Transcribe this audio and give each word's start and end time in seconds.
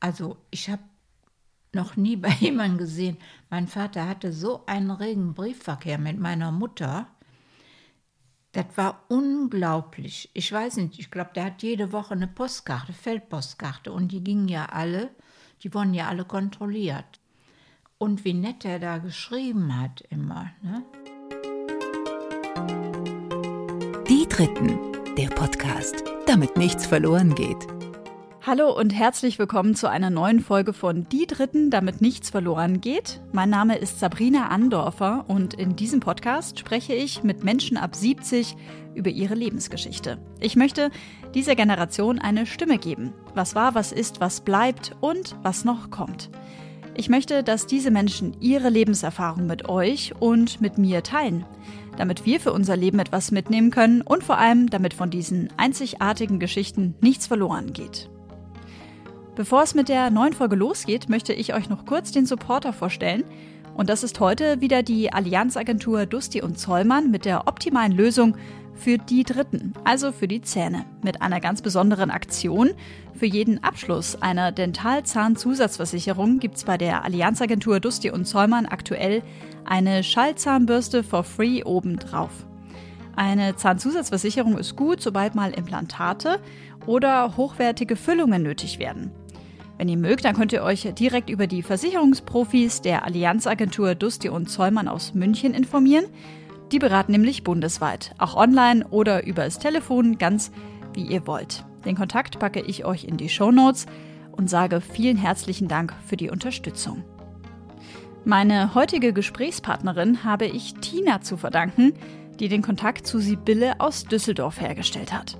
Also 0.00 0.38
ich 0.50 0.68
habe 0.70 0.82
noch 1.72 1.96
nie 1.96 2.16
bei 2.16 2.30
jemandem 2.30 2.78
gesehen. 2.78 3.16
Mein 3.50 3.68
Vater 3.68 4.08
hatte 4.08 4.32
so 4.32 4.64
einen 4.66 4.90
regen 4.90 5.34
Briefverkehr 5.34 5.98
mit 5.98 6.18
meiner 6.18 6.50
Mutter. 6.50 7.06
Das 8.52 8.66
war 8.74 9.04
unglaublich. 9.08 10.28
Ich 10.34 10.50
weiß 10.50 10.78
nicht, 10.78 10.98
ich 10.98 11.10
glaube, 11.10 11.30
der 11.36 11.44
hat 11.44 11.62
jede 11.62 11.92
Woche 11.92 12.14
eine 12.14 12.26
Postkarte, 12.26 12.92
Feldpostkarte. 12.92 13.92
Und 13.92 14.10
die 14.10 14.24
gingen 14.24 14.48
ja 14.48 14.66
alle, 14.66 15.10
die 15.62 15.72
wurden 15.72 15.94
ja 15.94 16.08
alle 16.08 16.24
kontrolliert. 16.24 17.20
Und 17.98 18.24
wie 18.24 18.34
nett 18.34 18.64
er 18.64 18.80
da 18.80 18.98
geschrieben 18.98 19.78
hat 19.80 20.00
immer. 20.08 20.50
Ne? 20.62 20.82
Die 24.08 24.26
Dritten, 24.28 24.78
der 25.16 25.28
Podcast, 25.28 26.02
damit 26.26 26.56
nichts 26.56 26.86
verloren 26.86 27.34
geht. 27.36 27.68
Hallo 28.42 28.74
und 28.74 28.94
herzlich 28.94 29.38
willkommen 29.38 29.74
zu 29.74 29.86
einer 29.90 30.08
neuen 30.08 30.40
Folge 30.40 30.72
von 30.72 31.06
Die 31.10 31.26
Dritten, 31.26 31.68
damit 31.68 32.00
nichts 32.00 32.30
verloren 32.30 32.80
geht. 32.80 33.20
Mein 33.32 33.50
Name 33.50 33.76
ist 33.76 34.00
Sabrina 34.00 34.48
Andorfer 34.48 35.26
und 35.28 35.52
in 35.52 35.76
diesem 35.76 36.00
Podcast 36.00 36.58
spreche 36.58 36.94
ich 36.94 37.22
mit 37.22 37.44
Menschen 37.44 37.76
ab 37.76 37.94
70 37.94 38.56
über 38.94 39.10
ihre 39.10 39.34
Lebensgeschichte. 39.34 40.16
Ich 40.40 40.56
möchte 40.56 40.90
dieser 41.34 41.54
Generation 41.54 42.18
eine 42.18 42.46
Stimme 42.46 42.78
geben. 42.78 43.12
Was 43.34 43.54
war, 43.54 43.74
was 43.74 43.92
ist, 43.92 44.22
was 44.22 44.40
bleibt 44.40 44.96
und 45.02 45.36
was 45.42 45.66
noch 45.66 45.90
kommt. 45.90 46.30
Ich 46.94 47.10
möchte, 47.10 47.42
dass 47.42 47.66
diese 47.66 47.90
Menschen 47.90 48.40
ihre 48.40 48.70
Lebenserfahrung 48.70 49.46
mit 49.46 49.68
euch 49.68 50.14
und 50.18 50.62
mit 50.62 50.78
mir 50.78 51.02
teilen, 51.02 51.44
damit 51.98 52.24
wir 52.24 52.40
für 52.40 52.54
unser 52.54 52.78
Leben 52.78 53.00
etwas 53.00 53.32
mitnehmen 53.32 53.70
können 53.70 54.00
und 54.00 54.24
vor 54.24 54.38
allem, 54.38 54.70
damit 54.70 54.94
von 54.94 55.10
diesen 55.10 55.50
einzigartigen 55.58 56.38
Geschichten 56.38 56.94
nichts 57.02 57.26
verloren 57.26 57.74
geht. 57.74 58.08
Bevor 59.40 59.62
es 59.62 59.74
mit 59.74 59.88
der 59.88 60.10
neuen 60.10 60.34
Folge 60.34 60.54
losgeht, 60.54 61.08
möchte 61.08 61.32
ich 61.32 61.54
euch 61.54 61.70
noch 61.70 61.86
kurz 61.86 62.12
den 62.12 62.26
Supporter 62.26 62.74
vorstellen. 62.74 63.24
Und 63.72 63.88
das 63.88 64.02
ist 64.02 64.20
heute 64.20 64.60
wieder 64.60 64.82
die 64.82 65.14
Allianzagentur 65.14 66.04
Dusti 66.04 66.42
und 66.42 66.58
Zollmann 66.58 67.10
mit 67.10 67.24
der 67.24 67.48
optimalen 67.48 67.92
Lösung 67.92 68.36
für 68.74 68.98
die 68.98 69.22
Dritten, 69.22 69.72
also 69.82 70.12
für 70.12 70.28
die 70.28 70.42
Zähne, 70.42 70.84
mit 71.02 71.22
einer 71.22 71.40
ganz 71.40 71.62
besonderen 71.62 72.10
Aktion. 72.10 72.72
Für 73.14 73.24
jeden 73.24 73.64
Abschluss 73.64 74.20
einer 74.20 74.52
Dentalzahnzusatzversicherung 74.52 76.38
gibt 76.38 76.58
es 76.58 76.64
bei 76.64 76.76
der 76.76 77.02
Allianzagentur 77.06 77.80
Dusti 77.80 78.10
und 78.10 78.26
Zollmann 78.26 78.66
aktuell 78.66 79.22
eine 79.64 80.04
Schallzahnbürste 80.04 81.02
for 81.02 81.24
free 81.24 81.64
obendrauf. 81.64 82.44
Eine 83.16 83.56
Zahnzusatzversicherung 83.56 84.58
ist 84.58 84.76
gut, 84.76 85.00
sobald 85.00 85.34
mal 85.34 85.52
Implantate 85.52 86.40
oder 86.84 87.38
hochwertige 87.38 87.96
Füllungen 87.96 88.42
nötig 88.42 88.78
werden. 88.78 89.12
Wenn 89.80 89.88
ihr 89.88 89.96
mögt, 89.96 90.26
dann 90.26 90.36
könnt 90.36 90.52
ihr 90.52 90.62
euch 90.62 90.86
direkt 90.92 91.30
über 91.30 91.46
die 91.46 91.62
Versicherungsprofis 91.62 92.82
der 92.82 93.06
Allianzagentur 93.06 93.94
Dusti 93.94 94.28
und 94.28 94.50
Zollmann 94.50 94.88
aus 94.88 95.14
München 95.14 95.54
informieren. 95.54 96.04
Die 96.70 96.78
beraten 96.78 97.12
nämlich 97.12 97.44
bundesweit, 97.44 98.14
auch 98.18 98.36
online 98.36 98.86
oder 98.90 99.24
über 99.24 99.44
das 99.44 99.58
Telefon, 99.58 100.18
ganz 100.18 100.52
wie 100.92 101.04
ihr 101.04 101.26
wollt. 101.26 101.64
Den 101.86 101.96
Kontakt 101.96 102.38
packe 102.38 102.60
ich 102.60 102.84
euch 102.84 103.04
in 103.04 103.16
die 103.16 103.30
Show 103.30 103.52
Notes 103.52 103.86
und 104.32 104.50
sage 104.50 104.82
vielen 104.82 105.16
herzlichen 105.16 105.66
Dank 105.66 105.94
für 106.06 106.18
die 106.18 106.28
Unterstützung. 106.28 107.02
Meine 108.26 108.74
heutige 108.74 109.14
Gesprächspartnerin 109.14 110.24
habe 110.24 110.44
ich 110.44 110.74
Tina 110.74 111.22
zu 111.22 111.38
verdanken, 111.38 111.94
die 112.38 112.48
den 112.48 112.60
Kontakt 112.60 113.06
zu 113.06 113.18
Sibylle 113.18 113.80
aus 113.80 114.04
Düsseldorf 114.04 114.60
hergestellt 114.60 115.14
hat. 115.14 115.39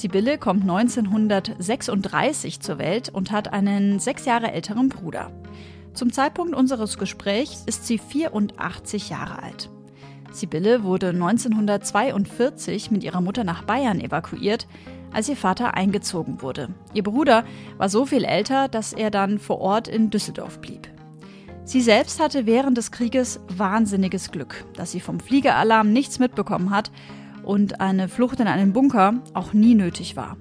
Sibylle 0.00 0.38
kommt 0.38 0.62
1936 0.62 2.60
zur 2.60 2.78
Welt 2.78 3.10
und 3.10 3.30
hat 3.32 3.52
einen 3.52 3.98
sechs 3.98 4.24
Jahre 4.24 4.50
älteren 4.50 4.88
Bruder. 4.88 5.30
Zum 5.92 6.10
Zeitpunkt 6.10 6.54
unseres 6.54 6.96
Gesprächs 6.96 7.64
ist 7.66 7.86
sie 7.86 7.98
84 7.98 9.10
Jahre 9.10 9.42
alt. 9.42 9.68
Sibylle 10.32 10.84
wurde 10.84 11.08
1942 11.10 12.90
mit 12.90 13.04
ihrer 13.04 13.20
Mutter 13.20 13.44
nach 13.44 13.64
Bayern 13.64 14.00
evakuiert, 14.00 14.66
als 15.12 15.28
ihr 15.28 15.36
Vater 15.36 15.74
eingezogen 15.74 16.40
wurde. 16.40 16.70
Ihr 16.94 17.02
Bruder 17.02 17.44
war 17.76 17.90
so 17.90 18.06
viel 18.06 18.24
älter, 18.24 18.68
dass 18.68 18.94
er 18.94 19.10
dann 19.10 19.38
vor 19.38 19.60
Ort 19.60 19.86
in 19.86 20.08
Düsseldorf 20.08 20.60
blieb. 20.60 20.88
Sie 21.64 21.82
selbst 21.82 22.20
hatte 22.20 22.46
während 22.46 22.78
des 22.78 22.90
Krieges 22.90 23.40
wahnsinniges 23.54 24.30
Glück, 24.30 24.64
dass 24.76 24.92
sie 24.92 25.00
vom 25.00 25.20
Fliegeralarm 25.20 25.92
nichts 25.92 26.18
mitbekommen 26.18 26.70
hat 26.70 26.90
und 27.50 27.80
eine 27.80 28.08
Flucht 28.08 28.38
in 28.38 28.46
einen 28.46 28.72
Bunker 28.72 29.14
auch 29.34 29.52
nie 29.52 29.74
nötig 29.74 30.14
war. 30.14 30.36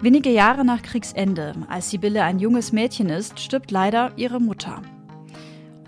Wenige 0.00 0.30
Jahre 0.30 0.64
nach 0.64 0.80
Kriegsende, 0.80 1.52
als 1.68 1.90
Sibylle 1.90 2.22
ein 2.22 2.38
junges 2.38 2.72
Mädchen 2.72 3.10
ist, 3.10 3.38
stirbt 3.38 3.70
leider 3.70 4.12
ihre 4.16 4.40
Mutter. 4.40 4.80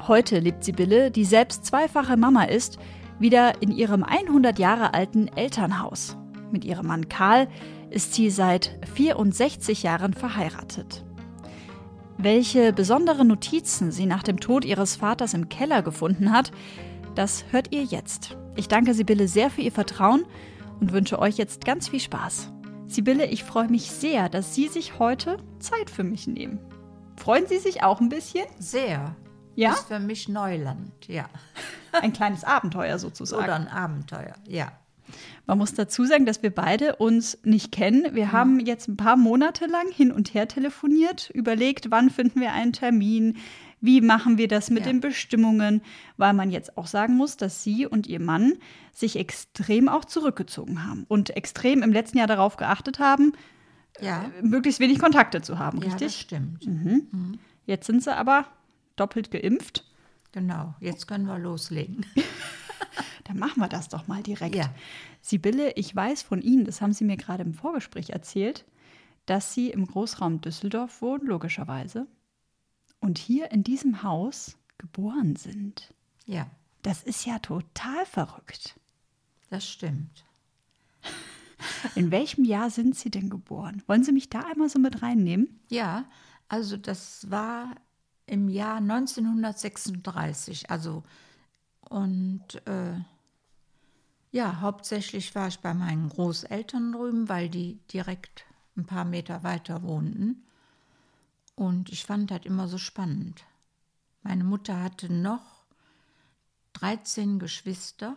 Heute 0.07 0.39
lebt 0.39 0.63
Sibylle, 0.63 1.11
die 1.11 1.25
selbst 1.25 1.65
zweifache 1.65 2.19
Mama 2.19 2.45
ist, 2.45 2.79
wieder 3.19 3.63
in 3.63 3.71
ihrem 3.71 4.05
100 4.05 4.59
Jahre 4.59 4.93
alten 4.93 5.29
Elternhaus. 5.29 6.19
Mit 6.53 6.67
ihrem 6.67 6.89
Mann 6.89 7.09
Karl 7.09 7.49
ist 7.89 8.13
sie 8.13 8.29
seit 8.29 8.79
64 8.95 9.85
Jahren 9.85 10.13
verheiratet. 10.13 11.03
Welche 12.19 12.75
besonderen 12.75 13.29
Notizen 13.29 13.91
sie 13.91 14.05
nach 14.05 14.23
dem 14.23 14.39
Tod 14.39 14.67
ihres 14.67 14.97
Vaters 14.97 15.33
im 15.33 15.49
Keller 15.49 15.81
gefunden 15.81 16.31
hat, 16.31 16.53
das 17.15 17.47
hört 17.53 17.73
ihr 17.73 17.85
jetzt. 17.85 18.37
Ich 18.57 18.69
danke 18.69 18.95
Sibylle 18.95 19.29
sehr 19.29 19.51
für 19.51 19.63
ihr 19.63 19.73
Vertrauen 19.73 20.25
und 20.81 20.93
wünsche 20.93 21.19
euch 21.19 21.37
jetzt 21.37 21.65
ganz 21.65 21.89
viel 21.89 22.01
Spaß. 22.01 22.51
Sibylle, 22.87 23.27
ich 23.27 23.45
freue 23.45 23.69
mich 23.69 23.91
sehr, 23.91 24.29
dass 24.29 24.55
Sie 24.55 24.69
sich 24.69 24.99
heute 24.99 25.39
Zeit 25.61 25.91
für 25.91 26.03
mich 26.03 26.27
nehmen. 26.27 26.59
Freuen 27.17 27.47
Sie 27.47 27.59
sich 27.59 27.83
auch 27.83 28.01
ein 28.01 28.09
bisschen? 28.09 28.47
Sehr. 28.59 29.15
Ja? 29.55 29.71
Das 29.71 29.81
ist 29.81 29.89
für 29.89 30.01
mich 30.01 30.29
Neuland, 30.29 31.07
ja. 31.07 31.27
Ein 31.93 32.13
kleines 32.13 32.45
Abenteuer 32.45 32.99
sozusagen. 32.99 33.45
Oder 33.45 33.55
ein 33.57 33.69
Abenteuer, 33.69 34.35
ja. 34.47 34.73
Man 35.47 35.59
muss 35.59 35.75
dazu 35.75 36.05
sagen, 36.05 36.25
dass 36.25 36.43
wir 36.43 36.55
beide 36.55 36.97
uns 36.97 37.39
nicht 37.43 37.73
kennen. 37.73 38.15
Wir 38.15 38.27
mhm. 38.27 38.33
haben 38.33 38.61
jetzt 38.61 38.89
ein 38.89 38.97
paar 38.97 39.17
Monate 39.17 39.67
lang 39.67 39.91
hin 39.91 40.13
und 40.13 40.35
her 40.35 40.47
telefoniert, 40.47 41.31
überlegt, 41.31 41.91
wann 41.91 42.11
finden 42.11 42.41
wir 42.41 42.53
einen 42.53 42.73
Termin, 42.73 43.39
wie 43.81 44.01
machen 44.01 44.39
wir 44.39 44.49
das 44.49 44.71
mit 44.71 44.85
ja. 44.85 44.93
den 44.93 45.01
Bestimmungen? 45.01 45.83
Weil 46.17 46.35
man 46.35 46.51
jetzt 46.51 46.77
auch 46.77 46.87
sagen 46.87 47.17
muss, 47.17 47.37
dass 47.37 47.63
sie 47.63 47.87
und 47.87 48.07
ihr 48.07 48.21
Mann 48.21 48.55
sich 48.93 49.17
extrem 49.17 49.89
auch 49.89 50.05
zurückgezogen 50.05 50.87
haben 50.87 51.05
und 51.09 51.37
extrem 51.37 51.83
im 51.83 51.93
letzten 51.93 52.19
Jahr 52.19 52.27
darauf 52.27 52.57
geachtet 52.57 52.99
haben, 52.99 53.33
ja. 54.01 54.31
äh, 54.39 54.43
möglichst 54.43 54.81
wenig 54.81 54.99
Kontakte 54.99 55.41
zu 55.41 55.59
haben, 55.59 55.79
richtig? 55.79 56.01
Ja, 56.01 56.07
das 56.07 56.17
stimmt. 56.17 56.67
Mhm. 56.67 57.09
Mhm. 57.11 57.39
Jetzt 57.65 57.87
sind 57.87 58.03
sie 58.03 58.15
aber 58.15 58.47
doppelt 58.97 59.31
geimpft. 59.31 59.85
Genau, 60.33 60.75
jetzt 60.81 61.09
können 61.09 61.27
wir 61.27 61.39
loslegen. 61.39 62.07
Dann 63.25 63.39
machen 63.39 63.61
wir 63.61 63.69
das 63.69 63.89
doch 63.89 64.07
mal 64.07 64.23
direkt. 64.23 64.55
Ja. 64.55 64.73
Sibylle, 65.21 65.73
ich 65.77 65.95
weiß 65.95 66.23
von 66.23 66.43
Ihnen, 66.43 66.65
das 66.65 66.81
haben 66.81 66.93
Sie 66.93 67.05
mir 67.05 67.17
gerade 67.17 67.43
im 67.43 67.55
Vorgespräch 67.55 68.11
erzählt, 68.11 68.65
dass 69.27 69.55
Sie 69.55 69.71
im 69.71 69.87
Großraum 69.87 70.41
Düsseldorf 70.41 71.01
wohnen, 71.03 71.27
logischerweise 71.27 72.07
und 73.01 73.19
hier 73.19 73.51
in 73.51 73.65
diesem 73.65 74.03
Haus 74.03 74.57
geboren 74.79 75.37
sind. 75.37 75.93
Ja. 76.27 76.51
Das 76.83 77.03
ist 77.03 77.27
ja 77.27 77.39
total 77.39 78.07
verrückt. 78.07 78.79
Das 79.51 79.69
stimmt. 79.69 80.25
In 81.95 82.11
welchem 82.11 82.45
Jahr 82.45 82.71
sind 82.71 82.97
Sie 82.97 83.11
denn 83.11 83.29
geboren? 83.29 83.83
Wollen 83.87 84.05
Sie 84.05 84.13
mich 84.13 84.31
da 84.31 84.41
einmal 84.41 84.69
so 84.71 84.79
mit 84.79 85.03
reinnehmen? 85.03 85.61
Ja, 85.69 86.07
also 86.49 86.77
das 86.77 87.31
war 87.31 87.75
im 88.27 88.49
Jahr 88.49 88.77
1936. 88.77 90.71
Also 90.71 91.03
und 91.89 92.67
äh, 92.67 92.95
ja, 94.31 94.61
hauptsächlich 94.61 95.35
war 95.35 95.49
ich 95.49 95.59
bei 95.59 95.75
meinen 95.75 96.09
Großeltern 96.09 96.93
drüben, 96.93 97.29
weil 97.29 97.49
die 97.49 97.81
direkt 97.93 98.45
ein 98.77 98.87
paar 98.87 99.05
Meter 99.05 99.43
weiter 99.43 99.83
wohnten. 99.83 100.45
Und 101.55 101.91
ich 101.91 102.05
fand 102.05 102.31
das 102.31 102.45
immer 102.45 102.69
so 102.69 102.79
spannend. 102.79 103.45
Meine 104.23 104.45
Mutter 104.45 104.83
hatte 104.83 105.13
noch 105.13 105.65
13 106.75 107.39
Geschwister, 107.39 108.17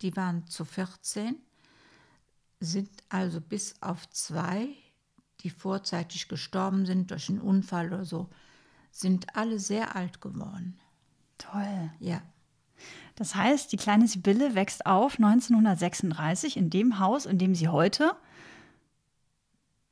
die 0.00 0.16
waren 0.16 0.46
zu 0.46 0.64
14, 0.64 1.36
sind 2.60 2.90
also 3.08 3.40
bis 3.40 3.80
auf 3.80 4.08
zwei, 4.10 4.68
die 5.40 5.50
vorzeitig 5.50 6.28
gestorben 6.28 6.86
sind 6.86 7.10
durch 7.10 7.28
einen 7.28 7.40
Unfall 7.40 7.92
oder 7.92 8.04
so, 8.04 8.28
sind 8.90 9.34
alle 9.36 9.58
sehr 9.58 9.96
alt 9.96 10.20
geworden. 10.20 10.78
Toll. 11.38 11.90
Ja. 11.98 12.22
Das 13.14 13.34
heißt, 13.34 13.72
die 13.72 13.76
kleine 13.76 14.08
Sibylle 14.08 14.54
wächst 14.54 14.86
auf 14.86 15.14
1936 15.14 16.56
in 16.56 16.70
dem 16.70 16.98
Haus, 16.98 17.26
in 17.26 17.38
dem 17.38 17.54
sie 17.54 17.68
heute 17.68 18.16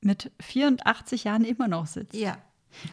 mit 0.00 0.31
84 0.41 1.25
Jahren 1.25 1.44
immer 1.44 1.69
noch 1.69 1.87
sitzt. 1.87 2.14
Ja, 2.14 2.38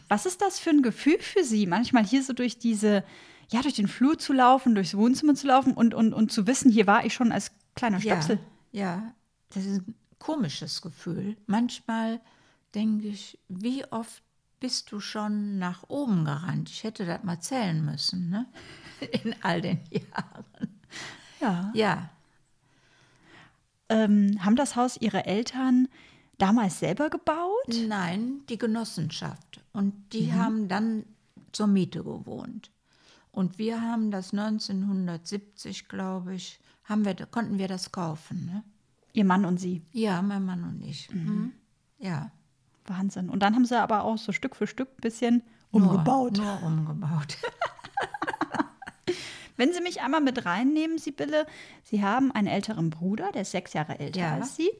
was 0.08 0.26
ist 0.26 0.40
das 0.40 0.58
für 0.58 0.70
ein 0.70 0.82
Gefühl 0.82 1.18
für 1.20 1.44
Sie, 1.44 1.66
manchmal 1.66 2.04
hier 2.04 2.22
so 2.22 2.32
durch 2.32 2.58
diese, 2.58 3.04
ja, 3.50 3.62
durch 3.62 3.74
den 3.74 3.88
Flur 3.88 4.18
zu 4.18 4.32
laufen, 4.32 4.74
durchs 4.74 4.96
Wohnzimmer 4.96 5.34
zu 5.34 5.46
laufen 5.46 5.72
und, 5.74 5.94
und, 5.94 6.12
und 6.12 6.32
zu 6.32 6.46
wissen, 6.46 6.70
hier 6.70 6.86
war 6.86 7.04
ich 7.04 7.14
schon 7.14 7.32
als 7.32 7.52
kleiner 7.74 8.00
Stöpsel? 8.00 8.38
Ja, 8.72 8.82
ja, 8.82 9.14
das 9.50 9.64
ist 9.64 9.86
ein 9.86 9.94
komisches 10.18 10.82
Gefühl. 10.82 11.36
Manchmal 11.46 12.20
denke 12.74 13.08
ich, 13.08 13.38
wie 13.48 13.84
oft 13.90 14.22
bist 14.60 14.90
du 14.90 14.98
schon 15.00 15.58
nach 15.58 15.84
oben 15.88 16.24
gerannt. 16.24 16.68
Ich 16.68 16.82
hätte 16.82 17.06
das 17.06 17.22
mal 17.22 17.40
zählen 17.40 17.84
müssen, 17.84 18.28
ne? 18.28 18.46
In 19.22 19.34
all 19.42 19.60
den 19.60 19.80
Jahren. 19.90 20.44
Ja. 21.40 21.70
Ja, 21.74 22.10
Ähm, 23.88 24.44
haben 24.44 24.56
das 24.56 24.76
Haus 24.76 24.96
Ihre 25.00 25.24
Eltern 25.24 25.88
damals 26.38 26.78
selber 26.78 27.10
gebaut? 27.10 27.74
nein, 27.86 28.42
die 28.48 28.58
Genossenschaft. 28.58 29.60
Und 29.72 29.94
die 30.12 30.32
haben 30.32 30.68
dann 30.68 31.04
zur 31.52 31.66
Miete 31.66 32.02
gewohnt. 32.02 32.70
Und 33.32 33.58
wir 33.58 33.80
haben 33.82 34.10
das 34.10 34.32
1970, 34.32 35.88
glaube 35.88 36.34
ich, 36.34 36.58
haben 36.84 37.04
wir, 37.04 37.14
konnten 37.14 37.58
wir 37.58 37.68
das 37.68 37.92
kaufen. 37.92 38.46
Ne? 38.46 38.64
Ihr 39.12 39.24
Mann 39.24 39.44
und 39.44 39.58
Sie. 39.58 39.82
Ja, 39.92 40.22
mein 40.22 40.44
Mann 40.44 40.64
und 40.64 40.82
ich. 40.84 41.12
Mhm. 41.12 41.52
Ja. 41.98 42.30
Wahnsinn. 42.86 43.28
Und 43.28 43.40
dann 43.42 43.54
haben 43.54 43.66
Sie 43.66 43.78
aber 43.80 44.04
auch 44.04 44.16
so 44.18 44.32
Stück 44.32 44.56
für 44.56 44.66
Stück 44.66 44.88
ein 44.88 45.00
bisschen 45.02 45.42
Nur- 45.72 45.82
umgebaut. 45.90 46.36
Nur 46.38 46.62
umgebaut. 46.62 47.36
Wenn 49.56 49.72
Sie 49.72 49.80
mich 49.80 50.00
einmal 50.02 50.20
mit 50.20 50.44
reinnehmen, 50.46 50.98
Sibylle, 50.98 51.44
Sie 51.82 52.02
haben 52.04 52.30
einen 52.30 52.46
älteren 52.46 52.90
Bruder, 52.90 53.32
der 53.32 53.42
ist 53.42 53.50
sechs 53.50 53.72
Jahre 53.72 53.98
älter 53.98 54.20
Ja. 54.20 54.34
als 54.34 54.54
Sie. 54.56 54.70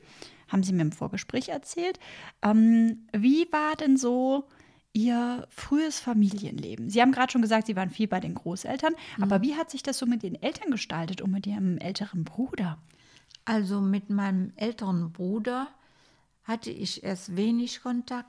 Haben 0.49 0.63
Sie 0.63 0.73
mir 0.73 0.83
im 0.83 0.93
Vorgespräch 0.93 1.49
erzählt. 1.49 1.99
Ähm, 2.43 3.07
wie 3.13 3.47
war 3.53 3.77
denn 3.77 3.97
so 3.97 4.49
Ihr 4.93 5.47
frühes 5.51 6.01
Familienleben? 6.01 6.91
Sie 6.91 7.01
haben 7.01 7.13
gerade 7.13 7.31
schon 7.31 7.43
gesagt, 7.43 7.67
Sie 7.67 7.77
waren 7.77 7.91
viel 7.91 8.09
bei 8.09 8.21
den 8.21 8.35
Großeltern. 8.35 8.95
Mhm. 9.17 9.23
Aber 9.23 9.43
wie 9.43 9.55
hat 9.55 9.71
sich 9.71 9.83
das 9.83 9.99
so 9.99 10.07
mit 10.07 10.23
den 10.23 10.35
Eltern 10.43 10.71
gestaltet 10.71 11.21
und 11.21 11.31
mit 11.31 11.47
Ihrem 11.47 11.79
älteren 11.79 12.25
Bruder? 12.25 12.79
Also 13.45 13.81
mit 13.81 14.11
meinem 14.11 14.53
älteren 14.57 15.13
Bruder 15.13 15.69
hatte 16.45 16.71
ich 16.71 17.03
erst 17.05 17.37
wenig 17.37 17.83
Kontakt, 17.83 18.29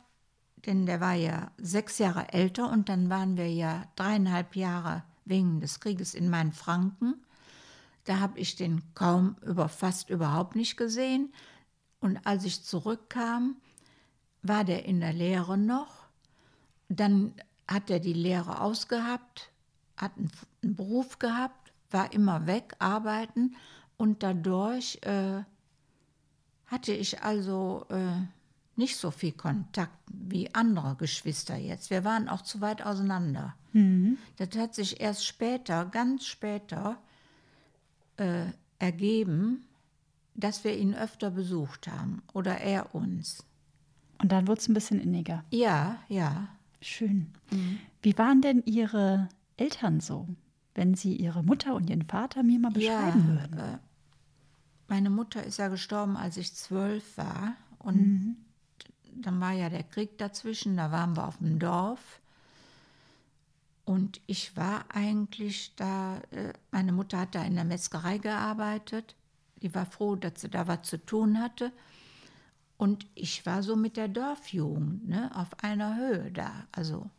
denn 0.66 0.86
der 0.86 1.00
war 1.00 1.14
ja 1.14 1.52
sechs 1.58 1.98
Jahre 2.00 2.34
älter 2.34 2.70
und 2.70 2.90
dann 2.90 3.10
waren 3.10 3.38
wir 3.38 3.52
ja 3.52 3.86
dreieinhalb 3.96 4.56
Jahre 4.56 5.04
wegen 5.26 5.62
des 5.62 5.80
Krieges 5.80 6.14
in 6.14 6.30
Mainfranken. 6.30 7.16
Da 8.04 8.20
habe 8.20 8.40
ich 8.40 8.56
den 8.56 8.82
kaum 8.96 9.36
über 9.46 9.70
fast 9.70 10.10
überhaupt 10.10 10.56
nicht 10.56 10.78
gesehen. 10.78 11.32
Und 12.00 12.26
als 12.26 12.46
ich 12.46 12.64
zurückkam, 12.64 13.58
war 14.42 14.64
der 14.64 14.86
in 14.86 15.00
der 15.00 15.14
Lehre 15.14 15.58
noch. 15.58 16.06
Dann 16.88 17.34
hat 17.68 17.90
er 17.90 18.00
die 18.00 18.14
Lehre 18.14 18.62
ausgehabt, 18.62 19.52
hat 19.98 20.12
einen, 20.18 20.76
Beruf 20.76 21.20
gehabt, 21.20 21.72
war 21.92 22.12
immer 22.14 22.48
weg, 22.48 22.76
arbeiten 22.80 23.56
und 23.98 24.24
dadurch 24.24 25.00
äh, 25.04 25.44
hatte 26.68 26.94
ich 26.94 27.22
also 27.22 27.86
äh, 27.90 28.22
nicht 28.76 28.98
so 28.98 29.12
viel 29.12 29.34
Kontakt 29.34 29.98
wie 30.08 30.54
andere 30.56 30.96
Geschwister 30.96 31.58
jetzt. 31.58 31.90
Wir 31.90 32.04
waren 32.04 32.30
auch 32.30 32.42
zu 32.42 32.62
weit 32.62 32.86
auseinander. 32.86 33.56
Das 34.38 34.58
hat 34.58 34.74
sich 34.74 35.02
erst 35.02 35.26
später, 35.26 35.86
ganz 35.86 36.26
später, 36.26 36.98
äh, 38.18 38.46
ergeben, 38.80 39.66
dass 40.40 40.64
wir 40.64 40.78
ihn 40.78 40.94
öfter 40.94 41.32
besucht 41.32 41.88
haben 41.88 42.22
oder 42.34 42.58
er 42.58 42.94
uns. 42.96 43.44
Und 44.22 44.32
dann 44.32 44.48
wurde 44.48 44.60
es 44.60 44.68
ein 44.68 44.74
bisschen 44.74 45.00
inniger. 45.00 45.44
Ja, 45.52 45.98
ja. 46.08 46.50
Schön. 46.82 47.34
Wie 48.02 48.18
waren 48.18 48.42
denn 48.42 48.64
Ihre 48.66 49.30
Eltern 49.58 50.00
so, 50.00 50.28
wenn 50.76 50.96
Sie 50.96 51.16
Ihre 51.16 51.44
Mutter 51.44 51.76
und 51.76 51.90
Ihren 51.90 52.06
Vater 52.06 52.44
mir 52.44 52.60
mal 52.60 52.72
beschreiben 52.72 53.28
würden? 53.28 53.58
Äh, 53.58 53.78
meine 54.88 55.10
Mutter 55.10 55.44
ist 55.44 55.58
ja 55.58 55.68
gestorben, 55.68 56.18
als 56.18 56.38
ich 56.38 56.54
zwölf 56.56 57.18
war. 57.18 57.54
Und 57.80 58.38
dann 59.14 59.40
war 59.40 59.52
ja 59.52 59.70
der 59.70 59.84
Krieg 59.84 60.18
dazwischen, 60.18 60.78
da 60.78 60.92
waren 60.92 61.16
wir 61.16 61.28
auf 61.28 61.38
dem 61.38 61.60
Dorf. 61.60 62.20
Und 63.86 64.22
ich 64.28 64.56
war 64.56 64.86
eigentlich 64.90 65.74
da, 65.76 66.18
äh, 66.32 66.54
meine 66.72 66.92
Mutter 66.92 67.20
hat 67.20 67.36
da 67.36 67.44
in 67.44 67.56
der 67.56 67.64
Metzgerei 67.66 68.20
gearbeitet. 68.20 69.16
Die 69.62 69.74
war 69.76 69.86
froh, 69.86 70.16
dass 70.16 70.42
sie 70.42 70.50
da 70.50 70.68
was 70.68 70.84
zu 70.84 70.98
tun 70.98 71.40
hatte. 71.40 71.72
Und 72.78 73.06
ich 73.16 73.46
war 73.46 73.62
so 73.62 73.76
mit 73.76 73.98
der 73.98 74.08
Dorfjugend, 74.08 75.10
ne, 75.10 75.32
auf 75.36 75.64
einer 75.64 75.98
Höhe 75.98 76.32
da. 76.32 76.66
Also 76.72 77.10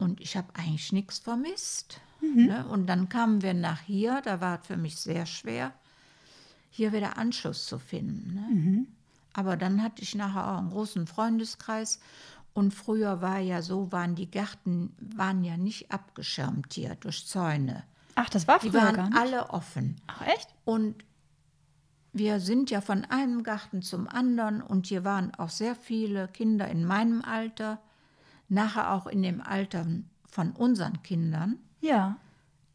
und 0.00 0.20
ich 0.20 0.36
habe 0.36 0.48
eigentlich 0.54 0.92
nichts 0.92 1.18
vermisst. 1.18 2.00
Ne? 2.46 2.66
Und 2.66 2.86
dann 2.86 3.08
kamen 3.08 3.42
wir 3.42 3.52
nach 3.54 3.80
hier, 3.80 4.22
da 4.24 4.40
war 4.40 4.60
es 4.60 4.66
für 4.66 4.76
mich 4.78 4.96
sehr 4.96 5.26
schwer, 5.26 5.74
hier 6.70 6.92
wieder 6.92 7.18
Anschluss 7.18 7.66
zu 7.66 7.78
finden. 7.78 8.34
Ne? 8.34 8.86
Aber 9.34 9.56
dann 9.56 9.82
hatte 9.82 10.02
ich 10.02 10.14
nachher 10.14 10.52
auch 10.52 10.58
einen 10.58 10.70
großen 10.70 11.06
Freundeskreis. 11.06 12.00
Und 12.54 12.72
früher 12.74 13.20
war 13.20 13.38
ja 13.38 13.62
so, 13.62 13.92
waren 13.92 14.14
die 14.14 14.30
Gärten 14.30 14.94
waren 14.98 15.44
ja 15.44 15.56
nicht 15.56 15.92
abgeschirmt 15.92 16.72
hier 16.72 16.94
durch 16.96 17.26
Zäune. 17.26 17.84
Ach, 18.14 18.28
das 18.28 18.46
war 18.48 18.58
Die 18.58 18.70
früher 18.70 18.82
waren 18.82 18.96
gar 18.96 19.08
nicht. 19.08 19.18
alle 19.18 19.50
offen. 19.50 19.96
Ach, 20.06 20.22
echt? 20.26 20.48
Und 20.64 21.04
wir 22.12 22.40
sind 22.40 22.70
ja 22.70 22.80
von 22.80 23.04
einem 23.04 23.42
Garten 23.42 23.82
zum 23.82 24.08
anderen 24.08 24.60
und 24.62 24.86
hier 24.88 25.04
waren 25.04 25.32
auch 25.36 25.48
sehr 25.50 25.74
viele 25.76 26.28
Kinder 26.28 26.68
in 26.68 26.84
meinem 26.84 27.22
Alter, 27.22 27.78
nachher 28.48 28.92
auch 28.92 29.06
in 29.06 29.22
dem 29.22 29.40
Alter 29.40 29.86
von 30.28 30.50
unseren 30.52 31.02
Kindern. 31.02 31.58
Ja. 31.80 32.16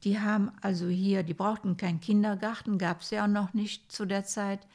Die 0.04 0.20
haben 0.20 0.52
also 0.62 0.88
hier, 0.88 1.24
die 1.24 1.34
brauchten 1.34 1.78
keinen 1.78 2.00
Kindergarten, 2.00 2.78
gab 2.78 3.02
es 3.02 3.10
ja 3.10 3.24
auch 3.24 3.30
noch 3.30 3.54
nicht 3.54 3.92
zu 3.92 4.06
der 4.06 4.24
Zeit. 4.24 4.66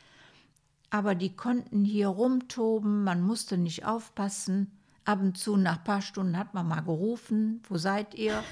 Aber 0.90 1.14
die 1.14 1.36
konnten 1.36 1.84
hier 1.84 2.08
rumtoben, 2.08 3.04
man 3.04 3.22
musste 3.22 3.56
nicht 3.56 3.86
aufpassen. 3.86 4.72
Ab 5.04 5.20
und 5.20 5.38
zu, 5.38 5.56
nach 5.56 5.78
ein 5.78 5.84
paar 5.84 6.02
Stunden, 6.02 6.36
hat 6.36 6.52
man 6.52 6.66
mal 6.68 6.80
gerufen, 6.80 7.62
wo 7.68 7.78
seid 7.78 8.14
ihr? 8.14 8.42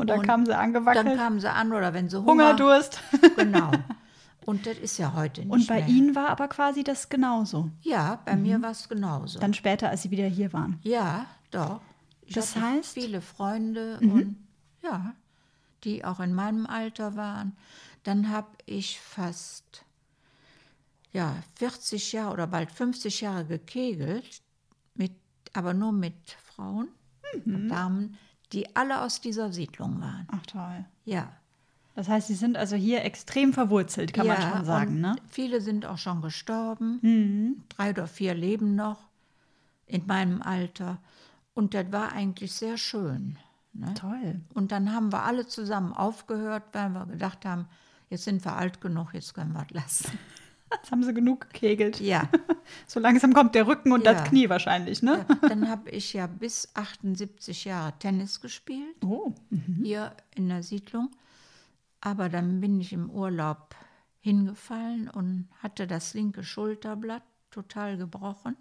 Und 0.00 0.06
dann 0.08 0.20
Und 0.20 0.26
kamen 0.26 0.46
sie 0.46 0.56
angewackelt. 0.56 1.06
Dann 1.06 1.16
kamen 1.16 1.40
sie 1.40 1.50
an 1.50 1.72
oder 1.72 1.92
wenn 1.94 2.08
sie 2.08 2.18
Hunger... 2.18 2.48
Hungerdurst. 2.50 3.00
Genau. 3.36 3.70
Und 4.46 4.66
das 4.66 4.78
ist 4.78 4.98
ja 4.98 5.12
heute 5.14 5.42
nicht 5.42 5.50
Und 5.50 5.66
bei 5.66 5.80
mehr. 5.80 5.88
Ihnen 5.88 6.14
war 6.14 6.28
aber 6.30 6.48
quasi 6.48 6.82
das 6.82 7.08
genauso. 7.08 7.70
Ja, 7.82 8.20
bei 8.24 8.34
mir 8.36 8.60
war 8.62 8.70
es 8.70 8.88
genauso. 8.88 9.38
Dann 9.38 9.52
später, 9.54 9.90
als 9.90 10.02
Sie 10.02 10.10
wieder 10.10 10.26
hier 10.26 10.52
waren. 10.52 10.80
ja, 10.82 11.26
doch. 11.50 11.80
Ich 12.22 12.34
Das 12.34 12.56
hatte 12.56 12.66
heißt- 12.66 12.96
Mhm. 12.96 13.02
viele 13.02 13.20
Freunde 13.20 13.98
und 14.00 14.36
ja, 14.82 15.14
die 15.84 16.04
auch 16.04 16.20
in 16.20 16.32
meinem 16.32 16.64
Alter 16.66 17.16
waren. 17.16 17.56
Dann 18.04 18.28
habe 18.30 18.48
ich 18.66 18.98
fast 19.00 19.84
ja, 21.12 21.34
40 21.56 22.12
Jahre 22.12 22.32
oder 22.32 22.46
bald 22.46 22.70
50 22.70 23.20
Jahre 23.20 23.44
gekegelt, 23.44 24.42
mit, 24.94 25.12
aber 25.52 25.74
nur 25.74 25.92
mit 25.92 26.14
Frauen 26.54 26.88
Mhm. 27.44 27.54
und 27.54 27.68
Damen, 27.68 28.18
die 28.52 28.74
alle 28.76 29.02
aus 29.02 29.20
dieser 29.20 29.52
Siedlung 29.52 30.00
waren. 30.00 30.26
Ach 30.30 30.46
toll. 30.46 30.84
Ja. 31.04 31.32
Das 31.94 32.08
heißt, 32.08 32.28
Sie 32.28 32.34
sind 32.34 32.56
also 32.56 32.76
hier 32.76 33.04
extrem 33.04 33.52
verwurzelt, 33.52 34.12
kann 34.12 34.26
man 34.26 34.40
ja, 34.40 34.50
schon 34.50 34.64
sagen, 34.64 35.00
ne? 35.00 35.16
Viele 35.28 35.60
sind 35.60 35.84
auch 35.86 35.98
schon 35.98 36.22
gestorben. 36.22 36.98
Mhm. 37.02 37.62
Drei 37.68 37.90
oder 37.90 38.06
vier 38.06 38.34
leben 38.34 38.74
noch 38.74 38.98
in 39.86 40.06
meinem 40.06 40.40
Alter. 40.40 40.98
Und 41.52 41.74
das 41.74 41.92
war 41.92 42.12
eigentlich 42.12 42.52
sehr 42.52 42.78
schön. 42.78 43.38
Ne? 43.72 43.92
Toll. 43.94 44.40
Und 44.54 44.72
dann 44.72 44.92
haben 44.94 45.12
wir 45.12 45.24
alle 45.24 45.46
zusammen 45.46 45.92
aufgehört, 45.92 46.64
weil 46.72 46.90
wir 46.90 47.06
gedacht 47.06 47.44
haben, 47.44 47.66
jetzt 48.08 48.24
sind 48.24 48.44
wir 48.44 48.56
alt 48.56 48.80
genug, 48.80 49.12
jetzt 49.14 49.34
können 49.34 49.52
wir 49.52 49.64
es 49.68 49.74
lassen. 49.74 50.18
Jetzt 50.72 50.90
haben 50.92 51.02
Sie 51.02 51.12
genug 51.14 51.40
gekegelt. 51.52 52.00
Ja. 52.00 52.28
So 52.86 53.00
langsam 53.00 53.32
kommt 53.34 53.54
der 53.56 53.66
Rücken 53.66 53.90
und 53.92 54.04
Ja. 54.04 54.12
das 54.14 54.28
Knie 54.28 54.48
wahrscheinlich, 54.48 55.02
ne? 55.02 55.26
ja. 55.28 55.48
Dann 55.48 55.68
habe 55.68 55.90
ich 55.90 56.12
ja 56.12 56.26
bis 56.28 56.68
78 56.74 57.64
Jahre 57.64 57.92
Tennis 57.98 58.40
gespielt, 58.40 58.94
Oh. 59.04 59.32
hier 59.82 60.14
in 60.36 60.48
der 60.48 60.62
Siedlung. 60.62 61.10
Aber 62.00 62.28
dann 62.28 62.60
bin 62.60 62.80
ich 62.80 62.92
im 62.92 63.10
Urlaub 63.10 63.74
hingefallen 64.20 65.08
und 65.08 65.48
hatte 65.62 65.86
das 65.86 66.14
linke 66.14 66.44
Schulterblatt 66.44 67.22
total 67.50 67.96
gebrochen. 67.96 68.56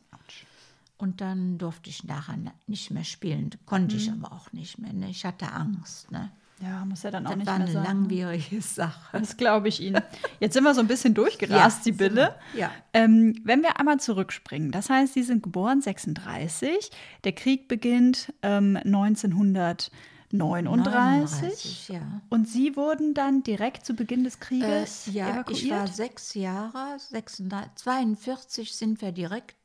Und 0.97 1.21
dann 1.21 1.57
durfte 1.57 1.89
ich 1.89 2.03
nachher 2.03 2.37
nicht 2.67 2.91
mehr 2.91 3.03
spielen. 3.05 3.51
Konnte 3.65 3.95
ich 3.95 4.11
aber 4.11 4.31
auch 4.33 4.51
nicht 4.51 4.79
mehr. 4.79 4.91
Ne? 4.93 5.09
Ich 5.09 5.23
hatte 5.25 5.51
Angst. 5.51 6.11
Ne? 6.11 6.31
Ja, 6.61 6.83
muss 6.85 7.03
ja 7.03 7.11
dann 7.11 7.25
auch 7.25 7.29
Das 7.31 7.37
nicht 7.37 7.47
war 7.47 7.57
mehr 7.57 7.67
eine 7.67 7.73
sein. 7.73 7.83
langwierige 7.85 8.61
Sache. 8.61 9.17
Das 9.17 9.37
glaube 9.37 9.69
ich 9.69 9.79
Ihnen. 9.81 10.01
Jetzt 10.39 10.53
sind 10.53 10.63
wir 10.65 10.73
so 10.73 10.81
ein 10.81 10.87
bisschen 10.87 11.13
durchgerast, 11.13 11.77
Ja, 11.77 11.83
Sibylle. 11.83 12.35
Ja. 12.55 12.69
Ähm, 12.93 13.39
wenn 13.45 13.61
wir 13.61 13.79
einmal 13.79 13.99
zurückspringen, 13.99 14.71
das 14.71 14.89
heißt, 14.89 15.13
Sie 15.13 15.23
sind 15.23 15.41
geboren 15.43 15.81
36, 15.81 16.91
der 17.23 17.31
Krieg 17.31 17.67
beginnt 17.69 18.33
ähm, 18.41 18.75
1939 18.77 19.91
39, 20.31 21.89
ja. 21.89 22.01
und 22.29 22.47
Sie 22.47 22.75
wurden 22.75 23.13
dann 23.15 23.41
direkt 23.41 23.85
zu 23.85 23.95
Beginn 23.95 24.23
des 24.23 24.35
Äh, 24.35 24.39
Krieges 24.39 25.09
ja, 25.11 25.29
evakuiert? 25.29 25.59
ich 25.63 25.69
war 25.71 25.87
sechs 25.87 26.33
Jahre, 26.35 26.97
36, 26.99 27.71
42 27.75 28.75
sind 28.75 29.01
wir 29.01 29.11
direkt 29.11 29.55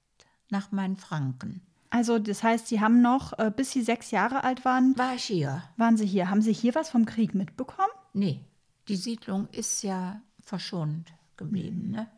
nach 0.50 0.72
Mainfranken. 0.72 1.60
Also 1.94 2.18
das 2.18 2.42
heißt, 2.42 2.66
Sie 2.66 2.80
haben 2.80 3.02
noch, 3.02 3.38
äh, 3.38 3.52
bis 3.54 3.70
Sie 3.70 3.80
sechs 3.82 4.10
Jahre 4.10 4.42
alt 4.42 4.64
waren, 4.64 4.98
War 4.98 5.14
ich 5.14 5.22
hier? 5.22 5.62
waren 5.76 5.96
Sie 5.96 6.04
hier. 6.06 6.28
Haben 6.28 6.42
Sie 6.42 6.52
hier 6.52 6.74
was 6.74 6.90
vom 6.90 7.06
Krieg 7.06 7.36
mitbekommen? 7.36 7.92
Nee, 8.12 8.40
die 8.88 8.96
Siedlung 8.96 9.46
ist 9.52 9.84
ja 9.84 10.20
verschont 10.42 11.12
geblieben. 11.36 11.92
Ne? 11.92 12.10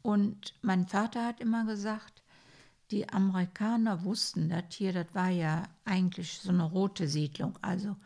Und 0.00 0.54
mein 0.62 0.86
Vater 0.86 1.26
hat 1.26 1.40
immer 1.40 1.66
gesagt, 1.66 2.22
die 2.90 3.06
Amerikaner 3.10 4.02
wussten 4.02 4.48
das 4.48 4.64
hier, 4.70 4.94
das 4.94 5.08
war 5.12 5.28
ja 5.28 5.64
eigentlich 5.84 6.38
so 6.38 6.48
eine 6.48 6.64
rote 6.64 7.06
Siedlung. 7.06 7.58
Also 7.60 7.96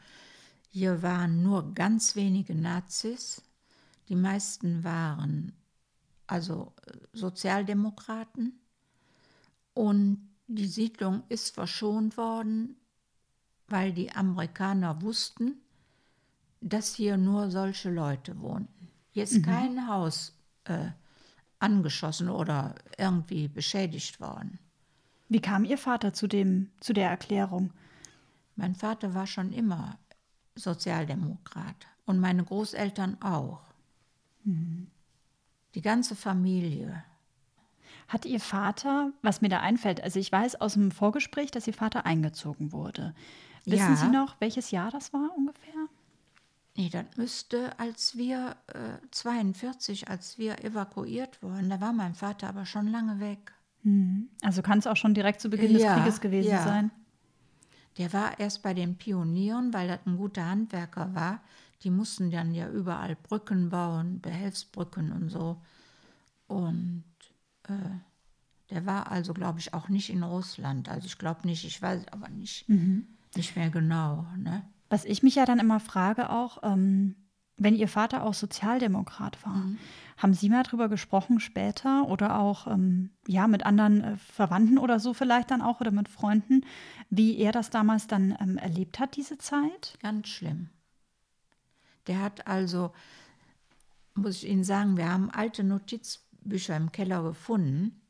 hier 0.70 1.02
waren 1.02 1.44
nur 1.44 1.72
ganz 1.72 2.16
wenige 2.16 2.56
Nazis. 2.56 3.42
Die 4.08 4.16
meisten 4.16 4.82
waren 4.82 5.52
also 6.26 6.72
äh, 6.84 6.96
Sozialdemokraten. 7.12 8.58
Und 9.72 10.33
die 10.46 10.66
Siedlung 10.66 11.22
ist 11.28 11.54
verschont 11.54 12.16
worden, 12.16 12.76
weil 13.68 13.92
die 13.92 14.12
Amerikaner 14.12 15.00
wussten, 15.02 15.56
dass 16.60 16.94
hier 16.94 17.16
nur 17.16 17.50
solche 17.50 17.90
Leute 17.90 18.40
wohnten. 18.40 18.88
Hier 19.10 19.24
ist 19.24 19.38
mhm. 19.38 19.42
kein 19.42 19.88
Haus 19.88 20.32
äh, 20.64 20.90
angeschossen 21.58 22.28
oder 22.28 22.74
irgendwie 22.98 23.48
beschädigt 23.48 24.20
worden. 24.20 24.58
Wie 25.28 25.40
kam 25.40 25.64
Ihr 25.64 25.78
Vater 25.78 26.12
zu, 26.12 26.26
dem, 26.26 26.70
zu 26.80 26.92
der 26.92 27.10
Erklärung? 27.10 27.72
Mein 28.56 28.74
Vater 28.74 29.14
war 29.14 29.26
schon 29.26 29.52
immer 29.52 29.98
Sozialdemokrat 30.54 31.86
und 32.06 32.20
meine 32.20 32.44
Großeltern 32.44 33.20
auch. 33.22 33.62
Mhm. 34.44 34.88
Die 35.74 35.80
ganze 35.80 36.14
Familie. 36.14 37.02
Hat 38.08 38.26
Ihr 38.26 38.40
Vater, 38.40 39.12
was 39.22 39.40
mir 39.40 39.48
da 39.48 39.60
einfällt, 39.60 40.02
also 40.02 40.18
ich 40.18 40.30
weiß 40.30 40.60
aus 40.60 40.74
dem 40.74 40.90
Vorgespräch, 40.90 41.50
dass 41.50 41.66
Ihr 41.66 41.74
Vater 41.74 42.06
eingezogen 42.06 42.72
wurde. 42.72 43.14
Wissen 43.64 43.94
ja. 43.94 43.96
Sie 43.96 44.08
noch, 44.08 44.36
welches 44.40 44.70
Jahr 44.70 44.90
das 44.90 45.12
war 45.12 45.30
ungefähr? 45.36 45.88
Nee, 46.76 46.88
das 46.90 47.04
müsste, 47.16 47.78
als 47.78 48.16
wir 48.16 48.56
äh, 48.66 49.06
42, 49.10 50.08
als 50.08 50.38
wir 50.38 50.64
evakuiert 50.64 51.42
wurden, 51.42 51.70
da 51.70 51.80
war 51.80 51.92
mein 51.92 52.14
Vater 52.14 52.48
aber 52.48 52.66
schon 52.66 52.88
lange 52.88 53.20
weg. 53.20 53.52
Mhm. 53.84 54.28
Also 54.42 54.60
kann 54.60 54.80
es 54.80 54.86
auch 54.86 54.96
schon 54.96 55.14
direkt 55.14 55.40
zu 55.40 55.50
Beginn 55.50 55.70
ja, 55.78 55.94
des 55.94 56.02
Krieges 56.02 56.20
gewesen 56.20 56.50
ja. 56.50 56.64
sein. 56.64 56.90
Der 57.98 58.12
war 58.12 58.40
erst 58.40 58.62
bei 58.62 58.74
den 58.74 58.96
Pionieren, 58.96 59.72
weil 59.72 59.86
das 59.86 60.00
ein 60.04 60.16
guter 60.16 60.48
Handwerker 60.48 61.14
war. 61.14 61.40
Die 61.82 61.90
mussten 61.90 62.30
dann 62.30 62.52
ja 62.54 62.68
überall 62.68 63.14
Brücken 63.14 63.68
bauen, 63.68 64.20
Behelfsbrücken 64.20 65.12
und 65.12 65.28
so. 65.28 65.60
Und 66.48 67.04
der 68.70 68.86
war 68.86 69.10
also, 69.10 69.34
glaube 69.34 69.58
ich, 69.58 69.74
auch 69.74 69.88
nicht 69.88 70.10
in 70.10 70.22
Russland. 70.22 70.88
Also 70.88 71.06
ich 71.06 71.18
glaube 71.18 71.46
nicht, 71.46 71.64
ich 71.64 71.80
weiß 71.80 72.08
aber 72.08 72.28
nicht, 72.28 72.68
mhm. 72.68 73.06
nicht 73.36 73.56
mehr 73.56 73.70
genau. 73.70 74.26
Ne? 74.36 74.64
Was 74.88 75.04
ich 75.04 75.22
mich 75.22 75.34
ja 75.36 75.44
dann 75.44 75.58
immer 75.58 75.80
frage 75.80 76.30
auch, 76.30 76.58
ähm, 76.62 77.16
wenn 77.56 77.76
Ihr 77.76 77.88
Vater 77.88 78.24
auch 78.24 78.34
Sozialdemokrat 78.34 79.44
war, 79.44 79.54
mhm. 79.54 79.78
haben 80.16 80.34
Sie 80.34 80.48
mal 80.48 80.64
darüber 80.64 80.88
gesprochen 80.88 81.38
später 81.38 82.08
oder 82.08 82.38
auch 82.38 82.66
ähm, 82.66 83.10
ja 83.28 83.46
mit 83.46 83.64
anderen 83.64 84.02
äh, 84.02 84.16
Verwandten 84.16 84.78
oder 84.78 84.98
so 84.98 85.14
vielleicht 85.14 85.50
dann 85.50 85.62
auch 85.62 85.80
oder 85.80 85.92
mit 85.92 86.08
Freunden, 86.08 86.62
wie 87.10 87.38
er 87.38 87.52
das 87.52 87.70
damals 87.70 88.06
dann 88.06 88.36
ähm, 88.40 88.56
erlebt 88.56 88.98
hat, 88.98 89.16
diese 89.16 89.38
Zeit? 89.38 89.98
Ganz 90.02 90.28
schlimm. 90.28 90.70
Der 92.06 92.20
hat 92.20 92.46
also, 92.46 92.92
muss 94.14 94.42
ich 94.42 94.48
Ihnen 94.48 94.64
sagen, 94.64 94.96
wir 94.96 95.10
haben 95.10 95.30
alte 95.30 95.62
Notizbücher 96.44 96.76
im 96.76 96.92
Keller 96.92 97.22
gefunden, 97.22 98.00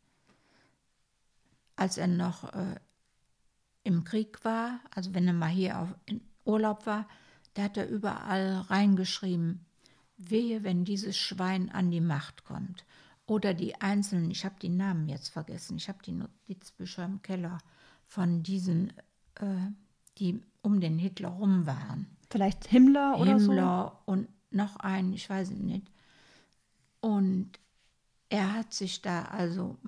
als 1.76 1.98
er 1.98 2.08
noch 2.08 2.52
äh, 2.52 2.76
im 3.84 4.04
Krieg 4.04 4.44
war, 4.44 4.80
also 4.94 5.14
wenn 5.14 5.26
er 5.26 5.32
mal 5.32 5.48
hier 5.48 5.78
auf, 5.78 5.94
in, 6.06 6.20
Urlaub 6.44 6.86
war, 6.86 7.06
da 7.54 7.64
hat 7.64 7.76
er 7.76 7.88
überall 7.88 8.64
reingeschrieben, 8.68 9.64
wehe, 10.16 10.62
wenn 10.62 10.84
dieses 10.84 11.16
Schwein 11.16 11.70
an 11.70 11.90
die 11.90 12.00
Macht 12.00 12.44
kommt. 12.44 12.84
Oder 13.26 13.54
die 13.54 13.80
einzelnen, 13.80 14.30
ich 14.30 14.44
habe 14.44 14.56
die 14.60 14.68
Namen 14.68 15.08
jetzt 15.08 15.28
vergessen, 15.28 15.76
ich 15.76 15.88
habe 15.88 16.02
die 16.04 16.12
Notizbücher 16.12 17.04
im 17.04 17.22
Keller 17.22 17.58
von 18.06 18.42
diesen, 18.42 18.90
äh, 19.36 19.70
die 20.18 20.42
um 20.60 20.80
den 20.80 20.98
Hitler 20.98 21.30
rum 21.30 21.66
waren. 21.66 22.06
Vielleicht 22.30 22.66
Himmler 22.66 23.18
oder 23.18 23.32
Himmler 23.32 23.40
so? 23.40 23.52
Himmler 23.52 24.02
und 24.04 24.28
noch 24.50 24.76
einen, 24.76 25.12
ich 25.14 25.28
weiß 25.28 25.50
nicht. 25.50 25.90
Und 27.00 27.58
er 28.34 28.52
hat 28.52 28.74
sich 28.74 29.00
da, 29.00 29.26
also 29.26 29.78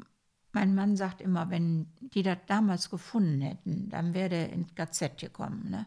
mein 0.53 0.77
Mann 0.77 0.97
sagt 0.97 1.21
immer, 1.21 1.51
wenn 1.51 1.89
die 1.99 2.23
das 2.23 2.39
damals 2.47 2.91
gefunden 2.91 3.41
hätten, 3.41 3.91
dann 3.91 4.15
wäre 4.15 4.29
der 4.29 4.53
ins 4.53 4.73
KZ 4.77 5.19
gekommen. 5.19 5.69
Ne? 5.69 5.87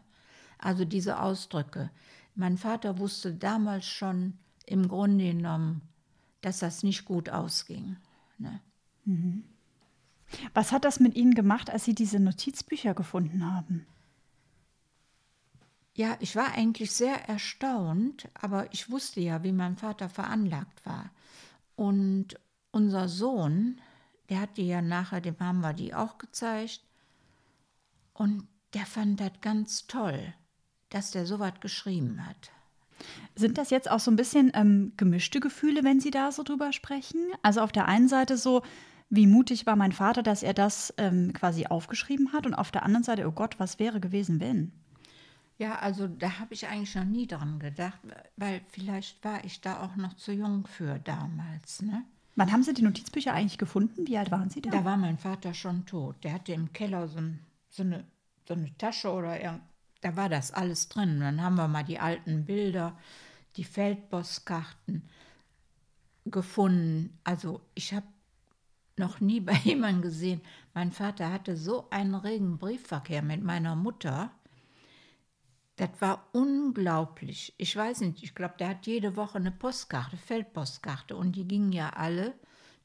Also 0.58 0.84
diese 0.84 1.22
Ausdrücke. 1.22 1.90
Mein 2.34 2.58
Vater 2.58 2.98
wusste 2.98 3.32
damals 3.32 3.86
schon 3.86 4.34
im 4.66 4.88
Grunde 4.88 5.32
genommen, 5.32 5.80
dass 6.42 6.58
das 6.58 6.82
nicht 6.82 7.06
gut 7.06 7.30
ausging. 7.30 7.96
Ne? 8.36 8.60
Mhm. 9.06 9.44
Was 10.52 10.70
hat 10.70 10.84
das 10.84 11.00
mit 11.00 11.16
Ihnen 11.16 11.34
gemacht, 11.34 11.70
als 11.70 11.86
Sie 11.86 11.94
diese 11.94 12.20
Notizbücher 12.20 12.92
gefunden 12.92 13.50
haben? 13.50 13.86
Ja, 15.94 16.18
ich 16.20 16.36
war 16.36 16.52
eigentlich 16.52 16.92
sehr 16.92 17.26
erstaunt, 17.26 18.28
aber 18.34 18.70
ich 18.74 18.90
wusste 18.90 19.20
ja, 19.20 19.42
wie 19.42 19.52
mein 19.52 19.76
Vater 19.78 20.10
veranlagt 20.10 20.84
war. 20.84 21.10
Und 21.74 22.38
unser 22.70 23.08
Sohn, 23.08 23.80
der 24.28 24.40
hat 24.40 24.56
die 24.56 24.66
ja 24.66 24.82
nachher, 24.82 25.20
dem 25.20 25.38
haben 25.40 25.60
wir 25.60 25.72
die 25.72 25.94
auch 25.94 26.18
gezeigt. 26.18 26.82
Und 28.12 28.46
der 28.74 28.86
fand 28.86 29.20
das 29.20 29.32
ganz 29.40 29.86
toll 29.86 30.34
dass 30.90 31.12
der 31.12 31.24
so 31.24 31.38
was 31.38 31.58
geschrieben 31.60 32.26
hat. 32.26 32.50
Sind 33.34 33.56
das 33.56 33.70
jetzt 33.70 33.90
auch 33.90 34.00
so 34.00 34.10
ein 34.10 34.16
bisschen 34.16 34.52
ähm, 34.54 34.92
gemischte 34.96 35.40
Gefühle, 35.40 35.82
wenn 35.84 36.00
Sie 36.00 36.10
da 36.10 36.30
so 36.32 36.42
drüber 36.42 36.72
sprechen? 36.72 37.20
Also 37.42 37.62
auf 37.62 37.72
der 37.72 37.86
einen 37.86 38.08
Seite 38.08 38.36
so, 38.36 38.62
wie 39.08 39.26
mutig 39.26 39.64
war 39.64 39.76
mein 39.76 39.92
Vater, 39.92 40.22
dass 40.22 40.42
er 40.42 40.52
das 40.52 40.92
ähm, 40.98 41.32
quasi 41.32 41.66
aufgeschrieben 41.66 42.32
hat 42.34 42.44
und 42.44 42.54
auf 42.54 42.70
der 42.70 42.82
anderen 42.82 43.04
Seite, 43.04 43.26
oh 43.26 43.32
Gott, 43.32 43.58
was 43.58 43.78
wäre 43.78 44.00
gewesen, 44.00 44.40
wenn? 44.40 44.72
Ja, 45.56 45.78
also 45.78 46.08
da 46.08 46.38
habe 46.38 46.52
ich 46.52 46.66
eigentlich 46.66 46.94
noch 46.94 47.04
nie 47.04 47.26
dran 47.26 47.58
gedacht, 47.58 48.00
weil 48.36 48.60
vielleicht 48.68 49.24
war 49.24 49.44
ich 49.44 49.60
da 49.60 49.82
auch 49.82 49.96
noch 49.96 50.14
zu 50.14 50.32
jung 50.32 50.66
für 50.66 50.98
damals. 50.98 51.82
Ne? 51.82 52.04
Wann 52.36 52.52
haben 52.52 52.62
Sie 52.62 52.74
die 52.74 52.82
Notizbücher 52.82 53.34
eigentlich 53.34 53.58
gefunden? 53.58 54.06
Wie 54.06 54.16
alt 54.16 54.30
waren 54.30 54.50
Sie 54.50 54.62
da? 54.62 54.70
Da 54.70 54.84
war 54.84 54.96
mein 54.96 55.18
Vater 55.18 55.54
schon 55.54 55.84
tot. 55.86 56.16
Der 56.22 56.32
hatte 56.32 56.52
im 56.52 56.72
Keller 56.72 57.08
so, 57.08 57.18
ein, 57.18 57.40
so, 57.68 57.82
eine, 57.82 58.04
so 58.46 58.54
eine 58.54 58.76
Tasche 58.78 59.10
oder 59.10 59.60
da 60.00 60.16
war 60.16 60.28
das 60.28 60.52
alles 60.52 60.88
drin. 60.88 61.20
Dann 61.20 61.42
haben 61.42 61.56
wir 61.56 61.68
mal 61.68 61.84
die 61.84 61.98
alten 61.98 62.44
Bilder, 62.44 62.96
die 63.56 63.64
Feldpostkarten 63.64 65.08
gefunden. 66.24 67.18
Also 67.24 67.60
ich 67.74 67.92
habe 67.92 68.06
noch 68.96 69.20
nie 69.20 69.40
bei 69.40 69.54
jemandem 69.54 70.02
gesehen. 70.02 70.40
Mein 70.74 70.92
Vater 70.92 71.32
hatte 71.32 71.56
so 71.56 71.88
einen 71.90 72.14
regen 72.14 72.58
Briefverkehr 72.58 73.22
mit 73.22 73.42
meiner 73.42 73.74
Mutter. 73.74 74.30
Das 75.80 75.88
war 76.00 76.26
unglaublich. 76.32 77.54
Ich 77.56 77.74
weiß 77.74 78.02
nicht, 78.02 78.22
ich 78.22 78.34
glaube, 78.34 78.52
der 78.58 78.68
hat 78.68 78.86
jede 78.86 79.16
Woche 79.16 79.38
eine 79.38 79.50
Postkarte, 79.50 80.18
Feldpostkarte. 80.18 81.16
Und 81.16 81.36
die 81.36 81.48
gingen 81.48 81.72
ja 81.72 81.88
alle, 81.88 82.34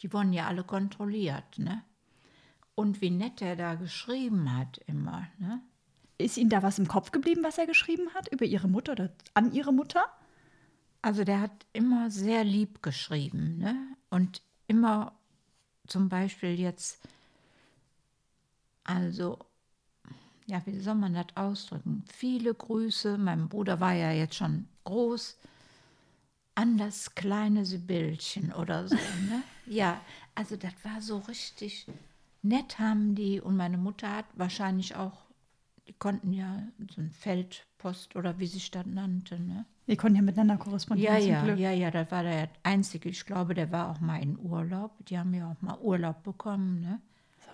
die 0.02 0.14
wurden 0.14 0.32
ja 0.32 0.48
alle 0.48 0.64
kontrolliert. 0.64 1.60
Ne? 1.60 1.84
Und 2.74 3.02
wie 3.02 3.10
nett 3.10 3.42
er 3.42 3.58
da 3.58 3.76
geschrieben 3.76 4.58
hat 4.58 4.78
immer. 4.88 5.28
Ne? 5.40 5.60
Ist 6.18 6.38
Ihnen 6.38 6.50
da 6.50 6.64
was 6.64 6.80
im 6.80 6.88
Kopf 6.88 7.12
geblieben, 7.12 7.44
was 7.44 7.58
er 7.58 7.68
geschrieben 7.68 8.14
hat 8.14 8.32
über 8.32 8.46
Ihre 8.46 8.70
Mutter 8.70 8.94
oder 8.94 9.12
an 9.34 9.52
Ihre 9.52 9.74
Mutter? 9.74 10.06
Also 11.02 11.26
der 11.26 11.42
hat 11.42 11.66
immer 11.74 12.10
sehr 12.10 12.46
lieb 12.46 12.82
geschrieben 12.82 13.58
ne? 13.58 13.76
und 14.10 14.42
immer 14.68 15.12
zum 15.86 16.08
Beispiel 16.08 16.58
jetzt, 16.58 16.98
also, 18.86 19.38
ja, 20.46 20.62
wie 20.66 20.80
soll 20.80 20.96
man 20.96 21.14
das 21.14 21.28
ausdrücken? 21.36 22.04
Viele 22.08 22.54
Grüße, 22.54 23.18
mein 23.18 23.50
Bruder 23.50 23.80
war 23.80 23.94
ja 23.94 24.12
jetzt 24.12 24.36
schon 24.36 24.68
groß, 24.84 25.38
an 26.56 26.78
das 26.78 27.16
kleine 27.16 27.66
Sibylchen 27.66 28.54
oder 28.54 28.88
so. 28.88 28.96
Ne? 29.30 29.42
ja, 29.66 30.00
also 30.36 30.56
das 30.56 30.74
war 30.84 31.02
so 31.02 31.18
richtig 31.20 31.88
nett 32.42 32.78
haben 32.80 33.16
die 33.16 33.42
und 33.42 33.58
meine 33.58 33.78
Mutter 33.78 34.18
hat 34.18 34.26
wahrscheinlich 34.36 34.96
auch 34.96 35.26
die 35.88 35.94
konnten 35.94 36.34
ja 36.34 36.64
so 36.94 37.02
ein 37.02 37.12
Feldpost 37.12 38.16
oder 38.16 38.40
wie 38.40 38.48
sich 38.48 38.72
das 38.72 38.86
nannte. 38.86 39.40
Ne? 39.40 39.66
Die 39.88 39.96
konnten 39.96 40.16
ja 40.16 40.22
miteinander 40.24 40.58
korrespondieren. 40.58 41.22
Ja, 41.22 41.46
ja, 41.46 41.54
ja, 41.54 41.72
ja, 41.72 41.92
das 41.92 42.10
war 42.10 42.24
der 42.24 42.50
einzige. 42.64 43.10
Ich 43.10 43.26
glaube, 43.26 43.54
der 43.54 43.72
war 43.72 43.92
auch 43.92 44.00
mal 44.00 44.22
in 44.22 44.38
Urlaub. 44.40 45.06
Die 45.06 45.18
haben 45.18 45.34
ja 45.34 45.52
auch 45.52 45.62
mal 45.62 45.78
Urlaub 45.80 46.24
bekommen. 46.24 46.82
Ne? 46.82 47.00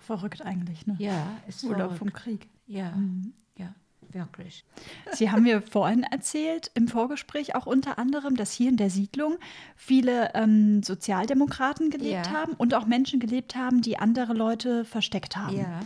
Verrückt 0.00 0.40
eigentlich, 0.42 0.86
ne? 0.86 0.96
Ja, 0.98 1.26
ist 1.46 1.62
Urlaub 1.64 1.92
verrückt. 1.92 1.98
vom 1.98 2.12
Krieg. 2.12 2.48
Ja, 2.66 2.92
mhm. 2.92 3.32
ja, 3.56 3.74
wirklich. 4.10 4.64
Sie 5.12 5.30
haben 5.30 5.42
mir 5.42 5.62
vorhin 5.62 6.04
erzählt, 6.04 6.70
im 6.74 6.88
Vorgespräch 6.88 7.54
auch 7.54 7.66
unter 7.66 7.98
anderem, 7.98 8.36
dass 8.36 8.52
hier 8.52 8.68
in 8.68 8.76
der 8.76 8.90
Siedlung 8.90 9.36
viele 9.76 10.34
ähm, 10.34 10.82
Sozialdemokraten 10.82 11.90
gelebt 11.90 12.26
ja. 12.26 12.32
haben 12.32 12.54
und 12.54 12.74
auch 12.74 12.86
Menschen 12.86 13.20
gelebt 13.20 13.56
haben, 13.56 13.82
die 13.82 13.98
andere 13.98 14.32
Leute 14.32 14.84
versteckt 14.84 15.36
haben. 15.36 15.56
Ja. 15.56 15.80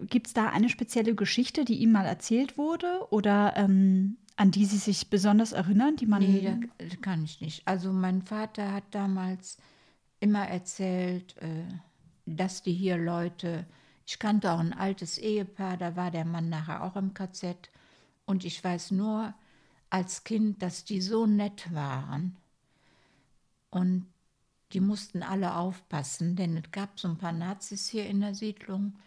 Gibt 0.00 0.28
es 0.28 0.32
da 0.32 0.48
eine 0.48 0.68
spezielle 0.68 1.14
Geschichte, 1.14 1.64
die 1.64 1.78
ihm 1.78 1.92
mal 1.92 2.04
erzählt 2.04 2.58
wurde 2.58 3.06
oder 3.10 3.54
ähm, 3.56 4.16
an 4.36 4.50
die 4.50 4.64
Sie 4.64 4.78
sich 4.78 5.10
besonders 5.10 5.52
erinnern, 5.52 5.96
die 5.96 6.06
man. 6.06 6.22
Nee, 6.22 6.58
das 6.78 7.00
kann 7.00 7.24
ich 7.24 7.40
nicht. 7.40 7.66
Also 7.66 7.92
mein 7.92 8.22
Vater 8.22 8.72
hat 8.72 8.84
damals 8.90 9.58
immer 10.20 10.48
erzählt, 10.48 11.36
äh, 11.38 11.64
dass 12.26 12.62
die 12.62 12.72
hier 12.72 12.96
Leute 12.96 13.66
Ich 14.06 14.18
kannte 14.18 14.52
auch 14.52 14.58
ein 14.58 14.72
altes 14.72 15.18
Ehepaar, 15.18 15.76
da 15.76 15.96
war 15.96 16.10
der 16.10 16.24
Mann 16.24 16.48
nachher 16.48 16.82
auch 16.84 16.96
im 16.96 17.14
KZ. 17.14 17.70
Und 18.26 18.44
ich 18.44 18.62
weiß 18.62 18.90
nur 18.90 19.34
als 19.90 20.24
Kind, 20.24 20.62
dass 20.62 20.84
die 20.84 21.00
so 21.00 21.26
nett 21.26 21.72
waren. 21.72 22.36
Und 23.70 24.06
die 24.72 24.80
mussten 24.80 25.22
alle 25.22 25.56
aufpassen, 25.56 26.36
denn 26.36 26.56
es 26.56 26.70
gab 26.70 26.98
so 26.98 27.08
ein 27.08 27.18
paar 27.18 27.32
Nazis 27.32 27.88
hier 27.88 28.06
in 28.06 28.20
der 28.20 28.34
Siedlung 28.34 28.98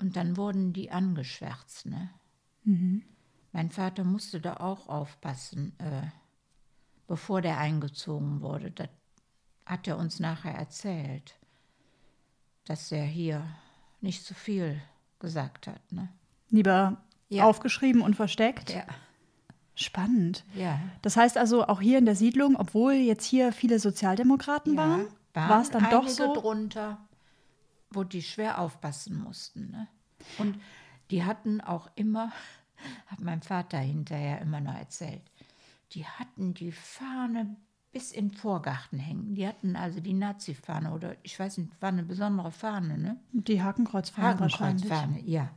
und 0.00 0.16
dann 0.16 0.36
wurden 0.36 0.72
die 0.72 0.90
angeschwärzt. 0.90 1.86
Ne? 1.86 2.10
Mein 3.52 3.70
Vater 3.70 4.04
musste 4.04 4.40
da 4.40 4.58
auch 4.58 4.88
aufpassen, 4.88 5.72
äh, 5.78 6.08
bevor 7.06 7.40
der 7.40 7.58
eingezogen 7.58 8.40
wurde. 8.42 8.70
Das 8.70 8.88
hat 9.64 9.88
er 9.88 9.98
uns 9.98 10.20
nachher 10.20 10.54
erzählt, 10.54 11.38
dass 12.64 12.92
er 12.92 13.04
hier 13.04 13.46
nicht 14.00 14.24
so 14.24 14.34
viel 14.34 14.80
gesagt 15.18 15.66
hat. 15.66 15.80
Ne? 15.92 16.08
Lieber 16.50 17.02
Ja. 17.28 17.44
aufgeschrieben 17.44 18.00
und 18.02 18.14
versteckt. 18.16 18.70
Ja. 18.70 18.84
Spannend. 19.74 20.44
Ja. 20.54 20.80
Das 21.02 21.16
heißt 21.16 21.36
also 21.38 21.66
auch 21.66 21.80
hier 21.80 21.98
in 21.98 22.04
der 22.04 22.16
Siedlung, 22.16 22.56
obwohl 22.56 22.94
jetzt 22.94 23.24
hier 23.24 23.52
viele 23.52 23.78
Sozialdemokraten 23.78 24.76
waren, 24.76 25.06
war 25.34 25.60
es 25.62 25.70
dann 25.70 25.88
doch 25.90 26.08
so. 26.08 26.34
drunter, 26.34 26.98
wo 27.90 28.02
die 28.02 28.22
schwer 28.22 28.58
aufpassen 28.60 29.22
mussten. 29.22 29.70
Ne? 29.70 29.86
Und 30.38 30.58
die 31.10 31.24
hatten 31.24 31.60
auch 31.60 31.88
immer, 31.94 32.32
hat 33.06 33.20
mein 33.20 33.40
Vater 33.42 33.78
hinterher 33.78 34.40
immer 34.40 34.60
noch 34.60 34.74
erzählt, 34.74 35.22
die 35.92 36.04
hatten 36.06 36.54
die 36.54 36.72
Fahne 36.72 37.56
bis 37.98 38.12
den 38.12 38.30
Vorgarten 38.30 38.98
hängen. 38.98 39.34
Die 39.34 39.46
hatten 39.46 39.74
also 39.76 40.00
die 40.00 40.12
Nazi-Fahne 40.12 40.92
oder 40.92 41.16
ich 41.22 41.38
weiß 41.38 41.58
nicht, 41.58 41.70
war 41.80 41.88
eine 41.88 42.04
besondere 42.04 42.52
Fahne, 42.52 42.96
ne? 42.96 43.16
Die 43.32 43.62
Hakenkreuzfahne. 43.62 44.28
Hakenkreuzfahne, 44.40 45.20
ja. 45.24 45.50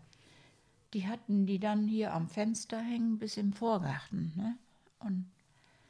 Die 0.93 1.07
hatten 1.07 1.45
die 1.45 1.59
dann 1.59 1.87
hier 1.87 2.13
am 2.13 2.27
Fenster 2.27 2.79
hängen 2.79 3.17
bis 3.19 3.37
im 3.37 3.53
Vorgarten. 3.53 4.33
Ne? 4.35 4.55
Und 4.99 5.25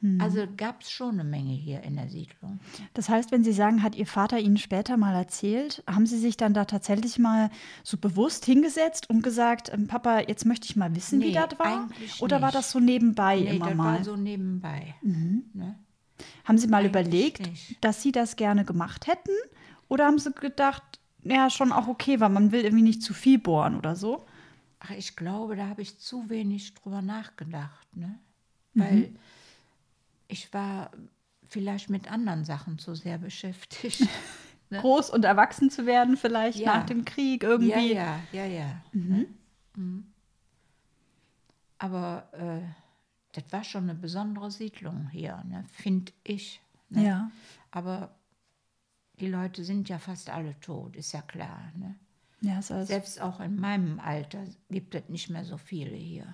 Hm. 0.02 0.20
Also 0.20 0.48
gab 0.58 0.82
es 0.82 0.90
schon 0.90 1.20
eine 1.20 1.24
Menge 1.24 1.54
hier 1.54 1.82
in 1.84 1.96
der 1.96 2.10
Siedlung. 2.10 2.60
Das 2.96 3.08
heißt, 3.08 3.32
wenn 3.32 3.44
Sie 3.44 3.54
sagen, 3.54 3.84
hat 3.84 3.96
Ihr 3.96 4.08
Vater 4.08 4.40
Ihnen 4.40 4.58
später 4.58 4.98
mal 4.98 5.14
erzählt, 5.14 5.84
haben 5.88 6.08
Sie 6.08 6.18
sich 6.18 6.38
dann 6.38 6.56
da 6.56 6.66
tatsächlich 6.66 7.20
mal 7.20 7.52
so 7.84 7.98
bewusst 7.98 8.46
hingesetzt 8.46 9.10
und 9.12 9.22
gesagt, 9.22 9.72
ähm, 9.72 9.86
Papa, 9.88 10.22
jetzt 10.22 10.46
möchte 10.48 10.66
ich 10.66 10.76
mal 10.76 10.96
wissen, 10.96 11.22
wie 11.22 11.28
Nee, 11.28 11.34
das 11.34 11.60
war? 11.60 11.88
Oder 12.20 12.42
war 12.42 12.48
nicht. 12.48 12.56
das 12.58 12.72
so 12.72 12.80
nebenbei 12.80 13.42
Nee, 13.42 13.56
immer 13.58 13.68
das 13.68 13.76
mal? 13.76 13.92
Mhm. 13.92 13.98
war 13.98 14.04
so 14.04 14.16
nebenbei. 14.18 14.96
Ne? 15.04 15.76
Haben 16.46 16.58
Sie 16.58 16.68
mal 16.68 16.78
eigentlich 16.86 16.90
überlegt, 16.92 17.48
nicht. 17.48 17.84
dass 17.84 18.02
Sie 18.02 18.12
das 18.12 18.36
gerne 18.36 18.66
gemacht 18.66 19.08
hätten? 19.08 19.32
Oder 19.88 20.06
haben 20.06 20.20
Sie 20.20 20.32
gedacht, 20.32 21.00
ja, 21.24 21.50
schon 21.50 21.72
auch 21.72 21.88
okay, 21.88 22.20
weil 22.20 22.30
man 22.30 22.52
will 22.52 22.64
irgendwie 22.64 22.84
nicht 22.84 23.04
zu 23.04 23.14
viel 23.14 23.38
bohren 23.40 23.76
oder 23.78 23.96
so? 23.96 24.26
Ach, 24.80 24.92
ich 24.92 25.16
glaube, 25.16 25.56
da 25.56 25.68
habe 25.68 25.82
ich 25.82 26.00
zu 26.00 26.30
wenig 26.30 26.74
drüber 26.74 27.02
nachgedacht. 27.02 27.96
Ne? 27.96 28.18
Mhm. 28.74 28.82
Weil 28.82 29.16
ich 30.28 30.52
war 30.54 30.92
vielleicht 31.48 31.90
mit 31.90 32.10
anderen 32.12 32.46
Sachen 32.46 32.80
zu 32.80 32.96
sehr 32.96 33.18
beschäftigt. 33.18 34.08
Ne? 34.74 34.80
Groß 34.80 35.10
und 35.10 35.26
erwachsen 35.26 35.70
zu 35.70 35.86
werden 35.86 36.16
vielleicht 36.16 36.58
Ja. 36.58 36.78
nach 36.78 36.86
dem 36.86 37.04
Krieg 37.04 37.44
ja, 37.44 37.50
irgendwie. 37.50 37.94
ja, 37.94 38.20
ja, 38.32 38.46
ja. 38.46 38.82
Ne? 38.94 39.26
Mhm. 39.76 40.06
Aber 41.78 42.30
äh, 42.32 42.62
das 43.34 43.44
war 43.52 43.64
schon 43.64 43.84
eine 43.84 43.96
besondere 43.96 44.52
Siedlung 44.52 45.10
hier, 45.10 45.44
ne? 45.48 45.64
finde 45.72 46.12
ich. 46.24 46.62
Ne? 46.90 47.06
Ja. 47.06 47.32
Aber 47.72 48.14
die 49.20 49.28
Leute 49.28 49.64
sind 49.64 49.88
ja 49.90 50.00
fast 50.00 50.30
alle 50.30 50.60
tot, 50.60 50.96
ist 50.96 51.12
ja 51.14 51.22
klar. 51.22 51.72
Ne? 51.78 51.96
Ja, 52.42 52.60
ist, 52.60 52.68
Selbst 52.68 53.22
auch 53.22 53.40
in 53.40 53.56
meinem 53.60 54.00
Alter 54.00 54.44
gibt 54.70 54.96
es 54.96 55.08
nicht 55.10 55.30
mehr 55.30 55.46
so 55.46 55.58
viele 55.58 55.96
hier. 55.96 56.34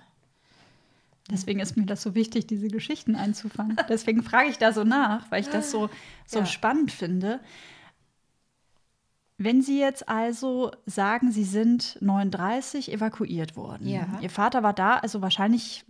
deswegen 1.30 1.60
ist 1.60 1.76
mir 1.76 1.84
das 1.86 2.02
so 2.02 2.14
wichtig, 2.14 2.46
diese 2.46 2.68
Geschichten 2.68 3.14
einzufangen. 3.14 3.76
Deswegen 3.88 4.22
frage 4.22 4.48
ich 4.48 4.56
da 4.58 4.72
so 4.72 4.84
nach, 4.84 5.30
weil 5.30 5.42
ich 5.42 5.48
das 5.50 5.70
so, 5.70 5.90
so 6.26 6.38
Ja. 6.40 6.46
spannend 6.46 6.90
finde. 6.90 7.40
Wenn 9.40 9.62
Sie 9.62 9.78
jetzt 9.78 10.08
also 10.08 10.72
sagen, 10.84 11.30
Sie 11.30 11.44
sind 11.44 11.96
39 12.00 12.92
evakuiert 12.92 13.56
worden. 13.56 13.86
Ja. 13.86 14.18
Ihr 14.20 14.30
Vater 14.30 14.64
war 14.64 14.72
da, 14.72 14.96
also 14.96 15.22
wahrscheinlich, 15.22 15.84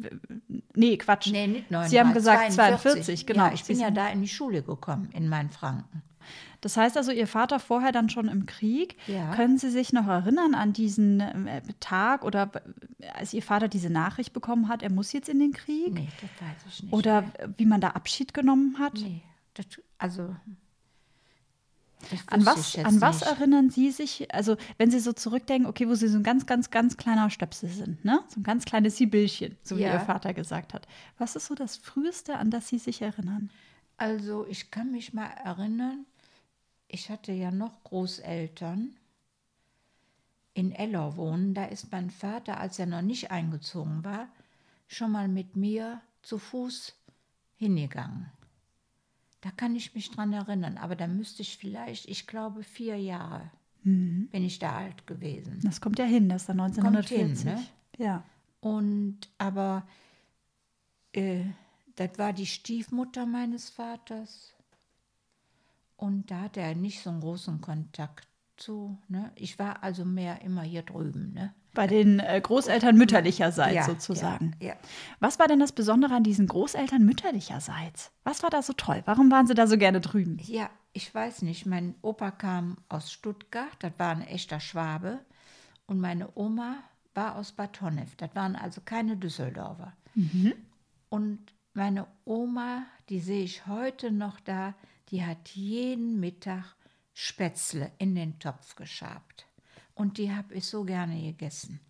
nee, 0.74 0.98
Quatsch. 0.98 1.32
Nee, 1.32 1.46
nicht 1.46 1.70
39, 1.70 1.90
Sie 1.90 1.98
haben 1.98 2.12
gesagt 2.12 2.52
42, 2.52 3.24
genau. 3.24 3.46
Ja, 3.46 3.52
ich 3.54 3.64
bin 3.64 3.80
ja 3.80 3.90
da 3.90 4.08
in 4.08 4.20
die 4.20 4.28
Schule 4.28 4.62
gekommen, 4.62 5.08
in 5.14 5.30
Mainfranken. 5.30 6.02
Das 6.60 6.76
heißt 6.76 6.98
also, 6.98 7.10
Ihr 7.10 7.26
Vater 7.26 7.58
vorher 7.58 7.90
dann 7.90 8.10
schon 8.10 8.28
im 8.28 8.44
Krieg. 8.44 8.96
Ja. 9.06 9.34
Können 9.34 9.58
Sie 9.58 9.70
sich 9.70 9.92
noch 9.92 10.08
erinnern 10.08 10.54
an 10.54 10.74
diesen 10.74 11.20
äh, 11.20 11.62
Tag 11.80 12.24
oder 12.24 12.50
äh, 12.98 13.08
als 13.08 13.32
Ihr 13.32 13.42
Vater 13.42 13.68
diese 13.68 13.90
Nachricht 13.90 14.32
bekommen 14.32 14.68
hat, 14.68 14.82
er 14.82 14.90
muss 14.90 15.12
jetzt 15.12 15.28
in 15.28 15.38
den 15.38 15.52
Krieg? 15.52 15.94
Nee, 15.94 16.08
das 16.20 16.48
weiß 16.48 16.74
ich 16.74 16.82
nicht. 16.82 16.92
Oder 16.92 17.24
wie 17.56 17.66
man 17.66 17.80
da 17.80 17.90
Abschied 17.90 18.34
genommen 18.34 18.78
hat? 18.78 18.94
Nee, 18.94 19.22
das, 19.54 19.66
also. 19.98 20.34
An 22.26 22.46
was, 22.46 22.76
an 22.78 23.00
was 23.00 23.20
nicht. 23.20 23.30
erinnern 23.30 23.70
Sie 23.70 23.90
sich, 23.90 24.32
also 24.34 24.56
wenn 24.76 24.90
Sie 24.90 25.00
so 25.00 25.12
zurückdenken, 25.12 25.68
okay, 25.68 25.88
wo 25.88 25.94
Sie 25.94 26.08
so 26.08 26.16
ein 26.16 26.22
ganz, 26.22 26.46
ganz, 26.46 26.70
ganz 26.70 26.96
kleiner 26.96 27.30
Stöpsel 27.30 27.68
sind, 27.68 28.04
ne? 28.04 28.20
So 28.28 28.40
ein 28.40 28.44
ganz 28.44 28.64
kleines 28.64 28.96
Sibyllchen, 28.96 29.56
so 29.62 29.76
wie 29.76 29.82
Ja. 29.82 29.94
Ihr 29.94 30.00
Vater 30.00 30.32
gesagt 30.34 30.74
hat. 30.74 30.86
Was 31.18 31.36
ist 31.36 31.46
so 31.46 31.54
das 31.54 31.76
Früheste, 31.76 32.36
an 32.36 32.50
das 32.50 32.68
Sie 32.68 32.78
sich 32.78 33.02
erinnern? 33.02 33.50
Also, 33.96 34.46
ich 34.48 34.70
kann 34.70 34.92
mich 34.92 35.12
mal 35.12 35.26
erinnern, 35.44 36.06
ich 36.86 37.10
hatte 37.10 37.32
ja 37.32 37.50
noch 37.50 37.82
Großeltern 37.84 38.96
in 40.54 40.72
Eller 40.72 41.16
wohnen. 41.16 41.54
Da 41.54 41.66
ist 41.66 41.92
mein 41.92 42.10
Vater, 42.10 42.58
als 42.58 42.78
er 42.78 42.86
noch 42.86 43.02
nicht 43.02 43.30
eingezogen 43.30 44.04
war, 44.04 44.28
schon 44.86 45.12
mal 45.12 45.28
mit 45.28 45.56
mir 45.56 46.00
zu 46.22 46.38
Fuß 46.38 46.94
hingegangen. 47.56 48.30
Da 49.40 49.50
kann 49.52 49.76
ich 49.76 49.94
mich 49.94 50.10
dran 50.10 50.32
erinnern, 50.32 50.78
aber 50.78 50.96
da 50.96 51.06
müsste 51.06 51.42
ich 51.42 51.56
vielleicht, 51.58 52.08
ich 52.08 52.26
glaube, 52.26 52.62
vier 52.62 52.96
Jahre 52.96 53.50
bin 53.84 54.44
ich 54.44 54.58
da 54.58 54.76
alt 54.76 55.06
gewesen. 55.06 55.60
Das 55.62 55.80
kommt 55.80 55.98
ja 55.98 56.04
hin, 56.04 56.28
das 56.28 56.42
ist 56.42 56.48
dann 56.48 56.58
Kommt 56.58 56.74
hin, 57.08 57.30
1940. 57.30 57.44
ne? 57.44 57.66
Ja. 57.96 58.24
Und 58.60 59.18
aber 59.38 59.86
äh, 61.12 61.44
das 61.96 62.18
war 62.18 62.32
die 62.32 62.46
Stiefmutter 62.46 63.24
meines 63.26 63.70
Vaters. 63.70 64.52
Und 65.96 66.30
da 66.30 66.42
hatte 66.42 66.60
er 66.60 66.74
nicht 66.74 67.02
so 67.02 67.10
einen 67.10 67.20
großen 67.20 67.60
Kontakt 67.60 68.28
zu. 68.56 68.98
Ne? 69.08 69.32
Ich 69.36 69.58
war 69.58 69.82
also 69.82 70.04
mehr 70.04 70.42
immer 70.42 70.62
hier 70.62 70.82
drüben. 70.82 71.32
Ne? 71.32 71.54
Bei 71.78 71.86
den 71.86 72.18
äh, 72.18 72.40
Großeltern 72.42 72.96
mütterlicherseits 72.96 73.72
Ja, 73.76 73.84
sozusagen. 73.84 74.56
ja, 74.60 74.70
ja. 74.70 74.74
Was 75.20 75.38
war 75.38 75.46
denn 75.46 75.60
das 75.60 75.70
Besondere 75.70 76.12
an 76.12 76.24
diesen 76.24 76.48
Großeltern 76.48 77.04
mütterlicherseits? 77.04 78.10
Was 78.24 78.42
war 78.42 78.50
da 78.50 78.62
so 78.62 78.72
toll? 78.72 79.00
Warum 79.04 79.30
waren 79.30 79.46
Sie 79.46 79.54
da 79.54 79.68
so 79.68 79.78
gerne 79.78 80.00
drüben? 80.00 80.38
Ja, 80.42 80.70
ich 80.92 81.14
weiß 81.14 81.42
nicht. 81.42 81.66
Mein 81.66 81.94
Opa 82.02 82.32
kam 82.32 82.78
aus 82.88 83.12
Stuttgart, 83.12 83.70
das 83.78 83.92
war 83.96 84.10
ein 84.10 84.22
echter 84.22 84.58
Schwabe. 84.58 85.20
Und 85.86 86.00
meine 86.00 86.30
Oma 86.34 86.78
war 87.14 87.36
aus 87.36 87.52
Bad 87.52 87.80
Honnef, 87.80 88.16
das 88.16 88.34
waren 88.34 88.56
also 88.56 88.80
keine 88.84 89.16
Düsseldorfer. 89.16 89.92
Und 91.10 91.38
meine 91.74 92.08
Oma, 92.24 92.86
die 93.08 93.20
sehe 93.20 93.44
ich 93.44 93.68
heute 93.68 94.10
noch 94.10 94.40
da, 94.40 94.74
die 95.10 95.24
hat 95.24 95.50
jeden 95.50 96.18
Mittag 96.18 96.74
Spätzle 97.14 97.92
in 97.98 98.16
den 98.16 98.40
Topf 98.40 98.74
geschabt. 98.74 99.46
Und 99.98 100.16
die 100.16 100.32
habe 100.32 100.54
ich 100.54 100.64
so 100.66 100.84
gerne 100.84 101.20
gegessen. 101.20 101.80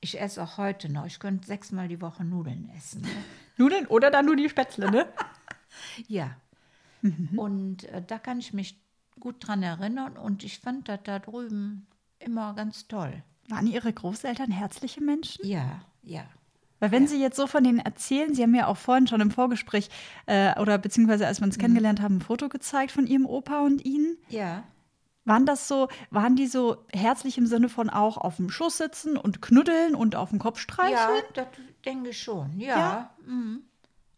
Ich 0.00 0.18
esse 0.18 0.42
auch 0.42 0.56
heute 0.56 0.90
noch. 0.90 1.04
Ich 1.04 1.18
könnte 1.18 1.46
sechsmal 1.46 1.88
die 1.88 2.00
Woche 2.00 2.24
Nudeln 2.24 2.70
essen. 2.74 3.02
Ne? 3.02 3.08
Nudeln 3.58 3.86
oder 3.86 4.10
dann 4.10 4.24
nur 4.24 4.36
die 4.36 4.48
Spätzle, 4.48 4.90
ne? 4.90 5.06
Ja. 6.08 6.36
Und 7.36 7.84
äh, 7.84 8.00
da 8.00 8.18
kann 8.18 8.38
ich 8.38 8.54
mich 8.54 8.80
gut 9.20 9.46
dran 9.46 9.62
erinnern 9.62 10.16
und 10.16 10.42
ich 10.42 10.60
fand 10.60 10.88
das 10.88 11.00
da 11.04 11.18
drüben 11.18 11.86
immer 12.18 12.54
ganz 12.54 12.88
toll. 12.88 13.22
Waren 13.48 13.66
Ihre 13.66 13.92
Großeltern 13.92 14.50
herzliche 14.50 15.02
Menschen? 15.02 15.46
Ja, 15.46 15.82
ja. 16.02 16.24
Weil 16.80 16.92
wenn 16.92 17.06
Sie 17.06 17.20
jetzt 17.20 17.36
so 17.36 17.46
von 17.46 17.62
denen 17.62 17.80
erzählen, 17.80 18.34
Sie 18.34 18.42
haben 18.42 18.54
ja 18.54 18.68
auch 18.68 18.78
vorhin 18.78 19.06
schon 19.06 19.20
im 19.20 19.30
Vorgespräch 19.30 19.90
äh, 20.24 20.58
oder 20.58 20.78
beziehungsweise 20.78 21.26
als 21.26 21.40
wir 21.40 21.46
uns 21.46 21.58
kennengelernt 21.58 22.00
haben, 22.00 22.16
ein 22.16 22.22
Foto 22.22 22.48
gezeigt 22.48 22.92
von 22.92 23.06
Ihrem 23.06 23.26
Opa 23.26 23.60
und 23.60 23.84
Ihnen. 23.84 24.16
Ja, 24.30 24.64
Waren 25.24 25.46
das 25.46 25.68
so, 25.68 25.88
waren 26.10 26.36
die 26.36 26.46
so 26.46 26.84
herzlich 26.92 27.38
im 27.38 27.46
Sinne 27.46 27.68
von 27.68 27.88
auch 27.88 28.18
auf 28.18 28.36
dem 28.36 28.50
Schoß 28.50 28.76
sitzen 28.76 29.16
und 29.16 29.40
knuddeln 29.40 29.94
und 29.94 30.16
auf 30.16 30.30
den 30.30 30.38
Kopf 30.38 30.58
ja 30.58 30.62
streicheln? 30.62 31.24
das 31.32 31.46
denke 31.84 32.10
ich 32.10 32.22
schon. 32.22 32.60
Ja. 32.60 33.14
mhm. 33.26 33.62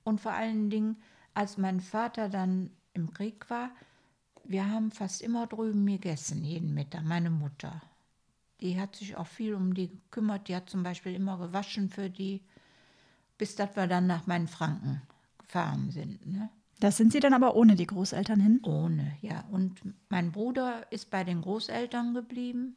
Und 0.02 0.20
vor 0.20 0.32
allen 0.32 0.70
Dingen, 0.70 0.96
als 1.34 1.58
mein 1.58 1.80
Vater 1.80 2.28
dann 2.28 2.70
im 2.92 3.12
Krieg 3.12 3.48
war, 3.50 3.70
wir 4.44 4.70
haben 4.70 4.90
fast 4.90 5.22
immer 5.22 5.46
drüben 5.46 5.86
gegessen, 5.86 6.44
jeden 6.44 6.74
Mittag, 6.74 7.04
meine 7.04 7.30
Mutter. 7.30 7.82
Die 8.60 8.80
hat 8.80 8.96
sich 8.96 9.16
auch 9.16 9.26
viel 9.26 9.54
um 9.54 9.74
die 9.74 9.88
gekümmert. 9.88 10.48
Die 10.48 10.56
hat 10.56 10.70
zum 10.70 10.82
Beispiel 10.82 11.14
immer 11.14 11.38
gewaschen 11.38 11.90
für 11.90 12.08
die, 12.08 12.42
bis 13.38 13.54
dass 13.54 13.76
wir 13.76 13.86
dann 13.86 14.06
nach 14.06 14.26
meinen 14.26 14.48
Franken 14.48 15.02
gefahren 15.38 15.90
sind. 15.90 16.24
Ne? 16.26 16.48
Das 16.80 16.96
sind 16.96 17.12
Sie 17.12 17.20
dann 17.20 17.32
aber 17.32 17.56
ohne 17.56 17.74
die 17.74 17.86
Großeltern 17.86 18.38
hin? 18.40 18.60
Ohne, 18.64 19.16
ja. 19.22 19.44
Und 19.50 19.80
mein 20.10 20.30
Bruder 20.32 20.86
ist 20.90 21.10
bei 21.10 21.24
den 21.24 21.40
Großeltern 21.40 22.12
geblieben. 22.14 22.76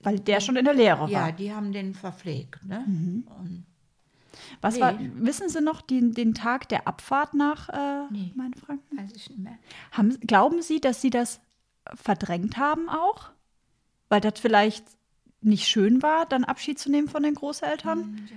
Weil 0.00 0.20
der 0.20 0.40
schon 0.40 0.56
in 0.56 0.64
der 0.64 0.74
Lehre 0.74 1.00
war. 1.02 1.08
Ja, 1.10 1.32
die 1.32 1.52
haben 1.52 1.72
den 1.72 1.94
verpflegt. 1.94 2.64
Ne? 2.64 2.84
Und 2.86 3.64
Was 4.60 4.74
Nee. 4.76 4.80
war, 4.80 4.94
wissen 5.16 5.48
Sie 5.48 5.60
noch 5.60 5.80
den, 5.82 6.12
den 6.12 6.34
Tag 6.34 6.68
der 6.68 6.86
Abfahrt 6.86 7.34
nach 7.34 7.68
äh, 7.68 8.06
Nee. 8.10 8.32
Mainfranken? 8.34 8.98
weiß 8.98 9.12
ich 9.14 9.28
nicht 9.30 9.38
mehr. 9.40 9.58
Haben, 9.92 10.18
glauben 10.20 10.62
Sie, 10.62 10.80
dass 10.80 11.00
Sie 11.02 11.10
das 11.10 11.40
verdrängt 11.94 12.56
haben 12.56 12.88
auch? 12.88 13.30
Weil 14.08 14.20
das 14.20 14.38
vielleicht 14.40 14.84
nicht 15.40 15.66
schön 15.68 16.02
war, 16.02 16.26
dann 16.26 16.44
Abschied 16.44 16.78
zu 16.78 16.90
nehmen 16.90 17.08
von 17.08 17.22
den 17.22 17.34
Großeltern? 17.34 18.28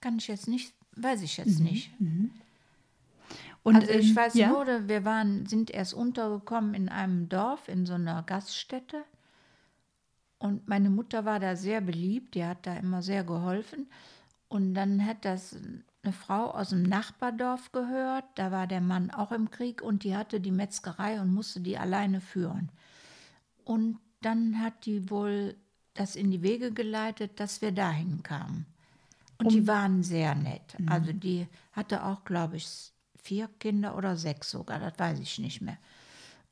Kann 0.00 0.18
ich 0.18 0.28
jetzt 0.28 0.48
nicht, 0.48 0.74
weiß 0.96 1.22
ich 1.22 1.36
jetzt 1.36 1.60
nicht. 1.60 1.90
Und, 3.68 3.76
also 3.76 3.92
ich 3.92 4.16
weiß 4.16 4.34
ja? 4.34 4.48
nur, 4.48 4.88
wir 4.88 5.04
waren, 5.04 5.46
sind 5.46 5.70
erst 5.70 5.94
untergekommen 5.94 6.74
in 6.74 6.88
einem 6.88 7.28
Dorf, 7.28 7.68
in 7.68 7.84
so 7.84 7.94
einer 7.94 8.22
Gaststätte. 8.22 9.04
Und 10.38 10.68
meine 10.68 10.88
Mutter 10.88 11.24
war 11.24 11.38
da 11.40 11.56
sehr 11.56 11.80
beliebt, 11.80 12.34
die 12.34 12.44
hat 12.44 12.66
da 12.66 12.74
immer 12.76 13.02
sehr 13.02 13.24
geholfen. 13.24 13.90
Und 14.48 14.74
dann 14.74 15.04
hat 15.04 15.24
das 15.24 15.56
eine 16.02 16.12
Frau 16.12 16.50
aus 16.50 16.70
dem 16.70 16.82
Nachbardorf 16.82 17.72
gehört, 17.72 18.24
da 18.36 18.50
war 18.50 18.66
der 18.66 18.80
Mann 18.80 19.10
auch 19.10 19.32
im 19.32 19.50
Krieg 19.50 19.82
und 19.82 20.04
die 20.04 20.16
hatte 20.16 20.40
die 20.40 20.52
Metzgerei 20.52 21.20
und 21.20 21.34
musste 21.34 21.60
die 21.60 21.76
alleine 21.76 22.20
führen. 22.20 22.70
Und 23.64 23.98
dann 24.22 24.60
hat 24.60 24.86
die 24.86 25.10
wohl 25.10 25.56
das 25.92 26.16
in 26.16 26.30
die 26.30 26.42
Wege 26.42 26.72
geleitet, 26.72 27.40
dass 27.40 27.60
wir 27.60 27.72
dahin 27.72 28.22
kamen. 28.22 28.64
Und 29.36 29.52
die 29.52 29.66
waren 29.66 30.02
sehr 30.02 30.34
nett. 30.34 30.76
Also 30.86 31.12
die 31.12 31.46
hatte 31.72 32.04
auch, 32.04 32.24
glaube 32.24 32.56
ich, 32.56 32.92
vier 33.28 33.48
Kinder 33.58 33.94
oder 33.94 34.16
sechs 34.16 34.50
sogar, 34.50 34.78
das 34.78 34.98
weiß 34.98 35.18
ich 35.20 35.38
nicht 35.38 35.60
mehr. 35.60 35.76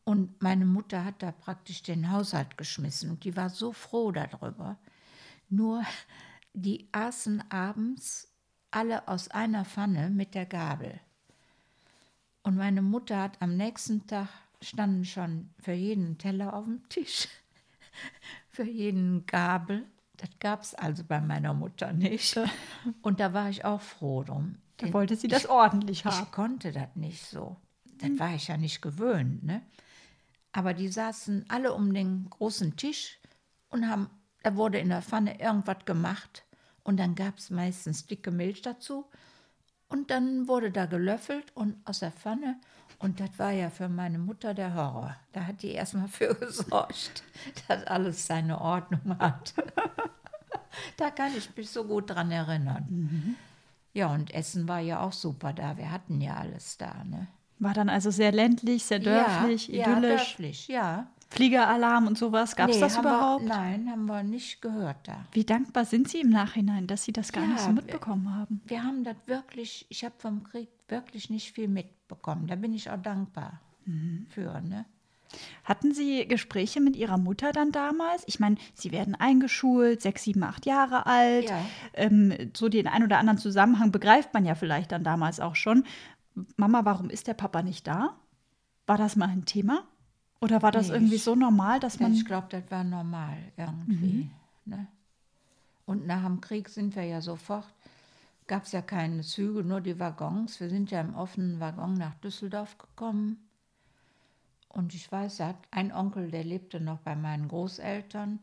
Und 0.04 0.42
meine 0.42 0.66
Mutter 0.66 1.06
hat 1.06 1.22
da 1.22 1.32
praktisch 1.32 1.82
den 1.82 2.10
Haushalt 2.12 2.58
geschmissen 2.58 3.10
und 3.10 3.24
die 3.24 3.34
war 3.34 3.48
so 3.48 3.72
froh 3.72 4.12
darüber. 4.12 4.76
Nur 5.48 5.82
die 6.52 6.86
aßen 6.92 7.50
abends 7.50 8.28
alle 8.70 9.08
aus 9.08 9.28
einer 9.28 9.64
Pfanne 9.64 10.10
mit 10.10 10.34
der 10.34 10.44
Gabel. 10.44 11.00
Und 12.42 12.56
meine 12.56 12.82
Mutter 12.82 13.22
hat 13.22 13.40
am 13.40 13.56
nächsten 13.56 14.06
Tag 14.06 14.28
standen 14.60 15.06
schon 15.06 15.48
für 15.58 15.72
jeden 15.72 16.18
Teller 16.18 16.52
auf 16.52 16.66
dem 16.66 16.86
Tisch, 16.90 17.26
für 18.50 18.64
jeden 18.64 19.24
Gabel. 19.24 19.86
Das 20.18 20.28
gab 20.40 20.60
es 20.60 20.74
also 20.74 21.04
bei 21.04 21.22
meiner 21.22 21.54
Mutter 21.54 21.94
nicht. 21.94 22.38
Und 23.00 23.18
da 23.18 23.32
war 23.32 23.48
ich 23.48 23.64
auch 23.64 23.80
froh 23.80 24.22
drum. 24.22 24.58
Da 24.78 24.92
wollte 24.92 25.16
sie 25.16 25.28
das 25.28 25.46
ordentlich 25.46 26.04
haben. 26.04 26.24
Ich 26.24 26.32
konnte 26.32 26.72
das 26.72 26.94
nicht 26.94 27.24
so. 27.24 27.56
Das 27.98 28.10
war 28.18 28.34
ich 28.34 28.48
ja 28.48 28.56
nicht 28.56 28.82
gewöhnt. 28.82 29.42
Ne? 29.42 29.62
Aber 30.52 30.74
die 30.74 30.88
saßen 30.88 31.46
alle 31.48 31.72
um 31.72 31.94
den 31.94 32.28
großen 32.30 32.76
Tisch 32.76 33.18
und 33.68 33.88
haben, 33.88 34.10
da 34.42 34.56
wurde 34.56 34.78
in 34.78 34.90
der 34.90 35.02
Pfanne 35.02 35.40
irgendwas 35.40 35.84
gemacht. 35.84 36.44
Und 36.82 36.98
dann 36.98 37.14
gab 37.14 37.38
es 37.38 37.50
meistens 37.50 38.06
dicke 38.06 38.30
Milch 38.30 38.62
dazu. 38.62 39.10
Und 39.88 40.10
dann 40.10 40.48
wurde 40.48 40.70
da 40.70 40.86
gelöffelt 40.86 41.54
und 41.54 41.76
aus 41.86 42.00
der 42.00 42.12
Pfanne. 42.12 42.60
Und 42.98 43.20
das 43.20 43.30
war 43.38 43.50
ja 43.50 43.70
für 43.70 43.88
meine 43.88 44.18
Mutter 44.18 44.54
der 44.54 44.74
Horror. 44.74 45.16
Da 45.32 45.46
hat 45.46 45.62
die 45.62 45.72
erstmal 45.72 46.08
für 46.08 46.34
gesorgt, 46.40 47.22
dass 47.68 47.84
alles 47.84 48.26
seine 48.26 48.60
Ordnung 48.60 49.18
hat. 49.18 49.54
da 50.96 51.10
kann 51.10 51.36
ich 51.36 51.54
mich 51.56 51.70
so 51.70 51.84
gut 51.84 52.10
dran 52.10 52.30
erinnern. 52.30 53.36
Ja, 53.96 54.12
und 54.12 54.32
Essen 54.34 54.68
war 54.68 54.80
ja 54.80 55.00
auch 55.00 55.12
super 55.12 55.52
da. 55.54 55.76
Wir 55.78 55.90
hatten 55.90 56.20
ja 56.20 56.36
alles 56.36 56.76
da. 56.76 57.02
Ne? 57.04 57.28
War 57.58 57.72
dann 57.72 57.88
also 57.88 58.10
sehr 58.10 58.30
ländlich, 58.30 58.84
sehr 58.84 58.98
dörflich, 58.98 59.68
ja, 59.68 59.74
Ja, 59.88 59.92
idyllisch. 59.98 60.16
dörflich, 60.36 60.68
ja. 60.68 61.06
Fliegeralarm 61.30 62.06
und 62.06 62.16
sowas. 62.18 62.54
Gab 62.54 62.68
es 62.68 62.76
Nee, 62.76 62.80
das 62.82 62.98
überhaupt? 62.98 63.42
Wir, 63.44 63.48
nein, 63.48 63.88
haben 63.90 64.04
wir 64.06 64.22
nicht 64.22 64.60
gehört 64.60 65.08
da. 65.08 65.24
Wie 65.32 65.44
dankbar 65.44 65.84
sind 65.86 66.08
Sie 66.08 66.20
im 66.20 66.28
Nachhinein, 66.30 66.86
dass 66.86 67.04
Sie 67.04 67.12
das 67.12 67.32
gar 67.32 67.46
nicht 67.46 67.56
Ja, 67.58 67.64
so 67.64 67.72
mitbekommen 67.72 68.32
haben? 68.34 68.60
Wir 68.66 68.84
haben 68.84 69.02
das 69.02 69.16
wirklich, 69.26 69.86
ich 69.88 70.04
habe 70.04 70.14
vom 70.18 70.44
Krieg 70.44 70.68
wirklich 70.88 71.30
nicht 71.30 71.52
viel 71.52 71.66
mitbekommen. 71.68 72.46
Da 72.46 72.54
bin 72.54 72.74
ich 72.74 72.90
auch 72.90 73.00
dankbar 73.02 73.60
Mhm. 73.86 74.26
für. 74.28 74.60
Ne? 74.60 74.84
Hatten 75.64 75.92
Sie 75.92 76.26
Gespräche 76.28 76.80
mit 76.80 76.96
Ihrer 76.96 77.18
Mutter 77.18 77.52
dann 77.52 77.72
damals? 77.72 78.22
Ich 78.26 78.38
meine, 78.40 78.56
Sie 78.74 78.92
werden 78.92 79.14
eingeschult, 79.14 80.00
sechs, 80.02 80.22
sieben, 80.24 80.42
acht 80.42 80.66
Jahre 80.66 81.06
alt. 81.06 81.50
Ja. 81.50 81.58
Ähm, 81.94 82.32
so 82.56 82.68
den 82.68 82.86
ein 82.86 83.02
oder 83.02 83.18
anderen 83.18 83.38
Zusammenhang 83.38 83.90
begreift 83.92 84.32
man 84.34 84.44
ja 84.44 84.54
vielleicht 84.54 84.92
dann 84.92 85.04
damals 85.04 85.40
auch 85.40 85.56
schon. 85.56 85.84
Mama, 86.56 86.84
warum 86.84 87.10
ist 87.10 87.26
der 87.26 87.34
Papa 87.34 87.62
nicht 87.62 87.86
da? 87.86 88.14
War 88.86 88.98
das 88.98 89.16
mal 89.16 89.28
ein 89.28 89.44
Thema? 89.46 89.82
Oder 90.40 90.62
war 90.62 90.70
das 90.70 90.88
Nee, 90.88 90.94
irgendwie 90.94 91.14
ich- 91.16 91.24
so 91.24 91.34
normal, 91.34 91.80
dass 91.80 91.98
man. 91.98 92.12
ich 92.12 92.24
glaube, 92.24 92.46
das 92.50 92.62
war 92.70 92.84
normal 92.84 93.36
irgendwie. 93.56 94.06
Mhm. 94.24 94.30
Ne? 94.66 94.86
Und 95.86 96.06
nach 96.06 96.24
dem 96.24 96.40
Krieg 96.40 96.68
sind 96.68 96.94
wir 96.94 97.04
ja 97.04 97.20
sofort, 97.20 97.64
gab 98.46 98.64
es 98.64 98.72
ja 98.72 98.82
keine 98.82 99.22
Züge, 99.22 99.64
nur 99.64 99.80
die 99.80 99.98
Waggons. 99.98 100.60
Wir 100.60 100.68
sind 100.68 100.90
ja 100.90 101.00
im 101.00 101.14
offenen 101.14 101.58
Waggon 101.58 101.94
nach 101.94 102.14
Düsseldorf 102.16 102.76
gekommen. 102.78 103.38
Und 104.76 104.92
ich 104.92 105.10
weiß, 105.10 105.40
er 105.40 105.48
hat 105.48 105.68
ein 105.70 105.90
Onkel, 105.90 106.30
der 106.30 106.44
lebte 106.44 106.80
noch 106.80 106.98
bei 106.98 107.16
meinen 107.16 107.48
Großeltern. 107.48 108.40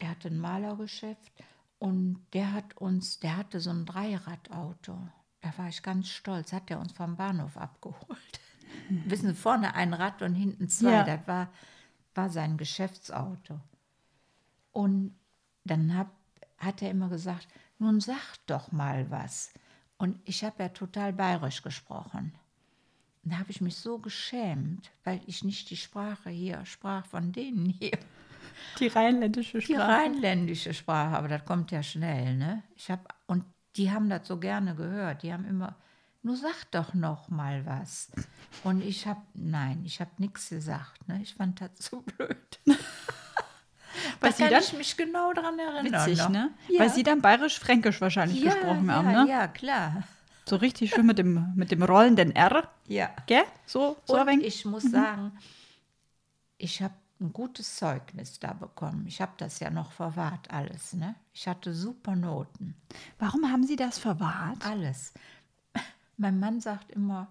Der 0.00 0.08
hatte 0.08 0.28
ein 0.28 0.38
Malergeschäft 0.38 1.32
und 1.78 2.24
der 2.32 2.54
hat 2.54 2.74
uns, 2.78 3.20
der 3.20 3.36
hatte 3.36 3.60
so 3.60 3.68
ein 3.68 3.84
Dreiradauto. 3.84 4.96
Da 5.42 5.58
war 5.58 5.68
ich 5.68 5.82
ganz 5.82 6.08
stolz, 6.08 6.54
hat 6.54 6.70
er 6.70 6.80
uns 6.80 6.92
vom 6.92 7.14
Bahnhof 7.16 7.58
abgeholt. 7.58 8.40
Wissen 8.88 9.28
Sie, 9.28 9.34
vorne 9.34 9.74
ein 9.74 9.92
Rad 9.92 10.22
und 10.22 10.34
hinten 10.34 10.70
zwei. 10.70 10.92
Ja. 10.92 11.04
Das 11.04 11.28
war, 11.28 11.48
war 12.14 12.30
sein 12.30 12.56
Geschäftsauto. 12.56 13.60
Und 14.72 15.14
dann 15.64 15.94
hab, 15.94 16.10
hat 16.56 16.80
er 16.80 16.90
immer 16.90 17.10
gesagt, 17.10 17.48
nun 17.78 18.00
sag 18.00 18.38
doch 18.46 18.72
mal 18.72 19.10
was. 19.10 19.52
Und 19.98 20.18
ich 20.24 20.42
habe 20.42 20.62
ja 20.62 20.68
total 20.70 21.12
bayerisch 21.12 21.60
gesprochen. 21.60 22.34
Und 23.24 23.32
da 23.32 23.38
habe 23.38 23.50
ich 23.50 23.60
mich 23.60 23.76
so 23.76 23.98
geschämt, 23.98 24.90
weil 25.04 25.20
ich 25.26 25.44
nicht 25.44 25.70
die 25.70 25.76
Sprache 25.76 26.28
hier 26.30 26.64
sprach 26.66 27.06
von 27.06 27.32
denen 27.32 27.66
hier. 27.66 27.98
die 28.78 28.88
rheinländische 28.88 29.58
Die 29.58 29.74
rheinländische 29.74 30.74
Sprache, 30.74 31.16
aber 31.16 31.28
das 31.28 31.44
kommt 31.44 31.70
ja 31.70 31.82
schnell, 31.82 32.36
ne? 32.36 32.62
Ich 32.76 32.90
hab, 32.90 33.14
und 33.26 33.44
die 33.76 33.90
haben 33.90 34.10
das 34.10 34.28
so 34.28 34.38
gerne 34.38 34.74
gehört. 34.74 35.22
Die 35.22 35.32
haben 35.32 35.46
immer, 35.46 35.74
nur 36.22 36.36
sag 36.36 36.70
doch 36.70 36.92
noch 36.94 37.28
mal 37.30 37.64
was. 37.64 38.12
Und 38.62 38.82
ich 38.82 39.06
habe, 39.06 39.22
nein, 39.32 39.82
ich 39.84 40.00
habe 40.00 40.10
nichts 40.18 40.50
gesagt, 40.50 41.08
ne? 41.08 41.20
Ich 41.22 41.34
fand 41.34 41.60
das 41.62 41.70
so 41.78 42.02
blöd. 42.02 42.60
da 44.20 44.32
Sie 44.32 44.42
kann 44.42 44.52
dann- 44.52 44.62
ich 44.62 44.72
mich 44.74 44.96
genau 44.96 45.32
dran 45.32 45.58
erinnern. 45.58 46.06
Witzig, 46.06 46.18
noch. 46.18 46.28
ne? 46.28 46.50
Ja. 46.68 46.80
Weil 46.80 46.90
Sie 46.90 47.02
dann 47.02 47.22
bayerisch-fränkisch 47.22 48.00
wahrscheinlich 48.02 48.42
ja, 48.42 48.52
gesprochen 48.52 48.86
ja, 48.86 48.94
haben, 48.94 49.12
ne? 49.12 49.26
Ja, 49.28 49.48
klar. 49.48 50.04
So 50.46 50.56
richtig 50.56 50.90
schön 50.90 51.06
mit 51.06 51.18
dem, 51.18 51.52
mit 51.54 51.70
dem 51.70 51.82
rollenden 51.82 52.34
R. 52.34 52.68
Ja. 52.86 53.10
Gell? 53.26 53.44
So, 53.66 53.96
so 54.04 54.20
Und 54.20 54.42
ich 54.42 54.64
muss 54.64 54.82
sagen, 54.84 55.32
ich 56.58 56.82
habe 56.82 56.94
ein 57.20 57.32
gutes 57.32 57.76
Zeugnis 57.76 58.38
da 58.38 58.52
bekommen. 58.52 59.06
Ich 59.06 59.20
habe 59.20 59.32
das 59.38 59.60
ja 59.60 59.70
noch 59.70 59.92
verwahrt, 59.92 60.50
alles. 60.50 60.92
Ne? 60.92 61.14
Ich 61.32 61.48
hatte 61.48 61.72
super 61.72 62.16
Noten, 62.16 62.74
Warum 63.18 63.50
haben 63.50 63.64
Sie 63.64 63.76
das 63.76 63.98
verwahrt? 63.98 64.64
alles. 64.66 65.14
Mein 66.16 66.38
Mann 66.38 66.60
sagt 66.60 66.92
immer, 66.92 67.28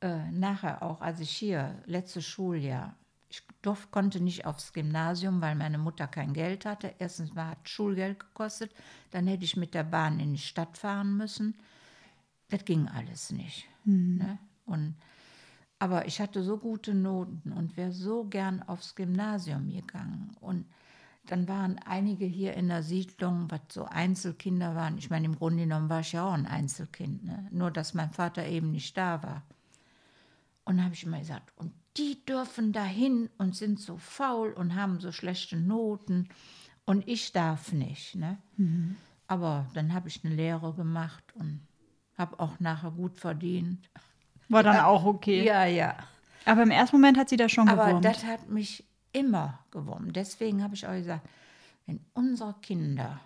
äh, 0.00 0.30
nachher 0.30 0.82
auch, 0.82 1.00
als 1.00 1.20
ich 1.20 1.30
hier, 1.30 1.82
letztes 1.86 2.24
Schuljahr, 2.26 2.94
ich 3.28 3.42
durf, 3.62 3.90
konnte 3.90 4.20
nicht 4.20 4.44
aufs 4.44 4.72
Gymnasium, 4.72 5.40
weil 5.40 5.54
meine 5.54 5.78
Mutter 5.78 6.08
kein 6.08 6.32
Geld 6.32 6.66
hatte. 6.66 6.94
Erstens 6.98 7.32
mal 7.32 7.50
hat 7.50 7.68
Schulgeld 7.68 8.18
gekostet, 8.18 8.72
dann 9.12 9.26
hätte 9.28 9.44
ich 9.44 9.56
mit 9.56 9.72
der 9.74 9.84
Bahn 9.84 10.18
in 10.18 10.32
die 10.32 10.40
Stadt 10.40 10.76
fahren 10.76 11.16
müssen. 11.16 11.54
Das 12.50 12.64
ging 12.64 12.88
alles 12.88 13.32
nicht. 13.32 13.66
Ne? 14.18 14.38
Und, 14.66 14.96
aber 15.78 16.06
ich 16.06 16.20
hatte 16.20 16.42
so 16.42 16.58
gute 16.58 16.94
Noten 16.94 17.52
und 17.52 17.76
wäre 17.76 17.92
so 17.92 18.24
gern 18.24 18.62
aufs 18.62 18.94
Gymnasium 18.94 19.70
gegangen. 19.70 20.36
Und 20.40 20.66
dann 21.26 21.48
waren 21.48 21.78
einige 21.78 22.24
hier 22.26 22.54
in 22.54 22.68
der 22.68 22.82
Siedlung, 22.82 23.50
was 23.50 23.60
so 23.70 23.84
Einzelkinder 23.84 24.74
waren. 24.74 24.98
Ich 24.98 25.10
meine, 25.10 25.26
im 25.26 25.36
Grunde 25.36 25.62
genommen 25.62 25.88
war 25.88 26.00
ich 26.00 26.12
ja 26.12 26.26
auch 26.26 26.32
ein 26.32 26.46
Einzelkind, 26.46 27.24
ne? 27.24 27.46
nur 27.50 27.70
dass 27.70 27.94
mein 27.94 28.10
Vater 28.10 28.46
eben 28.46 28.72
nicht 28.72 28.96
da 28.96 29.22
war. 29.22 29.42
Und 30.64 30.82
habe 30.82 30.94
ich 30.94 31.04
immer 31.04 31.18
gesagt, 31.18 31.52
und 31.56 31.72
die 31.96 32.24
dürfen 32.24 32.72
dahin 32.72 33.28
und 33.38 33.56
sind 33.56 33.80
so 33.80 33.96
faul 33.96 34.52
und 34.52 34.74
haben 34.74 35.00
so 35.00 35.12
schlechte 35.12 35.56
Noten 35.56 36.28
und 36.84 37.06
ich 37.08 37.32
darf 37.32 37.72
nicht. 37.72 38.14
Ne? 38.14 38.38
Aber 39.26 39.66
dann 39.74 39.92
habe 39.94 40.08
ich 40.08 40.24
eine 40.24 40.34
Lehre 40.34 40.74
gemacht 40.74 41.24
und 41.34 41.60
habe 42.20 42.38
auch 42.38 42.60
nachher 42.60 42.92
gut 42.92 43.18
verdient. 43.18 43.90
War 44.48 44.62
dann 44.62 44.80
auch 44.80 45.04
okay. 45.04 45.42
Ja, 45.42 45.64
ja. 45.64 45.96
Aber 46.44 46.62
im 46.62 46.70
ersten 46.70 46.96
Moment 46.96 47.18
hat 47.18 47.28
Sie 47.28 47.36
das 47.36 47.50
schon 47.50 47.68
Aber 47.68 47.86
gewurmt. 47.86 48.04
das 48.04 48.24
hat 48.24 48.48
mich 48.48 48.84
immer 49.12 49.58
gewurmt. 49.70 50.14
Deswegen 50.14 50.62
habe 50.62 50.74
ich 50.74 50.86
auch 50.86 50.92
gesagt, 50.92 51.28
wenn 51.86 52.00
unsere 52.14 52.54
Kinder 52.60 53.20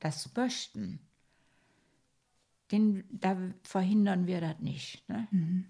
das 0.00 0.28
möchten, 0.34 0.98
den, 2.70 3.04
da 3.10 3.36
verhindern 3.62 4.26
wir 4.26 4.40
das 4.40 4.58
nicht. 4.60 5.08
Ne? 5.08 5.28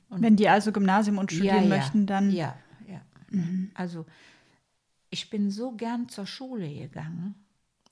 Wenn 0.08 0.36
die 0.36 0.48
also 0.48 0.72
Gymnasium 0.72 1.18
und 1.18 1.32
studieren 1.32 1.68
möchten, 1.68 2.06
dann. 2.06 2.30
Ja, 2.30 2.56
ja. 2.86 3.00
Also 3.74 4.06
ich 5.10 5.28
bin 5.30 5.50
so 5.50 5.72
gern 5.72 6.08
zur 6.08 6.26
Schule 6.26 6.72
gegangen. 6.72 7.34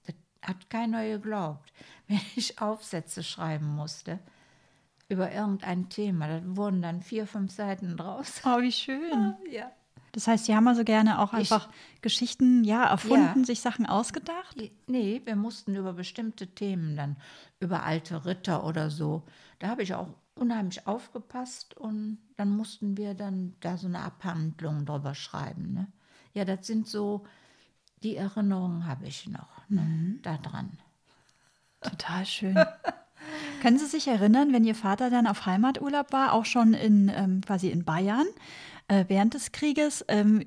Das 0.07 0.15
hat 0.43 0.71
keiner 0.71 1.07
geglaubt, 1.07 1.73
wenn 2.09 2.21
ich 2.37 2.61
Aufsätze 2.61 3.25
schreiben 3.25 3.75
musste 3.75 4.21
über 5.11 5.31
irgendein 5.33 5.89
Thema. 5.91 6.27
Da 6.29 6.41
wurden 6.57 6.81
dann 6.81 7.03
vier, 7.03 7.27
fünf 7.27 7.53
Seiten 7.53 7.97
draus. 7.99 8.41
Oh, 8.45 8.61
wie 8.63 8.73
schön. 8.73 9.35
Ja. 9.51 9.71
Das 10.13 10.27
heißt, 10.27 10.47
Sie 10.47 10.57
haben 10.57 10.67
also 10.67 10.83
gerne 10.83 11.21
auch 11.21 11.33
Ich- 11.35 11.39
einfach 11.53 11.69
Geschichten, 12.01 12.65
ja, 12.65 12.85
erfunden, 12.85 13.41
Ja. 13.41 13.45
sich 13.45 13.61
Sachen 13.61 13.87
ausgedacht? 13.87 14.57
Nee, 14.89 15.23
wir 15.25 15.37
mussten 15.37 15.77
über 15.77 15.93
bestimmte 15.93 16.49
Themen 16.49 16.97
dann, 16.97 17.17
über 17.61 17.85
alte 17.85 18.25
Ritter 18.25 18.65
oder 18.65 18.91
so. 18.91 19.23
Da 19.61 19.69
habe 19.69 19.85
ich 19.85 19.95
auch 19.95 20.09
unheimlich 20.35 20.85
aufgepasst 20.89 21.77
und 21.77 22.19
dann 22.37 22.51
mussten 22.51 22.97
wir 22.97 23.15
dann 23.15 23.55
da 23.61 23.77
so 23.77 23.87
eine 23.87 24.01
Abhandlung 24.01 24.85
drüber 24.85 25.15
schreiben. 25.15 25.75
Ne? 25.75 25.87
Ja, 26.35 26.45
das 26.45 26.67
sind 26.67 26.89
so, 26.89 27.25
die 28.03 28.17
Erinnerungen 28.17 28.87
habe 28.89 29.07
ich 29.07 29.29
noch 29.29 29.69
ne? 29.69 30.19
da 30.23 30.39
dran. 30.39 30.77
Total 31.83 32.27
schön. 32.27 32.57
Können 33.61 33.79
Sie 33.79 33.87
sich 33.87 34.09
erinnern, 34.09 34.53
wenn 34.53 34.65
Ihr 34.65 34.75
Vater 34.75 35.11
dann 35.11 35.27
auf 35.27 35.47
Heimaturlaub 35.47 36.13
war, 36.13 36.33
auch 36.33 36.45
schon 36.45 36.75
in 36.75 37.11
ähm, 37.15 37.41
quasi 37.47 37.69
in 37.69 37.85
Bayern 37.85 38.27
äh, 38.89 39.05
während 39.09 39.35
des 39.35 39.53
Krieges, 39.53 40.05
ähm, 40.09 40.45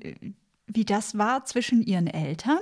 wie 0.66 0.84
das 0.84 1.16
war 1.18 1.44
zwischen 1.44 1.82
Ihren 1.82 2.06
Eltern? 2.06 2.58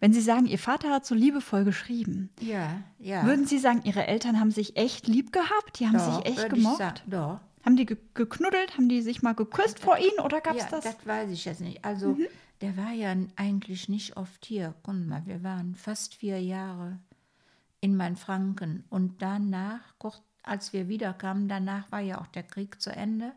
Wenn 0.00 0.12
Sie 0.12 0.20
sagen, 0.20 0.46
Ihr 0.46 0.58
Vater 0.58 0.90
hat 0.90 1.06
so 1.06 1.14
liebevoll 1.14 1.64
geschrieben, 1.64 2.30
Ja, 2.40 2.82
ja. 2.98 3.24
würden 3.24 3.46
Sie 3.46 3.58
sagen, 3.58 3.80
Ihre 3.84 4.06
Eltern 4.06 4.38
haben 4.40 4.50
sich 4.50 4.76
echt 4.76 5.06
lieb 5.06 5.32
gehabt? 5.32 5.78
Die 5.80 5.86
haben 5.86 5.96
Doch, 5.96 6.16
sich 6.24 6.26
echt 6.26 6.50
gemocht? 6.50 6.78
sagen, 6.78 7.00
Doch. 7.06 7.40
Haben 7.64 7.76
die 7.76 7.86
ge 7.86 7.96
geknuddelt? 8.12 8.74
Haben 8.76 8.90
die 8.90 9.00
sich 9.00 9.22
mal 9.22 9.32
geküsst 9.34 9.78
vor 9.78 9.96
Ihnen 9.96 10.20
oder 10.22 10.42
gab 10.42 10.56
es 10.56 10.64
ja, 10.64 10.68
das? 10.70 10.84
Mhm. 10.84 10.88
das 10.98 11.06
weiß 11.06 11.30
ich 11.30 11.44
jetzt 11.46 11.62
nicht. 11.62 11.82
Also, 11.84 12.18
der 12.60 12.76
war 12.76 12.92
ja 12.92 13.14
eigentlich 13.36 13.88
nicht 13.88 14.18
oft 14.18 14.44
hier. 14.44 14.74
Guck 14.82 14.94
mal, 15.06 15.22
wir 15.24 15.42
waren 15.42 15.74
fast 15.74 16.14
vier 16.14 16.40
Jahre 16.42 16.98
in 17.84 17.96
Mainfranken. 17.96 18.84
Und 18.88 19.20
danach, 19.20 19.80
kurz 19.98 20.22
als 20.42 20.72
wir 20.72 20.88
wiederkamen, 20.88 21.48
danach 21.48 21.92
war 21.92 22.00
ja 22.00 22.18
auch 22.18 22.26
der 22.28 22.42
Krieg 22.42 22.80
zu 22.80 22.90
Ende. 22.90 23.32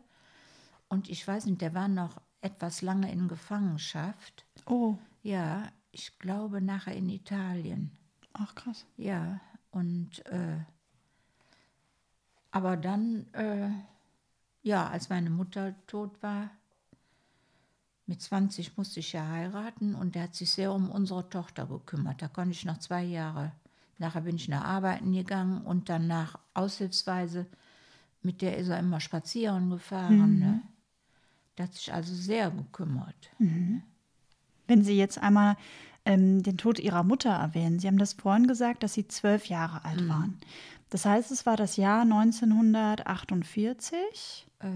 Und 0.88 1.10
ich 1.10 1.28
weiß 1.28 1.44
nicht, 1.44 1.60
der 1.60 1.74
war 1.74 1.86
noch 1.86 2.16
etwas 2.40 2.80
lange 2.80 3.12
in 3.12 3.28
Gefangenschaft. 3.28 4.46
Oh, 4.64 4.96
Ja, 5.22 5.68
ich 5.92 6.18
glaube 6.18 6.62
nachher 6.62 6.94
in 6.96 7.10
Italien. 7.10 7.90
ach 8.32 8.54
krass. 8.54 8.86
Ja, 8.96 9.38
und 9.70 10.24
äh, 10.26 10.60
aber 12.50 12.78
dann, 12.78 13.26
äh, 13.34 13.68
ja, 14.62 14.88
als 14.88 15.10
meine 15.10 15.28
Mutter 15.28 15.74
tot 15.86 16.22
war, 16.22 16.50
mit 18.06 18.22
20 18.22 18.78
musste 18.78 19.00
ich 19.00 19.12
ja 19.12 19.28
heiraten 19.28 19.94
und 19.94 20.14
der 20.14 20.22
hat 20.22 20.34
sich 20.34 20.50
sehr 20.50 20.72
um 20.72 20.90
unsere 20.90 21.28
Tochter 21.28 21.66
gekümmert. 21.66 22.22
Da 22.22 22.28
konnte 22.28 22.52
ich 22.52 22.64
noch 22.64 22.78
zwei 22.78 23.02
Jahre. 23.02 23.52
Nachher 23.98 24.20
bin 24.22 24.36
ich 24.36 24.48
nach 24.48 24.64
Arbeiten 24.64 25.12
gegangen 25.12 25.62
und 25.62 25.88
danach 25.88 26.38
aushilfsweise, 26.54 27.46
mit 28.22 28.42
der 28.42 28.56
ist 28.56 28.68
er 28.68 28.78
immer 28.78 29.00
spazieren 29.00 29.70
gefahren. 29.70 30.38
Ne? 30.38 30.62
Der 31.56 31.66
hat 31.66 31.74
sich 31.74 31.92
also 31.92 32.14
sehr 32.14 32.50
gekümmert. 32.50 33.30
Wenn 33.38 34.84
Sie 34.84 34.96
jetzt 34.96 35.18
einmal 35.18 35.56
ähm, 36.04 36.42
den 36.42 36.58
Tod 36.58 36.78
Ihrer 36.78 37.02
Mutter 37.02 37.30
erwähnen, 37.30 37.80
Sie 37.80 37.88
haben 37.88 37.98
das 37.98 38.12
vorhin 38.12 38.46
gesagt, 38.46 38.82
dass 38.84 38.94
Sie 38.94 39.08
zwölf 39.08 39.46
Jahre 39.46 39.84
alt 39.84 40.02
Mhm. 40.02 40.08
waren. 40.08 40.38
Das 40.90 41.04
heißt, 41.04 41.30
es 41.32 41.44
war 41.44 41.56
das 41.56 41.76
Jahr 41.76 42.02
1948, 42.02 44.46
Äh, 44.60 44.66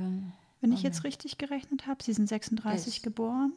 wenn 0.61 0.73
ich 0.73 0.83
jetzt 0.83 1.05
richtig 1.05 1.39
gerechnet 1.39 1.87
habe. 1.87 2.03
Sie 2.05 2.13
sind 2.13 2.29
36 2.29 2.97
Es- 2.99 3.03
geboren. 3.03 3.53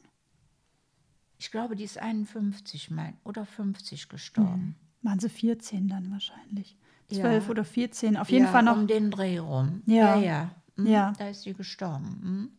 ich 1.38 1.52
glaube, 1.52 1.76
die 1.76 1.84
ist 1.84 1.98
51 2.00 2.90
mein, 2.90 3.16
oder 3.24 3.46
50 3.46 4.10
gestorben. 4.10 4.76
Waren 5.06 5.20
Sie 5.20 5.30
14 5.30 5.88
dann 5.88 6.12
wahrscheinlich? 6.12 6.76
Ja. 7.10 7.22
12 7.22 7.50
oder 7.50 7.64
14, 7.64 8.18
auf 8.18 8.30
jeden 8.30 8.46
ja, 8.46 8.52
Fall 8.52 8.64
noch. 8.64 8.76
um 8.76 8.88
den 8.88 9.12
Dreh 9.12 9.38
rum. 9.38 9.84
Ja. 9.86 10.16
ja. 10.16 10.22
ja. 10.22 10.56
Mhm, 10.76 10.88
Ja. 10.88 11.14
Da 11.18 11.30
ist 11.30 11.44
sie 11.44 11.54
gestorben. 11.54 12.20
Mhm. 12.24 12.52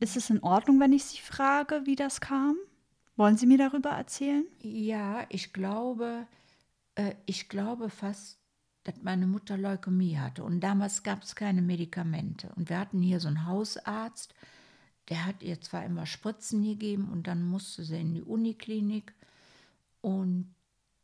Ist 0.00 0.16
es 0.16 0.30
in 0.30 0.42
Ordnung, 0.42 0.80
wenn 0.80 0.92
ich 0.92 1.04
Sie 1.04 1.18
frage, 1.18 1.82
wie 1.84 1.94
das 1.94 2.20
kam? 2.20 2.56
Wollen 3.16 3.36
Sie 3.36 3.46
mir 3.46 3.58
darüber 3.58 3.90
erzählen? 3.90 4.44
Ja, 4.62 5.26
ich 5.28 5.52
glaube, 5.52 6.26
äh, 6.96 7.14
ich 7.26 7.48
glaube 7.48 7.90
fast, 7.90 8.38
dass 8.82 8.94
meine 9.02 9.26
Mutter 9.26 9.56
Leukämie 9.56 10.16
hatte. 10.16 10.42
Und 10.42 10.60
damals 10.60 11.02
gab 11.02 11.22
es 11.22 11.36
keine 11.36 11.62
Medikamente. 11.62 12.50
Und 12.56 12.70
wir 12.70 12.78
hatten 12.78 13.00
hier 13.02 13.20
so 13.20 13.28
einen 13.28 13.46
Hausarzt, 13.46 14.34
der 15.10 15.26
hat 15.26 15.42
ihr 15.42 15.60
zwar 15.60 15.84
immer 15.84 16.06
Spritzen 16.06 16.64
gegeben 16.64 17.08
und 17.12 17.26
dann 17.26 17.42
musste 17.42 17.84
sie 17.84 18.00
in 18.00 18.14
die 18.14 18.22
Uniklinik 18.22 19.12
und 20.00 20.54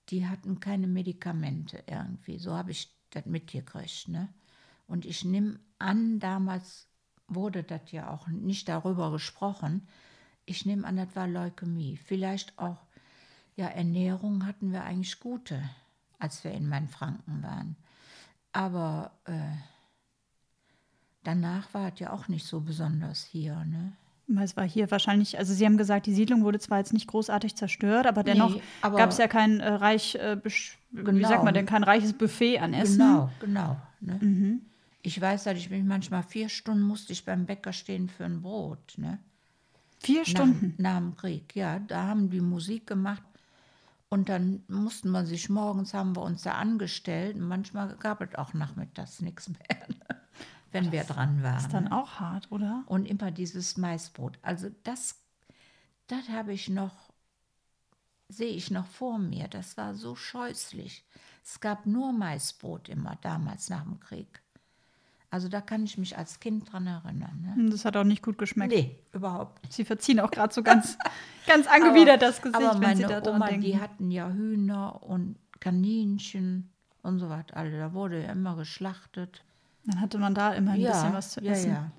die 0.08 0.26
hatten 0.26 0.60
keine 0.60 0.86
Medikamente 0.86 1.82
irgendwie. 1.86 2.38
So 2.38 2.54
habe 2.54 2.70
ich 2.70 2.90
das 3.10 3.26
mitgekriegt. 3.26 4.08
Ne? 4.08 4.28
Und 4.86 5.04
ich 5.04 5.24
nehme 5.24 5.58
an, 5.78 6.20
damals 6.20 6.86
wurde 7.28 7.62
das 7.62 7.90
ja 7.90 8.10
auch 8.10 8.28
nicht 8.28 8.68
darüber 8.68 9.10
gesprochen. 9.10 9.88
Ich 10.44 10.64
nehme 10.64 10.86
an, 10.86 10.96
das 10.96 11.14
war 11.16 11.26
Leukämie. 11.26 11.96
Vielleicht 11.96 12.58
auch, 12.58 12.78
ja, 13.56 13.66
Ernährung 13.66 14.46
hatten 14.46 14.72
wir 14.72 14.84
eigentlich 14.84 15.18
gute, 15.18 15.68
als 16.18 16.44
wir 16.44 16.52
in 16.52 16.68
Mainfranken 16.68 17.42
waren. 17.42 17.76
Aber 18.52 19.12
äh, 19.24 19.56
danach 21.24 21.74
war 21.74 21.92
es 21.92 21.98
ja 21.98 22.12
auch 22.12 22.28
nicht 22.28 22.46
so 22.46 22.60
besonders 22.60 23.24
hier. 23.24 23.64
Ne? 23.64 23.92
Es 24.42 24.56
war 24.56 24.66
hier 24.68 24.90
wahrscheinlich, 24.90 25.38
also 25.38 25.54
Sie 25.54 25.64
haben 25.64 25.76
gesagt, 25.76 26.06
die 26.06 26.14
Siedlung 26.14 26.42
wurde 26.42 26.58
zwar 26.58 26.78
jetzt 26.78 26.92
nicht 26.92 27.06
großartig 27.06 27.54
zerstört, 27.54 28.06
aber 28.06 28.24
dennoch 28.24 28.54
Nee, 28.56 28.60
gab 28.82 29.10
es 29.10 29.18
ja 29.18 29.28
kein 29.28 29.60
äh, 29.60 29.68
reich, 29.74 30.16
äh, 30.16 30.36
besch- 30.42 30.72
wie 30.90 31.04
Genau. 31.04 31.28
sagt 31.28 31.44
man 31.44 31.54
denn, 31.54 31.64
kein 31.66 31.84
reiches 31.84 32.12
Buffet 32.12 32.58
an 32.58 32.74
Essen. 32.74 32.98
Genau, 32.98 33.30
genau. 33.38 33.76
Ne? 34.00 34.60
Ich 35.02 35.20
weiß, 35.20 35.44
dass 35.44 35.56
ich 35.56 35.70
mich 35.70 35.84
manchmal 35.84 36.24
vier 36.24 36.48
Stunden 36.48 36.82
musste 36.82 37.12
ich 37.12 37.24
beim 37.24 37.46
Bäcker 37.46 37.72
stehen 37.72 38.08
für 38.08 38.24
ein 38.24 38.42
Brot. 38.42 38.94
Ne? 38.96 39.18
Vier 40.00 40.24
Stunden. 40.24 40.74
Nach, 40.78 40.92
nach 40.94 40.98
dem 40.98 41.16
Krieg, 41.16 41.54
ja. 41.54 41.78
Da 41.78 42.06
haben 42.06 42.28
die 42.28 42.40
Musik 42.40 42.88
gemacht 42.88 43.22
und 44.08 44.28
dann 44.28 44.62
mussten 44.66 45.10
wir 45.12 45.24
sich 45.24 45.48
morgens, 45.48 45.94
haben 45.94 46.16
wir 46.16 46.22
uns 46.22 46.42
da 46.42 46.52
angestellt. 46.54 47.36
Und 47.36 47.42
manchmal 47.46 47.94
gab 48.00 48.20
es 48.20 48.34
auch 48.36 48.54
nachmittags 48.54 49.20
nichts 49.20 49.48
mehr, 49.48 49.86
wenn 50.84 50.92
wir 50.92 51.04
dran 51.04 51.42
waren. 51.42 51.56
ist 51.58 51.72
dann 51.72 51.88
auch 51.88 52.20
hart, 52.20 52.50
oder? 52.50 52.84
Und 52.86 53.06
immer 53.06 53.30
dieses 53.30 53.76
Maisbrot. 53.76 54.38
Also 54.42 54.68
das, 54.84 55.16
das 56.06 56.28
habe 56.28 56.52
ich 56.52 56.68
noch, 56.68 56.94
sehe 58.28 58.50
ich 58.52 58.70
noch 58.70 58.86
vor 58.86 59.18
mir. 59.18 59.48
Das 59.48 59.76
war 59.76 59.94
so 59.94 60.14
scheußlich. 60.14 61.04
Es 61.44 61.60
gab 61.60 61.86
nur 61.86 62.12
Maisbrot 62.12 62.88
immer 62.88 63.16
damals 63.22 63.68
nach 63.70 63.82
dem 63.84 64.00
Krieg. 64.00 64.42
Also 65.30 65.48
da 65.48 65.60
kann 65.60 65.84
ich 65.84 65.98
mich 65.98 66.16
als 66.16 66.40
Kind 66.40 66.72
dran 66.72 66.86
erinnern. 66.86 67.42
Ne? 67.42 67.54
Und 67.64 67.70
Das 67.70 67.84
hat 67.84 67.96
auch 67.96 68.04
nicht 68.04 68.22
gut 68.22 68.38
geschmeckt. 68.38 68.72
Nee, 68.72 68.96
überhaupt 69.12 69.62
nicht. 69.62 69.72
Sie 69.74 69.84
verziehen 69.84 70.20
auch 70.20 70.30
gerade 70.30 70.54
so 70.54 70.62
ganz, 70.62 70.96
ganz 71.46 71.66
angewidert 71.66 72.22
das 72.22 72.40
Gesicht, 72.40 72.56
aber 72.62 72.80
wenn 72.80 72.96
Sie 72.96 73.02
meine 73.02 73.20
daran 73.20 73.36
Oma, 73.36 73.46
denken. 73.48 73.62
die 73.62 73.78
hatten 73.80 74.10
ja 74.10 74.30
Hühner 74.30 75.02
und 75.02 75.36
Kaninchen 75.60 76.70
und 77.02 77.18
so 77.18 77.28
was. 77.28 77.44
alle. 77.52 77.76
Da 77.78 77.92
wurde 77.92 78.22
ja 78.22 78.32
immer 78.32 78.56
geschlachtet. 78.56 79.44
Dann 79.87 80.01
hatte 80.01 80.18
man 80.18 80.35
da 80.35 80.53
immer 80.53 80.72
ein 80.72 80.81
ja, 80.81 80.90
bisschen 80.90 81.12
was 81.12 81.31
zu 81.31 81.40
ja, 81.40 81.53
essen. 81.53 81.70
Ja. 81.70 81.90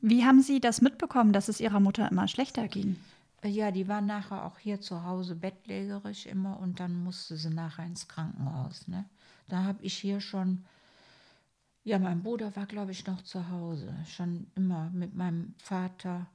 Wie 0.00 0.24
haben 0.24 0.42
Sie 0.42 0.60
das 0.60 0.80
mitbekommen, 0.80 1.32
dass 1.32 1.48
es 1.48 1.60
Ihrer 1.60 1.80
Mutter 1.80 2.10
immer 2.10 2.28
schlechter 2.28 2.68
ging? 2.68 2.96
Ja, 3.44 3.70
die 3.70 3.88
war 3.88 4.00
nachher 4.00 4.44
auch 4.44 4.58
hier 4.58 4.80
zu 4.80 5.04
Hause 5.04 5.34
bettlägerig 5.34 6.26
immer 6.26 6.58
und 6.60 6.80
dann 6.80 7.04
musste 7.04 7.36
sie 7.36 7.50
nachher 7.50 7.84
ins 7.84 8.08
Krankenhaus. 8.08 8.88
Ne? 8.88 9.04
Da 9.48 9.64
habe 9.64 9.82
ich 9.82 9.94
hier 9.98 10.20
schon, 10.20 10.64
ja, 11.84 11.98
mein 11.98 12.22
Bruder 12.22 12.56
war, 12.56 12.64
glaube 12.64 12.92
ich, 12.92 13.06
noch 13.06 13.20
zu 13.22 13.50
Hause, 13.50 13.94
schon 14.08 14.46
immer 14.54 14.90
mit 14.94 15.14
meinem 15.14 15.54
Vater 15.58 16.26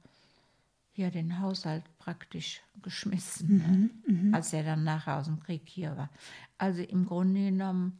hier 0.92 1.10
den 1.10 1.40
Haushalt 1.40 1.82
praktisch 1.98 2.60
geschmissen, 2.82 3.92
ne? 4.06 4.32
als 4.32 4.52
er 4.52 4.62
dann 4.62 4.84
nachher 4.84 5.18
aus 5.18 5.26
dem 5.26 5.40
Krieg 5.40 5.62
hier 5.64 5.96
war. 5.96 6.10
Also 6.58 6.82
im 6.82 7.06
Grunde 7.06 7.50
genommen 7.50 7.98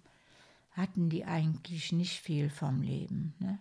hatten 0.72 1.08
die 1.08 1.24
eigentlich 1.24 1.92
nicht 1.92 2.20
viel 2.20 2.50
vom 2.50 2.82
Leben. 2.82 3.34
Ne? 3.38 3.58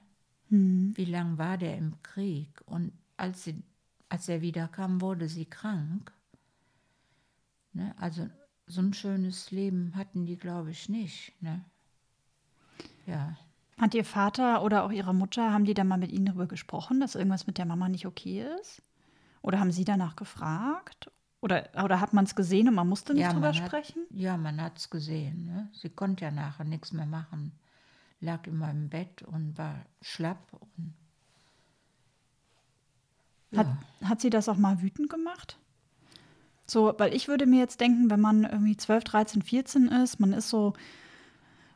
Wie 0.96 1.06
lange 1.06 1.38
war 1.38 1.58
der 1.58 1.78
im 1.78 2.02
Krieg? 2.02 2.62
Und 2.66 2.92
als, 3.18 3.44
sie, 3.44 3.62
als 4.10 4.30
er 4.30 4.42
wiederkam, 4.42 5.02
wurde 5.02 5.28
sie 5.28 5.46
krank. 5.46 6.12
Ne? 7.74 7.94
Also 8.00 8.28
so 8.68 8.82
ein 8.82 8.94
schönes 8.94 9.52
Leben 9.52 9.94
hatten 9.96 10.26
die, 10.26 10.38
glaube 10.38 10.72
ich, 10.72 10.90
nicht. 10.90 11.34
Ne? 11.42 11.64
Ja. 13.06 13.38
Hat 13.78 13.94
Ihr 13.94 14.06
Vater 14.06 14.64
oder 14.64 14.84
auch 14.84 14.92
Ihre 14.92 15.14
Mutter, 15.14 15.54
haben 15.54 15.66
die 15.66 15.74
da 15.74 15.84
mal 15.84 15.98
mit 15.98 16.12
Ihnen 16.12 16.26
darüber 16.26 16.48
gesprochen, 16.48 17.00
dass 17.00 17.16
irgendwas 17.16 17.48
mit 17.48 17.58
der 17.58 17.66
Mama 17.66 17.88
nicht 17.90 18.06
okay 18.06 18.46
ist? 18.60 18.82
Oder 19.42 19.60
haben 19.60 19.72
Sie 19.72 19.86
danach 19.86 20.16
gefragt? 20.16 21.12
Oder, 21.42 21.70
oder 21.84 22.02
hat 22.02 22.14
man 22.14 22.26
es 22.26 22.36
gesehen 22.36 22.68
und 22.68 22.76
man 22.76 22.88
musste 22.88 23.14
nicht 23.14 23.24
ja, 23.24 23.34
drüber 23.34 23.54
sprechen? 23.54 24.04
Hat, 24.10 24.18
ja, 24.18 24.36
man 24.36 24.62
hat 24.62 24.78
es 24.78 24.90
gesehen. 24.90 25.46
Ne? 25.46 25.70
Sie 25.74 25.90
konnte 25.90 26.26
ja 26.26 26.32
nachher 26.32 26.66
nichts 26.66 26.92
mehr 26.92 27.06
machen. 27.06 27.54
Lag 28.20 28.46
immer 28.48 28.70
im 28.72 28.90
Bett 28.90 29.22
und 29.22 29.58
war 29.58 29.86
schlapp. 30.02 30.40
Und 30.52 30.94
Hat, 33.58 33.68
hat 34.04 34.20
sie 34.22 34.30
das 34.30 34.50
auch 34.50 34.58
mal 34.58 34.82
wütend 34.82 35.10
gemacht? 35.10 35.58
So, 36.68 36.94
weil 36.98 37.16
ich 37.16 37.28
würde 37.28 37.46
mir 37.46 37.60
jetzt 37.60 37.80
denken, 37.80 38.10
wenn 38.10 38.20
man 38.20 38.44
irgendwie 38.44 38.78
12, 38.78 39.04
13, 39.06 39.42
14 39.42 39.88
ist, 39.88 40.20
man 40.20 40.34
ist 40.34 40.50
so, 40.50 40.74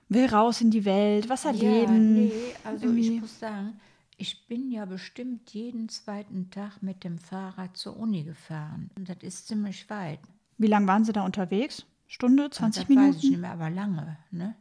will 0.10 0.28
raus 0.28 0.62
in 0.62 0.71
die 0.71 0.86
Welt, 0.86 1.30
was 1.30 1.45
erleben. 1.45 2.17
Ja, 2.17 2.34
nee, 2.36 2.56
also 2.63 2.86
irgendwie. 2.86 3.15
ich 3.15 3.21
muss 3.21 3.39
sagen, 3.39 3.80
ich 4.17 4.47
bin 4.47 4.71
ja 4.71 4.86
bestimmt 4.86 5.54
jeden 5.54 5.89
zweiten 5.89 6.49
Tag 6.49 6.82
mit 6.82 7.04
dem 7.04 7.17
Fahrrad 7.17 7.76
zur 7.78 7.97
Uni 7.97 8.23
gefahren. 8.23 8.89
Und 8.95 9.10
das 9.10 9.17
ist 9.21 9.47
ziemlich 9.47 9.89
weit. 9.89 10.19
Wie 10.58 10.67
lange 10.67 10.88
waren 10.88 11.06
Sie 11.06 11.13
da 11.13 11.23
unterwegs? 11.23 11.86
Stunde, 12.08 12.49
20 12.49 12.88
das 12.88 12.89
weiß 12.89 12.89
ich 12.89 12.95
Minuten? 12.95 13.28
nicht 13.30 13.39
mehr, 13.39 13.52
aber 13.52 13.69
lange. 13.69 14.17
Ne? 14.32 14.56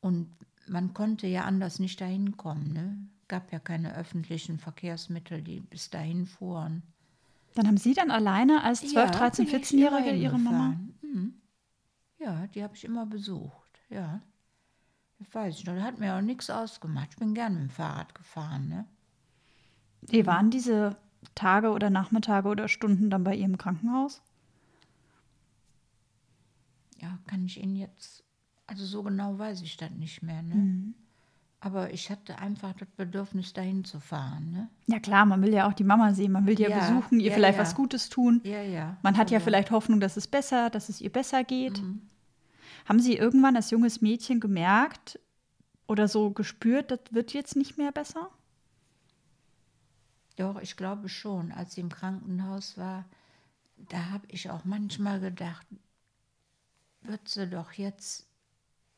Und 0.00 0.28
man 0.66 0.94
konnte 0.94 1.26
ja 1.26 1.44
anders 1.44 1.78
nicht 1.78 2.00
dahin 2.00 2.36
kommen. 2.36 2.72
Ne? 2.72 3.08
gab 3.28 3.52
ja 3.52 3.58
keine 3.58 3.94
öffentlichen 3.94 4.58
Verkehrsmittel, 4.58 5.42
die 5.42 5.60
bis 5.60 5.90
dahin 5.90 6.26
fuhren. 6.26 6.82
Dann 7.54 7.66
haben 7.66 7.76
Sie 7.76 7.94
dann 7.94 8.10
alleine 8.10 8.62
als 8.64 8.80
12, 8.80 9.10
13, 9.10 9.46
bin 9.46 9.54
ich 9.54 9.66
14-Jährige 9.66 10.10
immer 10.10 10.18
Ihre 10.18 10.38
Mama? 10.38 10.76
Mhm. 11.02 11.34
Ja, 12.18 12.46
die 12.48 12.62
habe 12.62 12.74
ich 12.74 12.84
immer 12.84 13.06
besucht. 13.06 13.80
Ja. 13.90 14.20
Das 15.18 15.34
weiß 15.34 15.58
ich 15.58 15.66
noch. 15.66 15.74
Das 15.74 15.82
hat 15.84 15.98
mir 15.98 16.14
auch 16.14 16.20
nichts 16.20 16.48
ausgemacht. 16.50 17.08
Ich 17.10 17.16
bin 17.16 17.34
gern 17.34 17.54
mit 17.54 17.62
dem 17.62 17.70
Fahrrad 17.70 18.14
gefahren. 18.14 18.68
Ne? 18.68 18.84
Wie 20.02 20.26
waren 20.26 20.50
diese 20.50 20.96
Tage 21.34 21.70
oder 21.70 21.90
Nachmittage 21.90 22.48
oder 22.48 22.68
Stunden 22.68 23.10
dann 23.10 23.24
bei 23.24 23.34
ihr 23.34 23.44
im 23.44 23.58
Krankenhaus? 23.58 24.22
Ja, 27.00 27.18
kann 27.26 27.44
ich 27.44 27.62
Ihnen 27.62 27.76
jetzt. 27.76 28.24
Also 28.66 28.84
so 28.84 29.02
genau 29.02 29.38
weiß 29.38 29.62
ich 29.62 29.76
das 29.76 29.90
nicht 29.90 30.22
mehr. 30.22 30.42
Ne? 30.42 30.54
Mhm. 30.54 30.94
Aber 31.60 31.92
ich 31.92 32.10
hatte 32.10 32.38
einfach 32.38 32.72
das 32.74 32.88
Bedürfnis, 32.96 33.52
dahin 33.52 33.84
zu 33.84 33.98
fahren. 33.98 34.52
Ne? 34.52 34.68
Ja 34.86 35.00
klar, 35.00 35.26
man 35.26 35.42
will 35.42 35.52
ja 35.52 35.68
auch 35.68 35.72
die 35.72 35.84
Mama 35.84 36.12
sehen, 36.14 36.30
man 36.30 36.46
will 36.46 36.54
die 36.54 36.62
ja, 36.62 36.68
Ja, 36.68 36.78
besuchen, 36.78 37.18
ihr 37.18 37.30
ja, 37.30 37.34
vielleicht 37.34 37.56
ja. 37.58 37.62
was 37.62 37.74
Gutes 37.74 38.08
tun. 38.08 38.40
Ja, 38.44 38.62
ja. 38.62 38.96
Man 39.02 39.16
hat 39.16 39.30
ja 39.30 39.38
Also, 39.38 39.46
vielleicht 39.46 39.70
Hoffnung, 39.72 39.98
dass 39.98 40.16
es 40.16 40.28
besser, 40.28 40.70
dass 40.70 40.88
es 40.88 41.00
ihr 41.00 41.10
besser 41.10 41.42
geht. 41.42 41.82
Mhm. 41.82 42.02
Haben 42.86 43.00
Sie 43.00 43.16
irgendwann 43.16 43.56
als 43.56 43.70
junges 43.70 44.00
Mädchen 44.00 44.40
gemerkt 44.40 45.18
oder 45.86 46.08
so 46.08 46.30
gespürt, 46.30 46.90
das 46.90 47.00
wird 47.10 47.32
jetzt 47.32 47.56
nicht 47.56 47.78
mehr 47.78 47.92
besser? 47.92 48.30
Doch, 50.36 50.60
ich 50.60 50.76
glaube 50.76 51.08
schon. 51.08 51.52
Als 51.52 51.74
sie 51.74 51.80
im 51.80 51.88
Krankenhaus 51.88 52.78
war, 52.78 53.04
da 53.76 54.10
habe 54.10 54.26
ich 54.28 54.50
auch 54.50 54.64
manchmal 54.64 55.20
gedacht, 55.20 55.66
wird 57.02 57.28
sie 57.28 57.48
doch 57.48 57.72
jetzt, 57.72 58.26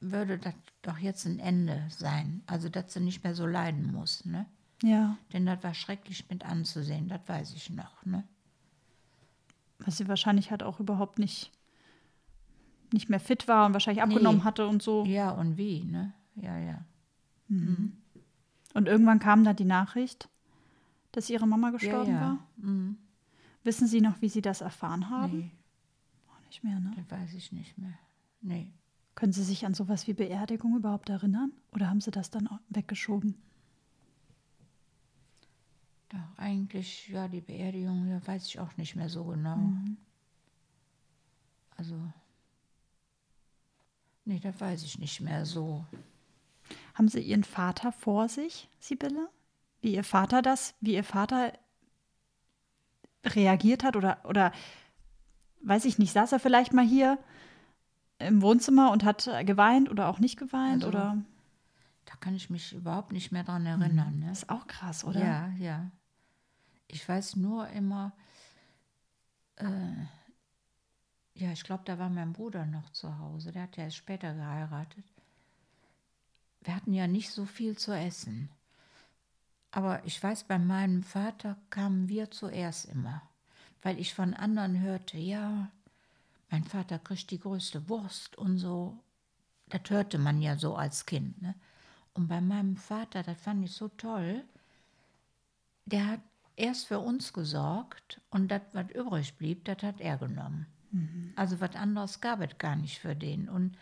würde 0.01 0.38
das 0.38 0.55
doch 0.83 0.99
jetzt 0.99 1.25
ein 1.27 1.38
Ende 1.38 1.87
sein. 1.88 2.43
Also, 2.47 2.69
dass 2.69 2.93
sie 2.93 3.01
nicht 3.01 3.25
mehr 3.25 3.35
so 3.35 3.47
leiden 3.47 3.93
muss. 3.93 4.25
Ne? 4.25 4.47
Ja, 4.83 5.16
Denn 5.33 5.47
das 5.47 5.62
war 5.62 5.75
schrecklich 5.75 6.29
mit 6.29 6.45
anzusehen, 6.45 7.09
das 7.09 7.21
weiß 7.27 7.55
ich 7.55 7.71
noch. 7.71 8.05
Ne? 8.05 8.25
weil 9.81 9.93
sie 9.93 10.09
wahrscheinlich 10.09 10.51
halt 10.51 10.62
auch 10.62 10.81
überhaupt 10.81 11.19
nicht, 11.19 11.51
nicht 12.92 13.09
mehr 13.09 13.20
fit 13.20 13.48
war 13.48 13.66
und 13.66 13.72
wahrscheinlich 13.72 14.03
abgenommen 14.03 14.38
Nee. 14.40 14.44
hatte 14.44 14.66
und 14.66 14.83
so. 14.83 15.05
Ja, 15.05 15.31
und 15.31 15.57
wie, 15.57 15.85
ne? 15.85 16.12
Ja, 16.37 16.59
ja. 16.59 16.85
Und 17.48 18.87
irgendwann 18.87 19.18
kam 19.18 19.42
dann 19.44 19.57
die 19.57 19.64
Nachricht, 19.64 20.29
dass 21.12 21.29
ihre 21.31 21.46
Mama 21.48 21.70
gestorben 21.70 22.12
ja, 22.12 22.20
ja. 22.20 22.20
war. 22.20 22.38
Mhm. 22.57 22.96
Wissen 23.64 23.87
Sie 23.88 24.00
noch, 24.00 24.22
wie 24.22 24.29
Sie 24.29 24.42
das 24.42 24.61
erfahren 24.61 25.11
haben? 25.11 25.38
Nee, 25.38 25.50
Auch 26.29 26.40
nicht 26.46 26.62
mehr, 26.64 26.79
ne? 26.79 26.92
das 26.96 27.11
weiß 27.11 27.35
ich 27.35 27.53
nicht 27.53 27.76
mehr. 27.76 27.98
Nee. 28.40 28.72
Können 29.16 29.33
Sie 29.33 29.42
sich 29.42 29.66
an 29.66 29.74
sowas 29.74 30.07
wie 30.07 30.14
Beerdigung 30.14 30.76
überhaupt 30.76 31.09
erinnern? 31.11 31.53
Oder 31.72 31.90
haben 31.90 32.00
Sie 32.00 32.11
das 32.11 32.31
dann 32.31 32.48
weggeschoben? 32.70 33.35
Doch, 36.09 36.38
eigentlich, 36.38 37.09
ja, 37.09 37.29
die 37.29 37.40
Beerdigung, 37.40 38.09
ja, 38.09 38.24
weiß 38.26 38.46
ich 38.46 38.59
auch 38.59 38.76
nicht 38.76 38.96
mehr 38.96 39.09
so 39.09 39.24
genau. 39.24 39.72
Also, 41.76 41.94
nee, 44.31 44.38
das 44.38 44.61
weiß 44.61 44.85
ich 44.85 44.99
nicht 44.99 45.21
mehr 45.21 45.45
so. 45.45 45.85
Haben 46.95 47.09
Sie 47.09 47.21
Ihren 47.21 47.43
Vater 47.43 47.90
vor 47.90 48.29
sich, 48.29 48.69
Sibylle? 48.79 49.29
Wie 49.81 49.95
Ihr 49.95 50.05
Vater 50.05 50.40
das, 50.40 50.75
wie 50.81 50.95
Ihr 50.95 51.05
Vater 51.05 51.53
reagiert 53.25 53.83
hat 53.83 53.97
oder, 53.97 54.19
oder 54.25 54.53
weiß 55.62 55.85
ich 55.85 55.99
nicht, 55.99 56.12
saß 56.12 56.31
er 56.33 56.38
vielleicht 56.38 56.73
mal 56.73 56.85
hier 56.85 57.19
im 58.21 58.40
Wohnzimmer 58.40 58.93
und 58.93 59.03
hat 59.03 59.29
geweint 59.45 59.90
oder 59.90 60.09
auch 60.09 60.21
nicht 60.21 60.38
geweint? 60.38 60.85
Also, 60.85 60.88
oder? 60.88 61.19
Da 62.05 62.14
kann 62.21 62.37
ich 62.37 62.51
mich 62.51 62.73
überhaupt 62.73 63.12
nicht 63.12 63.33
mehr 63.33 63.43
dran 63.43 63.66
erinnern. 63.66 64.21
Ne? 64.21 64.27
Das 64.29 64.45
ist 64.45 64.51
auch 64.51 64.69
krass, 64.69 65.05
oder? 65.05 65.21
Ja, 65.21 65.49
ja. 65.59 65.90
Ich 66.87 67.09
weiß 67.09 67.35
nur 67.37 67.69
immer, 67.69 68.12
äh, 69.57 69.64
ja, 71.40 71.50
ich 71.53 71.64
glaube, 71.64 71.83
da 71.85 71.98
war 71.98 72.11
mein 72.11 72.33
Bruder 72.33 72.66
noch 72.66 72.90
zu 72.90 73.18
Hause. 73.18 73.53
Der 73.53 73.62
hat 73.62 73.76
ja 73.76 73.85
erst 73.85 73.96
später 73.96 74.35
geheiratet. 74.35 75.05
Wir 76.62 76.76
hatten 76.76 76.92
ja 76.92 77.07
nicht 77.07 77.31
so 77.31 77.46
viel 77.46 77.76
zu 77.76 77.92
essen. 77.92 78.50
Aber 79.70 80.05
ich 80.05 80.22
weiß, 80.22 80.44
bei 80.44 80.59
meinem 80.59 81.03
Vater 81.03 81.57
kamen 81.70 82.09
wir 82.09 82.31
zuerst 82.31 82.87
immer, 82.87 83.22
weil 83.83 83.98
ich 83.98 84.14
von 84.14 84.35
anderen 84.35 84.81
hörte, 84.81 85.16
ja, 85.16 85.70
mein 86.50 86.64
Vater 86.64 86.98
kriegt 86.98 87.31
die 87.31 87.38
größte 87.38 87.88
Wurst 87.88 88.37
und 88.37 88.59
so. 88.59 88.98
Das 89.68 89.83
hörte 89.88 90.18
man 90.18 90.42
ja 90.42 90.59
so 90.59 90.74
als 90.74 91.07
Kind. 91.07 91.40
Ne? 91.40 91.55
Und 92.14 92.29
bei 92.29 92.40
meinem 92.40 92.76
Vater, 92.76 93.22
das 93.22 93.40
fand 93.40 93.64
ich 93.64 93.72
so 93.72 93.88
toll, 93.88 94.44
der 95.87 96.07
hat 96.07 96.20
erst 96.57 96.88
für 96.88 96.98
uns 96.98 97.33
gesorgt 97.33 98.20
und 98.31 98.48
das, 98.48 98.62
was 98.72 98.90
übrig 98.90 99.37
blieb, 99.37 99.64
das 99.64 99.83
hat 99.83 100.00
er 100.00 100.18
genommen. 100.18 100.66
Also 101.37 101.61
was 101.61 101.76
anderes 101.76 102.20
gab 102.20 102.40
es 102.40 102.59
gar 102.59 102.76
nicht 102.76 102.98
für 102.98 103.14
den. 103.14 103.48
Und 103.48 103.76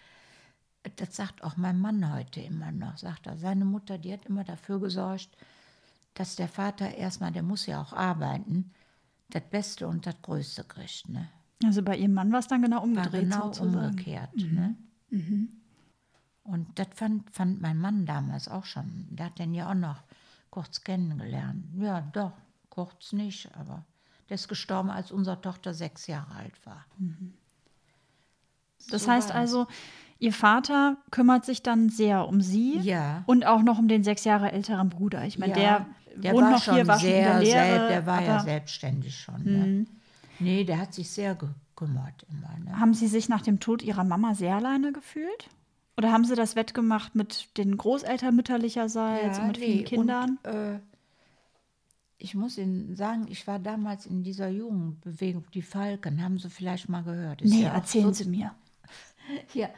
das 0.96 1.16
sagt 1.16 1.42
auch 1.42 1.56
mein 1.56 1.78
Mann 1.80 2.12
heute 2.12 2.40
immer 2.40 2.70
noch, 2.70 2.96
sagt 2.98 3.26
er. 3.26 3.36
Seine 3.36 3.64
Mutter, 3.64 3.98
die 3.98 4.12
hat 4.12 4.26
immer 4.26 4.44
dafür 4.44 4.80
gesorgt, 4.80 5.30
dass 6.14 6.36
der 6.36 6.48
Vater 6.48 6.94
erstmal, 6.94 7.32
der 7.32 7.42
muss 7.42 7.66
ja 7.66 7.80
auch 7.80 7.92
arbeiten, 7.92 8.72
das 9.30 9.42
Beste 9.50 9.86
und 9.86 10.06
das 10.06 10.20
Größte 10.22 10.64
kriegt. 10.64 11.08
Ne? 11.08 11.28
Also 11.64 11.82
bei 11.82 11.96
Ihrem 11.96 12.14
Mann 12.14 12.32
war 12.32 12.38
es 12.40 12.48
dann 12.48 12.62
genau 12.62 12.76
War 12.78 12.84
umgedreht 12.84 13.22
genau 13.30 13.46
sozusagen. 13.52 13.90
umgekehrt. 13.90 14.36
Ne? 14.36 14.76
Und 16.44 16.78
das 16.78 16.88
fand, 16.94 17.30
fand 17.30 17.60
mein 17.60 17.78
Mann 17.78 18.06
damals 18.06 18.48
auch 18.48 18.64
schon. 18.64 19.06
Der 19.10 19.26
hat 19.26 19.38
den 19.38 19.54
ja 19.54 19.70
auch 19.70 19.74
noch 19.74 20.02
kurz 20.50 20.82
kennengelernt. 20.82 21.66
Ja, 21.78 22.00
doch, 22.00 22.32
kurz 22.70 23.12
nicht, 23.12 23.54
aber 23.54 23.84
der 24.28 24.34
ist 24.36 24.48
gestorben, 24.48 24.90
als 24.90 25.10
unsere 25.12 25.40
Tochter 25.40 25.74
sechs 25.74 26.06
Jahre 26.06 26.34
alt 26.34 26.54
war. 26.66 26.84
Das 28.90 29.04
So 29.04 29.10
heißt 29.10 29.32
also, 29.32 29.66
Ihr 30.20 30.32
Vater 30.32 30.96
kümmert 31.12 31.44
sich 31.44 31.62
dann 31.62 31.90
sehr 31.90 32.26
um 32.26 32.40
Sie 32.40 32.78
Ja. 32.80 33.22
und 33.26 33.46
auch 33.46 33.62
noch 33.62 33.78
um 33.78 33.86
den 33.86 34.02
sechs 34.02 34.24
Jahre 34.24 34.50
älteren 34.50 34.88
Bruder. 34.88 35.24
Ich 35.24 35.38
meine, 35.38 35.52
Ja, 35.60 35.86
der, 36.16 36.32
wohnt 36.32 36.42
war 36.44 36.50
noch 36.50 36.64
hier, 36.64 36.86
war 36.88 36.98
schon 36.98 37.08
der 37.10 37.44
sehr 37.44 37.64
Lehre. 37.64 37.88
der 37.88 38.06
war 38.06 38.22
ja 38.22 38.38
Mhm. 38.40 38.44
selbstständig 38.44 39.16
schon. 39.16 39.44
Ne? 39.44 39.86
Nee, 40.40 40.64
der 40.64 40.78
hat 40.80 40.92
sich 40.94 41.10
sehr 41.10 41.34
gekümmert 41.36 42.26
immer. 42.30 42.50
Ne? 42.64 42.80
Haben 42.80 42.94
Sie 42.94 43.06
sich 43.06 43.28
nach 43.28 43.42
dem 43.42 43.60
Tod 43.60 43.82
Ihrer 43.82 44.02
Mama 44.04 44.34
sehr 44.34 44.56
alleine 44.56 44.92
gefühlt? 44.92 45.48
Oder 45.96 46.12
haben 46.12 46.24
Sie 46.24 46.34
das 46.34 46.56
wettgemacht 46.56 47.14
mit 47.14 47.56
den 47.56 47.76
Großeltern 47.76 48.34
mütterlicherseits 48.34 49.38
und 49.38 49.48
mit 49.48 49.58
vielen 49.58 49.84
Kindern? 49.84 50.38
Und, 50.44 50.50
äh, 50.52 50.80
ich 52.18 52.34
muss 52.34 52.58
Ihnen 52.58 52.96
sagen, 52.96 53.26
ich 53.28 53.46
war 53.46 53.58
damals 53.58 54.04
in 54.06 54.22
dieser 54.24 54.48
Jugendbewegung, 54.48 55.44
die 55.54 55.62
Falken, 55.62 56.22
haben 56.22 56.38
Sie 56.38 56.50
vielleicht 56.50 56.88
mal 56.88 57.02
gehört. 57.04 57.42
Ist 57.42 57.52
nee, 57.54 57.62
ja 57.62 57.74
erzählen 57.74 58.12
so- 58.12 58.24
Sie 58.24 58.30
mir. 58.30 58.54
Ja, 59.54 59.68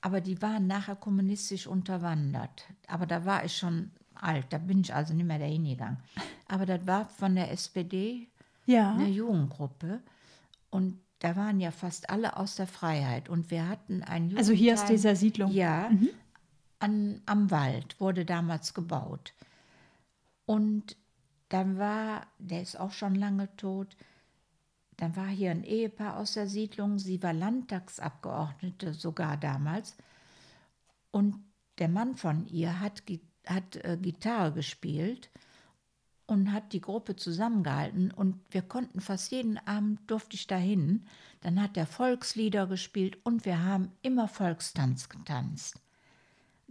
aber 0.00 0.20
die 0.20 0.40
waren 0.42 0.66
nachher 0.68 0.94
kommunistisch 0.96 1.66
unterwandert. 1.66 2.64
Aber 2.86 3.04
da 3.04 3.24
war 3.24 3.44
ich 3.44 3.56
schon 3.56 3.90
alt, 4.14 4.46
da 4.50 4.58
bin 4.58 4.80
ich 4.80 4.94
also 4.94 5.12
nicht 5.12 5.26
mehr 5.26 5.40
dahin 5.40 5.64
gegangen. 5.64 5.98
Aber 6.48 6.66
das 6.66 6.86
war 6.86 7.06
von 7.08 7.34
der 7.34 7.50
SPD 7.50 8.28
Ja. 8.66 8.92
eine 8.94 9.08
Jugendgruppe 9.08 10.00
und 10.70 10.98
da 11.18 11.34
waren 11.36 11.58
ja 11.60 11.70
fast 11.72 12.10
alle 12.10 12.36
aus 12.36 12.54
der 12.56 12.66
Freiheit 12.68 13.28
und 13.28 13.50
wir 13.50 13.68
hatten 13.68 14.02
ein 14.04 14.36
Also 14.36 14.52
hier 14.52 14.74
aus 14.74 14.84
dieser 14.86 15.16
Siedlung. 15.16 15.50
Mhm. 15.50 15.56
Ja, 15.56 15.90
an, 16.78 17.20
am 17.26 17.50
Wald 17.50 18.00
wurde 18.00 18.24
damals 18.24 18.74
gebaut. 18.74 19.34
Und 20.46 20.96
dann 21.52 21.78
war, 21.78 22.26
der 22.38 22.62
ist 22.62 22.80
auch 22.80 22.92
schon 22.92 23.14
lange 23.14 23.54
tot, 23.56 23.96
dann 24.96 25.16
war 25.16 25.26
hier 25.26 25.50
ein 25.50 25.64
Ehepaar 25.64 26.16
aus 26.16 26.32
der 26.32 26.48
Siedlung, 26.48 26.98
sie 26.98 27.22
war 27.22 27.32
Landtagsabgeordnete 27.32 28.94
sogar 28.94 29.36
damals. 29.36 29.96
Und 31.10 31.44
der 31.78 31.88
Mann 31.88 32.14
von 32.14 32.46
ihr 32.46 32.80
hat, 32.80 33.02
hat 33.46 33.76
äh, 33.76 33.98
Gitarre 34.00 34.52
gespielt 34.52 35.30
und 36.26 36.52
hat 36.52 36.72
die 36.72 36.80
Gruppe 36.80 37.16
zusammengehalten 37.16 38.10
und 38.10 38.40
wir 38.50 38.62
konnten 38.62 39.00
fast 39.00 39.30
jeden 39.32 39.58
Abend 39.58 40.10
durfte 40.10 40.36
ich 40.36 40.46
dahin. 40.46 41.04
Dann 41.42 41.60
hat 41.60 41.76
er 41.76 41.86
Volkslieder 41.86 42.66
gespielt 42.66 43.18
und 43.24 43.44
wir 43.44 43.62
haben 43.62 43.92
immer 44.00 44.28
Volkstanz 44.28 45.10
getanzt. 45.10 45.80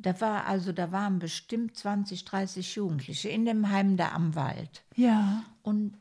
Da 0.02 0.20
war 0.20 0.46
also, 0.46 0.72
da 0.72 0.92
waren 0.92 1.20
bestimmt 1.20 1.78
20, 1.78 2.26
30 2.26 2.76
Jugendliche 2.76 3.30
in 3.30 3.46
dem 3.46 3.70
Heim 3.70 3.98
da 3.98 4.12
am 4.14 4.36
Wald. 4.36 4.84
Ja. 4.96 5.44
Und 5.62 5.94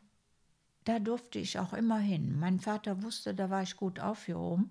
da 0.84 0.98
durfte 0.98 1.38
ich 1.38 1.58
auch 1.58 1.72
immer 1.72 1.98
hin. 1.98 2.38
Mein 2.38 2.60
Vater 2.60 3.02
wusste, 3.02 3.34
da 3.34 3.50
war 3.50 3.62
ich 3.62 3.76
gut 3.76 4.00
aufgehoben. 4.00 4.70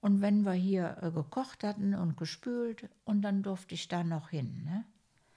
Und 0.00 0.20
wenn 0.20 0.44
wir 0.44 0.52
hier 0.52 0.96
äh, 1.02 1.10
gekocht 1.10 1.62
hatten 1.62 1.94
und 1.94 2.16
gespült, 2.16 2.88
und 3.04 3.22
dann 3.22 3.42
durfte 3.42 3.74
ich 3.74 3.88
da 3.88 4.02
noch 4.02 4.30
hin. 4.30 4.62
Ne? 4.64 4.84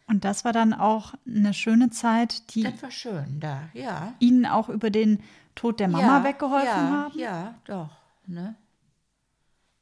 Und 0.07 0.23
das 0.25 0.45
war 0.45 0.53
dann 0.53 0.73
auch 0.73 1.13
eine 1.27 1.53
schöne 1.53 1.89
Zeit, 1.89 2.55
die 2.55 2.63
Das 2.63 2.81
war 2.81 2.91
schön 2.91 3.39
da, 3.39 3.69
ja. 3.73 4.13
Ihnen 4.19 4.45
auch 4.45 4.69
über 4.69 4.89
den 4.89 5.21
Tod 5.55 5.79
der 5.79 5.87
Mama 5.87 6.19
ja, 6.19 6.23
weggeholfen 6.23 6.67
ja, 6.67 6.89
haben? 6.89 7.19
Ja, 7.19 7.55
doch. 7.65 7.89
Ne? 8.27 8.55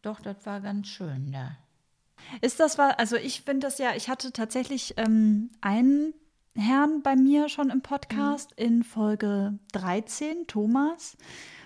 Doch, 0.02 0.20
das 0.20 0.46
war 0.46 0.60
ganz 0.60 0.88
schön 0.88 1.32
da. 1.32 1.56
Ist 2.42 2.60
das 2.60 2.78
was, 2.78 2.98
also 2.98 3.16
ich 3.16 3.42
finde 3.42 3.68
das 3.68 3.78
ja, 3.78 3.96
ich 3.96 4.10
hatte 4.10 4.32
tatsächlich 4.32 4.96
ähm, 4.98 5.52
einen 5.62 6.14
Herrn 6.56 7.02
bei 7.02 7.16
mir 7.16 7.50
schon 7.50 7.70
im 7.70 7.82
Podcast 7.82 8.52
Mhm. 8.58 8.66
in 8.66 8.84
Folge 8.84 9.58
13, 9.74 10.48
Thomas. 10.48 11.18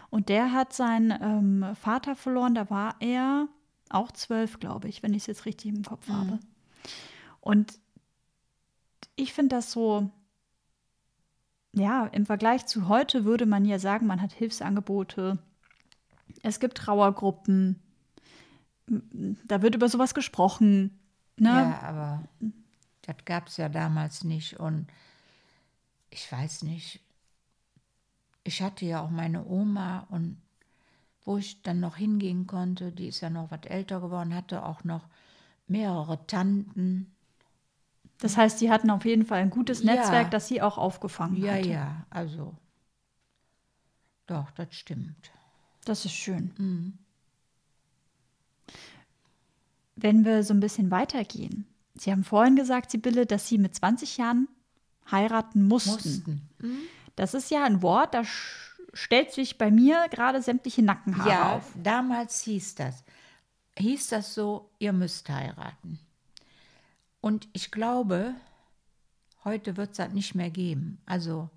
Und 0.09 0.29
der 0.29 0.53
hat 0.53 0.71
seinen 0.73 1.11
ähm, 1.21 1.75
Vater 1.75 2.15
verloren, 2.15 2.55
da 2.55 2.69
war 2.69 2.95
er 3.01 3.47
auch 3.89 4.11
zwölf, 4.11 4.59
glaube 4.59 4.87
ich, 4.87 5.03
wenn 5.03 5.13
ich 5.13 5.23
es 5.23 5.27
jetzt 5.27 5.45
richtig 5.45 5.73
im 5.73 5.83
Kopf 5.83 6.07
habe. 6.09 6.39
Und 7.41 7.79
ich 9.15 9.33
finde 9.33 9.55
das 9.57 9.71
so, 9.71 10.09
ja, 11.73 12.05
im 12.07 12.25
Vergleich 12.25 12.65
zu 12.65 12.87
heute 12.87 13.25
würde 13.25 13.45
man 13.45 13.65
ja 13.65 13.79
sagen, 13.79 14.07
man 14.07 14.21
hat 14.21 14.31
Hilfsangebote, 14.33 15.37
es 16.43 16.59
gibt 16.59 16.77
Trauergruppen, 16.77 17.81
da 18.87 19.61
wird 19.61 19.75
über 19.75 19.89
sowas 19.89 20.13
gesprochen. 20.13 20.97
Ne? 21.37 21.49
Ja, 21.49 21.81
aber 21.81 22.23
das 23.03 23.17
gab 23.25 23.47
es 23.47 23.57
ja 23.57 23.69
damals 23.69 24.23
nicht. 24.23 24.59
Und 24.59 24.87
ich 26.09 26.31
weiß 26.31 26.63
nicht, 26.63 27.01
ich 28.43 28.61
hatte 28.61 28.85
ja 28.85 29.01
auch 29.01 29.09
meine 29.09 29.45
Oma 29.45 30.07
und 30.09 30.37
wo 31.25 31.37
ich 31.37 31.61
dann 31.61 31.79
noch 31.81 31.97
hingehen 31.97 32.47
konnte, 32.47 32.91
die 32.91 33.07
ist 33.09 33.21
ja 33.21 33.29
noch 33.29 33.51
was 33.51 33.61
älter 33.65 33.99
geworden, 33.99 34.33
hatte 34.33 34.63
auch 34.65 34.83
noch 34.85 35.07
mehrere 35.67 36.25
Tanten. 36.27 37.13
Das 38.19 38.37
heißt, 38.37 38.59
sie 38.59 38.71
hatten 38.71 38.89
auf 38.89 39.05
jeden 39.05 39.25
Fall 39.25 39.41
ein 39.41 39.49
gutes 39.49 39.83
Ja. 39.83 39.95
Netzwerk, 39.95 40.31
das 40.31 40.47
sie 40.47 40.61
auch 40.61 40.77
aufgefangen 40.77 41.41
Ja, 41.43 41.53
hatte. 41.53 41.69
ja, 41.69 42.05
also 42.09 42.55
doch, 44.27 44.51
das 44.51 44.73
stimmt. 44.75 45.31
Das 45.85 46.05
ist 46.05 46.13
schön. 46.13 46.51
Mhm. 46.57 46.97
Wenn 49.99 50.23
wir 50.25 50.43
so 50.43 50.53
ein 50.53 50.59
bisschen 50.59 50.91
weitergehen. 50.91 51.65
Sie 51.95 52.11
haben 52.11 52.23
vorhin 52.23 52.55
gesagt, 52.55 52.91
Sibylle, 52.91 53.25
dass 53.25 53.47
Sie 53.47 53.57
mit 53.57 53.73
20 53.75 54.17
Jahren 54.17 54.47
heiraten 55.09 55.67
mussten. 55.67 55.91
Mussten. 55.91 56.41
Das 57.15 57.33
ist 57.33 57.49
ja 57.49 57.63
ein 57.65 57.81
Wort, 57.81 58.13
da 58.13 58.21
stellt 58.93 59.31
sich 59.31 59.57
bei 59.57 59.71
mir 59.71 60.07
gerade 60.09 60.41
sämtliche 60.41 60.83
Nackenhaare 60.83 61.29
Ja, 61.29 61.55
auf. 61.55 61.71
damals 61.81 62.41
hieß 62.41 62.75
das. 62.75 63.03
Hieß 63.79 64.09
das 64.09 64.33
so, 64.35 64.69
ihr 64.79 64.93
müsst 64.93 65.27
heiraten. 65.29 65.99
Und 67.19 67.47
ich 67.53 67.71
glaube, 67.71 68.35
heute 69.43 69.77
wird 69.77 69.91
es 69.91 69.97
das 69.97 70.13
nicht 70.13 70.35
mehr 70.35 70.51
geben. 70.51 70.99
Also, 71.07 71.49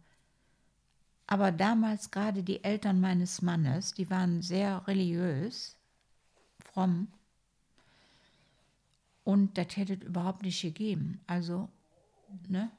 aber 1.26 1.52
damals 1.52 2.10
gerade 2.10 2.42
die 2.42 2.64
Eltern 2.64 3.00
meines 3.00 3.42
Mannes, 3.42 3.92
die 3.92 4.08
waren 4.10 4.40
sehr 4.42 4.86
religiös, 4.86 5.76
fromm. 6.64 7.08
Und 9.24 9.56
das 9.58 9.76
hätte 9.76 9.94
es 9.94 10.02
überhaupt 10.02 10.42
nicht 10.42 10.60
gegeben. 10.62 11.20
Also, 11.26 11.68
ne? 12.48 12.70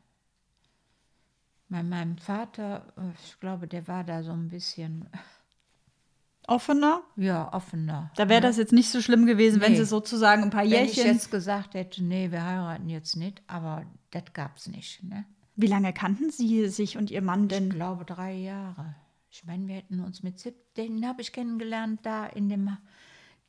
Bei 1.70 1.84
meinem 1.84 2.18
Vater, 2.18 2.92
äh, 2.98 3.12
ich 3.24 3.39
glaube, 3.39 3.68
der 3.68 3.88
war 3.88 4.04
da 4.04 4.24
so 4.24 4.32
ein 4.32 4.50
bisschen, 4.50 5.08
Offener? 6.48 7.02
ja, 7.16 7.54
offener. 7.54 8.12
Da 8.16 8.28
wäre 8.28 8.42
das 8.42 8.58
jetzt 8.58 8.74
nicht 8.74 8.89
so 8.89 9.00
schlimm 9.02 9.26
gewesen, 9.26 9.62
wenn 9.62 9.74
Nee. 9.74 9.78
Sie 9.78 9.86
sozusagen 9.86 10.44
ein 10.44 10.50
paar 10.50 10.64
Wenn 10.64 10.86
ich 10.86 10.96
Jährchen. 10.96 11.14
jetzt 11.14 11.32
gesagt 11.32 11.76
hätte, 11.76 12.04
nee, 12.04 12.32
wir 12.32 12.44
heiraten 12.44 12.89
jetzt 12.89 13.16
nicht, 13.16 13.42
aber 13.48 13.86
das 14.10 14.24
gab 14.34 14.58
es 14.58 14.68
nicht. 14.68 15.04
Ne? 15.04 15.24
Wie 15.56 15.68
lange 15.68 15.94
kannten 15.94 16.30
Sie 16.32 16.68
sich 16.68 16.98
und 16.98 17.12
Ihr 17.12 17.22
Mann 17.22 17.44
Ich 17.44 17.50
denn? 17.50 17.70
glaube 17.70 18.04
drei 18.06 18.34
Jahre. 18.34 18.96
Ich 19.30 19.46
meine, 19.46 19.66
wir 19.68 19.76
hätten 19.76 20.02
uns 20.02 20.24
mit 20.24 20.39
sieb, 20.39 20.56
den 20.76 21.08
habe 21.08 21.22
ich 21.22 21.32
kennengelernt 21.32 22.00
da 22.04 22.26
in 22.26 22.50
dem, 22.50 22.76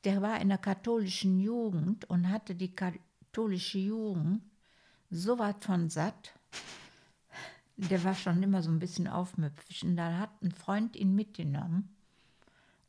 der 0.05 0.23
war 0.23 0.41
in 0.41 0.49
der 0.49 0.59
katholischen 0.59 1.41
Jugend 1.41 2.09
und 2.11 2.29
hatte 2.31 2.55
die 2.55 2.75
katholische 2.75 3.79
Jugend 3.79 4.43
so 5.11 5.39
was 5.39 5.57
von 5.61 5.89
satt. 5.91 6.33
Der 7.77 8.03
war 8.05 8.15
schon 8.15 8.43
immer 8.43 8.63
so 8.63 8.71
ein 8.71 8.79
bisschen 8.79 9.09
aufmüpfig. 9.09 9.85
Und 9.85 9.97
da 9.97 10.19
hat 10.19 10.31
ein 10.43 10.53
Freund 10.53 10.97
ihn 10.97 11.15
mitgenommen. 11.15 11.95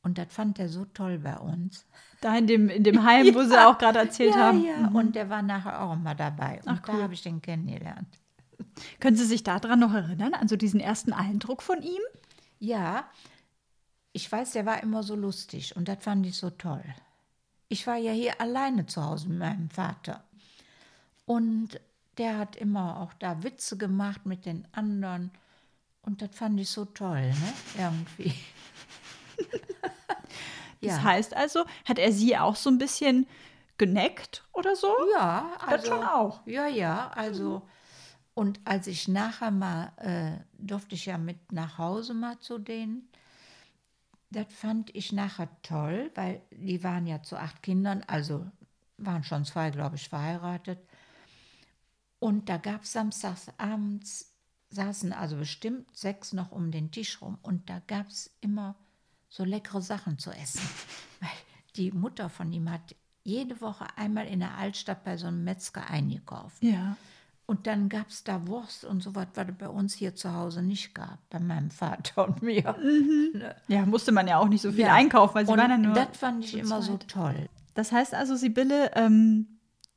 Und 0.02 0.18
das 0.18 0.28
fand 0.30 0.60
er 0.60 0.68
so 0.68 0.86
toll 0.86 1.20
bei 1.20 1.38
uns. 1.38 1.86
Da 2.20 2.38
in 2.38 2.46
dem, 2.46 2.70
in 2.70 2.84
dem 2.84 3.04
Heim, 3.04 3.34
wo 3.34 3.44
Sie 3.44 3.58
auch 3.58 3.78
gerade 3.78 4.00
erzählt 4.00 4.36
ja, 4.36 4.42
haben. 4.42 4.60
Mhm. 4.60 4.66
Ja, 4.66 4.88
und 4.94 5.16
der 5.16 5.30
war 5.30 5.42
nachher 5.42 5.82
auch 5.82 5.94
immer 5.94 6.14
dabei. 6.14 6.60
Und 6.66 6.68
Ach, 6.68 6.82
cool. 6.88 6.98
da 6.98 7.04
habe 7.04 7.14
ich 7.14 7.22
den 7.22 7.42
kennengelernt. 7.42 8.08
Können 9.00 9.16
Sie 9.16 9.26
sich 9.26 9.44
daran 9.44 9.80
noch 9.80 9.94
erinnern, 9.94 10.34
an 10.34 10.48
so 10.48 10.58
diesen 10.58 10.80
ersten 10.80 11.14
Eindruck 11.14 11.62
von 11.62 11.82
ihm? 11.82 12.02
Ja, 12.60 13.06
ich 14.14 14.32
weiß, 14.32 14.52
der 14.52 14.66
war 14.66 14.82
immer 14.82 15.04
so 15.04 15.16
lustig 15.16 15.76
und 15.76 15.88
das 15.88 16.04
fand 16.04 16.26
ich 16.26 16.38
so 16.38 16.52
toll. 16.52 16.84
Ich 17.68 17.88
war 17.88 17.98
ja 17.98 18.12
hier 18.12 18.40
alleine 18.40 18.86
zu 18.86 19.04
Hause 19.04 19.28
mit 19.30 19.40
meinem 19.40 19.70
Vater. 19.70 20.24
Und 21.26 21.80
der 22.20 22.38
hat 22.38 22.56
immer 22.56 23.00
auch 23.00 23.14
da 23.14 23.42
Witze 23.44 23.78
gemacht 23.78 24.26
mit 24.26 24.46
den 24.46 24.68
anderen. 24.72 25.32
Und 26.04 26.22
das 26.22 26.30
fand 26.34 26.60
ich 26.60 26.70
so 26.70 26.86
toll, 26.86 27.30
ne? 27.30 27.54
Irgendwie. 27.78 28.34
Das 30.82 30.98
ja. 30.98 31.04
heißt 31.04 31.34
also, 31.34 31.64
hat 31.86 31.98
er 31.98 32.12
Sie 32.12 32.38
auch 32.38 32.58
so 32.58 32.70
ein 32.70 32.78
bisschen 32.78 33.26
geneckt 33.78 34.44
oder 34.52 34.76
so? 34.76 34.94
Ja, 35.16 35.50
Das 35.62 35.70
also, 35.70 35.88
schon 35.88 36.04
auch. 36.04 36.46
Ja, 36.46 36.68
ja, 36.68 37.10
also. 37.16 37.62
Und 38.34 38.60
als 38.66 38.88
ich 38.88 39.08
nachher 39.08 39.52
mal, 39.52 39.94
äh, 39.96 40.44
durfte 40.58 40.96
ich 40.96 41.06
ja 41.06 41.18
mit 41.18 41.54
nach 41.54 41.78
Hause 41.78 42.14
mal 42.14 42.38
zu 42.40 42.58
denen. 42.58 43.08
Das 44.34 44.48
fand 44.50 44.94
ich 44.96 45.12
nachher 45.12 45.48
toll, 45.62 46.12
weil 46.16 46.42
die 46.52 46.84
waren 46.84 47.06
ja 47.06 47.22
zu 47.22 47.38
acht 47.38 47.62
Kindern, 47.62 48.04
also 48.08 48.46
waren 48.98 49.24
schon 49.24 49.46
zwei, 49.46 49.70
glaube 49.70 49.96
ich, 49.96 50.10
verheiratet. 50.10 50.80
Und 52.20 52.50
da 52.50 52.58
gab 52.58 52.84
es 52.84 52.94
samstags 52.94 53.48
abends, 53.58 54.34
saßen 54.70 55.14
also 55.14 55.38
bestimmt 55.38 55.96
sechs 55.96 56.34
noch 56.34 56.52
um 56.52 56.72
den 56.72 56.90
Tisch 56.90 57.22
rum. 57.22 57.38
Und 57.44 57.70
da 57.70 57.80
gab 57.86 58.08
es 58.08 58.34
immer 58.42 58.76
so 59.30 59.44
leckere 59.44 59.82
Sachen 59.82 60.18
zu 60.18 60.32
essen. 60.32 60.62
Weil 61.20 61.30
die 61.76 61.92
Mutter 61.92 62.30
von 62.30 62.52
ihm 62.52 62.72
hat 62.72 62.96
jede 63.24 63.62
Woche 63.62 63.86
einmal 63.98 64.26
in 64.28 64.40
der 64.40 64.58
Altstadt 64.58 65.04
bei 65.04 65.16
so 65.18 65.28
einem 65.28 65.44
Metzger 65.44 65.88
eingekauft. 65.90 66.64
Ja. 66.64 66.98
Und 67.46 67.68
dann 67.68 67.90
gab 67.90 68.08
es 68.10 68.24
da 68.24 68.48
Wurst 68.48 68.86
und 68.86 69.04
so 69.04 69.16
was, 69.16 69.28
was 69.36 69.48
es 69.50 69.56
bei 69.58 69.68
uns 69.68 69.94
hier 69.94 70.16
zu 70.16 70.34
Hause 70.34 70.62
nicht 70.62 70.96
gab, 70.96 71.18
bei 71.30 71.40
meinem 71.40 71.72
Vater 71.72 72.26
und 72.28 72.42
mir. 72.42 72.76
Ja, 73.68 73.86
musste 73.86 74.12
man 74.14 74.28
ja 74.28 74.38
auch 74.38 74.48
nicht 74.48 74.62
so 74.62 74.72
viel 74.72 74.82
Ja. 74.86 74.94
einkaufen, 74.94 75.36
weil 75.36 75.46
Sie 75.46 75.52
und 75.52 75.60
waren 75.60 75.72
ja 75.72 75.78
nur. 75.78 75.94
das 75.94 76.16
fand 76.18 76.44
ich 76.46 76.58
immer 76.58 76.82
so 76.82 76.98
toll. 76.98 77.50
Das 77.74 77.92
heißt 77.92 78.14
also, 78.16 78.36
Sibylle, 78.36 78.92
ähm, 78.96 79.48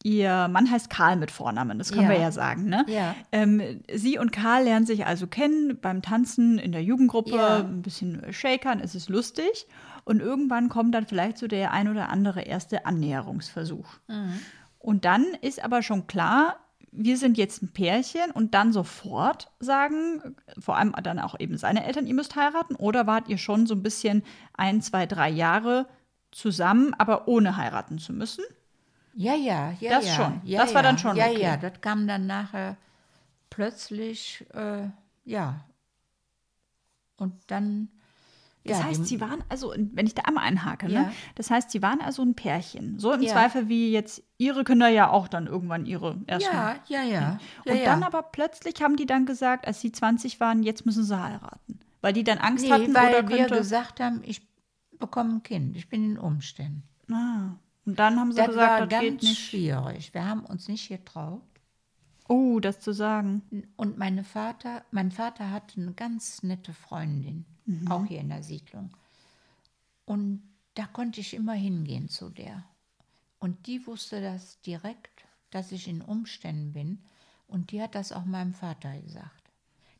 Ihr 0.02 0.46
Mann 0.48 0.70
heißt 0.70 0.88
Karl 0.88 1.16
mit 1.16 1.32
Vornamen, 1.32 1.78
das 1.78 1.90
können 1.90 2.04
Ja. 2.04 2.10
wir 2.10 2.18
ja 2.20 2.30
sagen, 2.30 2.66
ne? 2.66 2.84
Ja. 2.86 3.16
Ähm, 3.32 3.80
Sie 3.92 4.18
und 4.18 4.30
Karl 4.30 4.62
lernen 4.64 4.86
sich 4.86 5.04
also 5.06 5.26
kennen 5.26 5.78
beim 5.80 6.00
Tanzen 6.02 6.58
in 6.58 6.70
der 6.70 6.82
Jugendgruppe, 6.82 7.34
Ja. 7.34 7.56
ein 7.58 7.82
bisschen 7.82 8.22
shakern, 8.32 8.78
es 8.80 8.94
ist 8.94 9.08
lustig. 9.08 9.66
Und 10.04 10.20
irgendwann 10.20 10.68
kommt 10.68 10.94
dann 10.94 11.06
vielleicht 11.06 11.38
so 11.38 11.48
der 11.48 11.72
ein 11.72 11.88
oder 11.88 12.08
andere 12.10 12.42
erste 12.42 12.86
Annäherungsversuch. 12.86 13.88
Mhm. 14.06 14.38
Und 14.78 15.04
dann 15.04 15.24
ist 15.40 15.64
aber 15.64 15.82
schon 15.82 16.06
klar, 16.06 16.56
wir 16.96 17.16
sind 17.16 17.38
jetzt 17.38 17.62
ein 17.62 17.72
Pärchen 17.72 18.30
und 18.32 18.54
dann 18.54 18.72
sofort 18.72 19.50
sagen, 19.60 20.36
vor 20.58 20.76
allem 20.76 20.92
dann 21.02 21.18
auch 21.18 21.38
eben 21.38 21.58
seine 21.58 21.84
Eltern, 21.84 22.06
ihr 22.06 22.14
müsst 22.14 22.36
heiraten? 22.36 22.74
Oder 22.74 23.06
wart 23.06 23.28
ihr 23.28 23.38
schon 23.38 23.66
so 23.66 23.74
ein 23.74 23.82
bisschen 23.82 24.22
ein, 24.54 24.80
zwei, 24.80 25.06
drei 25.06 25.28
Jahre 25.30 25.86
zusammen, 26.30 26.94
aber 26.94 27.28
ohne 27.28 27.56
heiraten 27.56 27.98
zu 27.98 28.12
müssen? 28.12 28.44
Ja, 29.14 29.34
ja, 29.34 29.74
ja. 29.80 29.90
Das 29.90 30.06
ja. 30.06 30.14
schon. 30.14 30.40
Ja, 30.44 30.60
Das 30.62 30.74
war 30.74 30.82
ja. 30.82 30.88
dann 30.88 30.98
schon 30.98 31.16
Ja, 31.16 31.26
okay. 31.26 31.40
ja, 31.40 31.56
das 31.56 31.80
kam 31.80 32.06
dann 32.06 32.26
nachher 32.26 32.76
plötzlich, 33.50 34.44
äh, 34.52 34.88
ja. 35.24 35.64
Und 37.16 37.34
dann. 37.46 37.88
Das 38.66 38.78
ja, 38.78 38.84
heißt, 38.84 39.06
sie 39.06 39.20
waren 39.20 39.42
also, 39.48 39.74
wenn 39.76 40.06
ich 40.06 40.14
da 40.14 40.22
einmal 40.22 40.44
einhake, 40.44 40.86
ne? 40.86 40.92
Ja. 40.92 41.12
das 41.34 41.50
heißt, 41.50 41.70
sie 41.70 41.82
waren 41.82 42.00
also 42.00 42.22
ein 42.22 42.34
Pärchen. 42.34 42.98
So 42.98 43.12
im 43.12 43.22
Ja. 43.22 43.32
Zweifel 43.32 43.68
wie 43.68 43.90
jetzt 43.90 44.22
ihre 44.38 44.64
Kinder 44.64 44.88
ja 44.88 45.10
auch 45.10 45.28
dann 45.28 45.46
irgendwann 45.46 45.86
ihre 45.86 46.20
ersten. 46.26 46.54
Ja, 46.54 46.76
ja, 46.88 47.02
ja. 47.02 47.38
ja 47.64 47.72
Und 47.72 47.84
dann 47.84 48.02
aber 48.02 48.22
plötzlich 48.22 48.82
haben 48.82 48.96
die 48.96 49.06
dann 49.06 49.26
gesagt, 49.26 49.66
als 49.66 49.80
sie 49.80 49.92
20 49.92 50.40
waren, 50.40 50.62
jetzt 50.62 50.84
müssen 50.86 51.04
sie 51.04 51.18
heiraten. 51.22 51.80
Weil 52.00 52.12
die 52.12 52.24
dann 52.24 52.38
Angst 52.38 52.64
nee, 52.64 52.70
hatten 52.70 52.94
weil 52.94 53.08
oder 53.14 53.28
wir 53.28 53.36
könnte. 53.38 53.56
gesagt 53.56 54.00
haben, 54.00 54.20
ich 54.24 54.42
bekomme 54.98 55.34
ein 55.36 55.42
Kind, 55.42 55.76
ich 55.76 55.88
bin 55.88 56.04
in 56.12 56.18
Umständen. 56.18 56.82
Ah. 57.10 57.56
Und 57.84 57.98
dann 57.98 58.18
haben 58.18 58.32
sie 58.32 58.38
Das 58.38 58.48
war 58.48 58.80
gesagt, 58.80 58.92
das 58.92 59.00
geht 59.00 59.10
ganz 59.12 59.22
nicht. 59.22 59.38
schwierig. 59.38 60.12
Wir 60.14 60.26
haben 60.26 60.44
uns 60.44 60.68
nicht 60.68 60.88
getraut. 60.88 61.42
Oh, 62.28 62.58
das 62.58 62.80
zu 62.80 62.92
sagen. 62.92 63.42
Und 63.76 63.98
meine 63.98 64.24
Vater, 64.24 64.84
mein 64.90 65.12
Vater 65.12 65.50
hatte 65.50 65.80
eine 65.80 65.92
ganz 65.92 66.42
nette 66.42 66.72
Freundin. 66.72 67.44
Auch 67.88 68.04
hier 68.06 68.20
in 68.20 68.28
der 68.28 68.42
Siedlung. 68.42 68.90
Und 70.04 70.42
da 70.74 70.86
konnte 70.86 71.20
ich 71.20 71.34
immer 71.34 71.54
hingehen 71.54 72.08
zu 72.08 72.30
der. 72.30 72.64
Und 73.38 73.66
die 73.66 73.86
wusste 73.86 74.20
das 74.20 74.60
direkt, 74.60 75.24
dass 75.50 75.72
ich 75.72 75.88
in 75.88 76.02
Umständen 76.02 76.72
bin. 76.72 77.02
Und 77.48 77.70
die 77.70 77.82
hat 77.82 77.94
das 77.94 78.12
auch 78.12 78.24
meinem 78.24 78.54
Vater 78.54 78.98
gesagt. 79.00 79.32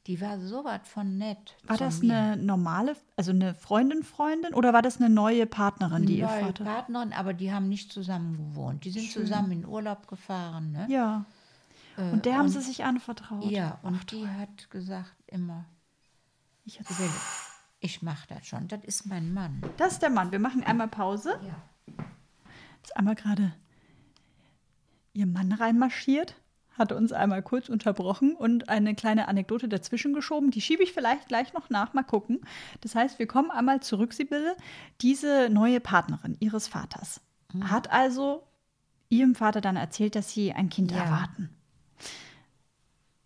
Die 0.07 0.21
war 0.21 0.39
so 0.39 0.64
was 0.64 0.87
von 0.87 1.19
nett. 1.19 1.57
War 1.64 1.77
das 1.77 2.01
mir. 2.01 2.14
eine 2.17 2.37
normale, 2.43 2.97
also 3.17 3.33
eine 3.33 3.55
Freundin, 3.55 4.05
Freundin 4.05 4.55
oder 4.55 4.73
war 4.73 4.83
das 4.83 4.99
eine 4.99 5.11
neue 5.11 5.47
Partnerin, 5.47 6.07
die 6.07 6.19
ihr 6.19 6.27
neue 6.27 6.45
Vater? 6.45 6.64
Partnerin, 6.64 7.12
aber 7.12 7.35
die 7.35 7.53
haben 7.53 7.69
nicht 7.69 7.93
zusammen 7.93 8.37
gewohnt. 8.37 8.85
Die 8.85 8.91
sind 8.91 9.11
zusammen 9.11 9.51
in 9.51 9.67
Urlaub 9.67 10.07
gefahren. 10.07 10.71
Ne? 10.71 10.87
Ja. 10.89 11.25
Äh, 11.97 12.12
Und 12.12 12.25
der 12.25 12.39
haben 12.39 12.49
sie 12.49 12.61
sich 12.61 12.85
anvertraut. 12.85 13.51
Ja, 13.51 13.79
und 13.83 14.12
die 14.12 14.29
hat 14.29 14.71
gesagt 14.71 15.14
immer, 15.27 15.64
Ich 16.64 16.75
Sibylle, 16.75 17.11
ich 17.87 18.03
mache 18.03 18.26
das 18.28 18.47
schon. 18.47 18.68
Das 18.68 18.82
ist 18.84 19.07
mein 19.07 19.32
Mann. 19.32 19.62
Das 19.76 19.95
ist 19.95 20.03
der 20.03 20.11
Mann. 20.11 20.32
Wir 20.32 20.39
machen 20.41 20.62
einmal 20.64 20.89
Pause. 20.89 21.39
Ja. 21.47 22.05
Jetzt 22.82 22.97
einmal 22.97 23.14
gerade 23.14 23.53
ihr 25.12 25.26
Mann 25.26 25.53
reinmarschiert, 25.53 26.34
hat 26.76 26.93
uns 26.93 27.12
einmal 27.12 27.43
kurz 27.43 27.68
unterbrochen 27.70 28.34
und 28.34 28.68
eine 28.68 28.95
kleine 28.95 29.28
Anekdote 29.28 29.68
dazwischen 29.68 30.12
geschoben. 30.12 30.51
Die 30.51 30.61
schiebe 30.61 30.82
ich 30.82 30.93
vielleicht 30.93 31.28
gleich 31.28 31.55
noch 31.55 31.70
nach, 31.70 31.95
mal 31.95 32.03
gucken. 32.03 32.41
Das 32.82 32.95
heißt, 32.95 33.18
wir 33.18 33.26
kommen 33.26 33.51
einmal 33.51 33.80
zurück, 33.80 34.12
Sibylle. 34.12 34.57
Diese 35.01 35.49
neue 35.49 35.80
Partnerin 35.80 36.37
ihres 36.41 36.68
Vaters 36.68 37.20
hat 37.64 37.91
also 37.91 38.43
ihrem 39.09 39.34
Vater 39.34 39.61
dann 39.62 39.76
erzählt, 39.76 40.14
dass 40.16 40.30
sie 40.32 40.53
ein 40.53 40.68
Kind 40.68 40.91
Ja. 40.91 41.05
erwarten. 41.05 41.49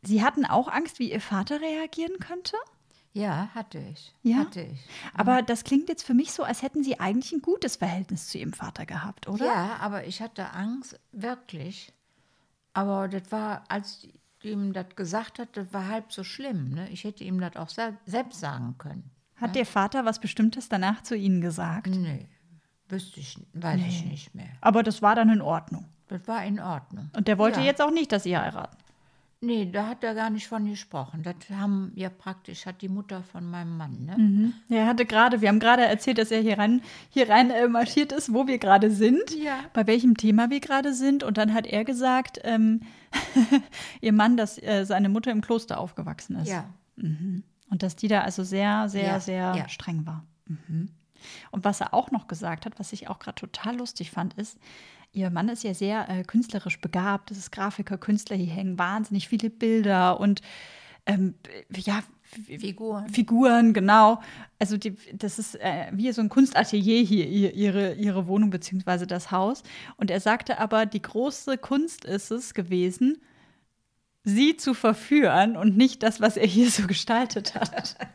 Sie 0.02 0.22
hatten 0.22 0.46
auch 0.46 0.68
Angst, 0.68 0.98
wie 0.98 1.10
ihr 1.12 1.20
Vater 1.20 1.60
reagieren 1.60 2.18
könnte? 2.20 2.56
Ja, 3.12 3.48
hatte 3.54 3.78
ich. 3.78 4.14
Ja? 4.22 4.38
Hatte 4.38 4.62
ich. 4.62 4.78
Aber 5.14 5.42
das 5.42 5.64
klingt 5.64 5.88
jetzt 5.88 6.04
für 6.04 6.14
mich 6.14 6.32
so, 6.32 6.44
als 6.44 6.62
hätten 6.62 6.84
Sie 6.84 7.00
eigentlich 7.00 7.32
ein 7.32 7.42
gutes 7.42 7.76
Verhältnis 7.76 8.28
zu 8.28 8.38
Ihrem 8.38 8.52
Vater 8.52 8.86
gehabt, 8.86 9.28
oder? 9.28 9.44
Ja, 9.46 9.76
aber 9.80 10.06
ich 10.06 10.22
hatte 10.22 10.52
Angst, 10.52 10.98
wirklich. 11.12 11.92
Aber 12.72 13.08
das 13.08 13.32
war, 13.32 13.64
als 13.68 14.04
ich 14.04 14.50
ihm 14.50 14.72
das 14.72 14.86
gesagt 14.94 15.38
hat, 15.40 15.56
das 15.56 15.72
war 15.72 15.88
halb 15.88 16.12
so 16.12 16.22
schlimm. 16.24 16.70
Ne? 16.70 16.88
Ich 16.90 17.02
hätte 17.04 17.24
ihm 17.24 17.40
das 17.40 17.56
auch 17.56 17.68
sel 17.68 17.96
selbst 18.06 18.38
sagen 18.40 18.76
können. 18.78 19.10
Hat 19.36 19.56
Ihr 19.56 19.66
Vater 19.66 20.04
was 20.04 20.20
Bestimmtes 20.20 20.68
danach 20.68 21.02
zu 21.02 21.16
Ihnen 21.16 21.40
gesagt? 21.40 21.88
Nee, 21.88 22.28
wüsste 22.88 23.20
ich, 23.20 23.36
weiß 23.54 23.80
ich 23.88 24.04
nicht 24.04 24.34
mehr. 24.34 24.50
Aber 24.60 24.82
das 24.82 25.02
war 25.02 25.14
dann 25.16 25.30
in 25.30 25.40
Ordnung. 25.42 25.86
Das 26.08 26.26
war 26.28 26.44
in 26.44 26.60
Ordnung. 26.60 27.10
Und 27.16 27.26
der 27.26 27.38
wollte 27.38 27.60
Ja. 27.60 27.66
jetzt 27.66 27.80
auch 27.82 27.90
nicht, 27.90 28.12
dass 28.12 28.22
Sie 28.24 28.36
heiraten. 28.36 28.76
Nee, 29.42 29.70
da 29.72 29.86
hat 29.86 30.04
er 30.04 30.14
gar 30.14 30.28
nicht 30.28 30.46
von 30.48 30.66
gesprochen. 30.68 31.22
Das 31.22 31.34
haben 31.50 31.92
ja 31.94 32.10
praktisch, 32.10 32.66
hat 32.66 32.82
die 32.82 32.90
Mutter 32.90 33.22
von 33.22 33.48
meinem 33.50 33.74
Mann, 33.78 34.04
ne? 34.04 34.16
Mhm. 34.18 34.52
Er 34.68 34.86
hatte 34.86 35.06
gerade, 35.06 35.40
wir 35.40 35.48
haben 35.48 35.60
gerade 35.60 35.82
erzählt, 35.86 36.18
dass 36.18 36.30
er 36.30 36.42
hier 36.42 36.58
rein, 36.58 36.82
hier 37.08 37.30
rein 37.30 37.50
äh, 37.50 37.66
marschiert 37.66 38.12
ist, 38.12 38.34
wo 38.34 38.46
wir 38.46 38.58
gerade 38.58 38.90
sind, 38.90 39.34
Ja. 39.34 39.60
bei 39.72 39.86
welchem 39.86 40.16
Thema 40.18 40.50
wir 40.50 40.60
gerade 40.60 40.92
sind. 40.92 41.22
Und 41.24 41.38
dann 41.38 41.54
hat 41.54 41.66
er 41.66 41.84
gesagt, 41.86 42.38
ähm, 42.44 42.82
ihr 44.02 44.12
Mann, 44.12 44.36
dass 44.36 44.62
äh, 44.62 44.84
seine 44.84 45.08
Mutter 45.08 45.30
im 45.30 45.40
Kloster 45.40 45.78
aufgewachsen 45.78 46.36
ist. 46.36 46.48
Ja. 46.48 46.66
Und 46.96 47.82
dass 47.82 47.96
die 47.96 48.08
da 48.08 48.20
also 48.20 48.44
sehr, 48.44 48.90
sehr, 48.90 49.04
Ja, 49.04 49.20
sehr 49.20 49.54
ja. 49.56 49.68
streng 49.70 50.04
war. 50.04 50.26
Mhm. 50.46 50.90
Und 51.50 51.64
was 51.64 51.80
er 51.80 51.94
auch 51.94 52.10
noch 52.10 52.28
gesagt 52.28 52.66
hat, 52.66 52.78
was 52.78 52.92
ich 52.92 53.08
auch 53.08 53.18
gerade 53.18 53.36
total 53.36 53.76
lustig 53.76 54.10
fand, 54.10 54.34
ist, 54.34 54.58
ihr 55.12 55.30
Mann 55.30 55.48
ist 55.48 55.64
ja 55.64 55.74
sehr 55.74 56.08
äh, 56.08 56.22
künstlerisch 56.24 56.80
begabt, 56.80 57.30
das 57.30 57.38
ist 57.38 57.50
Grafiker, 57.52 57.98
Künstler, 57.98 58.36
hier 58.36 58.52
hängen 58.52 58.78
wahnsinnig 58.78 59.28
viele 59.28 59.50
Bilder 59.50 60.20
und 60.20 60.40
ähm, 61.06 61.34
ja, 61.74 62.02
Figuren. 62.22 63.08
Figuren, 63.08 63.72
genau. 63.72 64.20
Also 64.60 64.76
die, 64.76 64.94
das 65.12 65.40
ist 65.40 65.56
äh, 65.56 65.86
wie 65.92 66.12
so 66.12 66.20
ein 66.22 66.28
Kunstatelier 66.28 67.02
hier, 67.02 67.26
ihr- 67.26 67.54
ihre, 67.54 67.94
ihre 67.94 68.28
Wohnung 68.28 68.50
beziehungsweise 68.50 69.08
das 69.08 69.32
Haus. 69.32 69.64
Und 69.96 70.12
er 70.12 70.20
sagte 70.20 70.60
aber, 70.60 70.86
die 70.86 71.02
große 71.02 71.58
Kunst 71.58 72.04
ist 72.04 72.30
es 72.30 72.54
gewesen, 72.54 73.20
sie 74.22 74.56
zu 74.56 74.74
verführen 74.74 75.56
und 75.56 75.76
nicht 75.76 76.04
das, 76.04 76.20
was 76.20 76.36
er 76.36 76.46
hier 76.46 76.70
so 76.70 76.86
gestaltet 76.86 77.54
hat. 77.56 77.96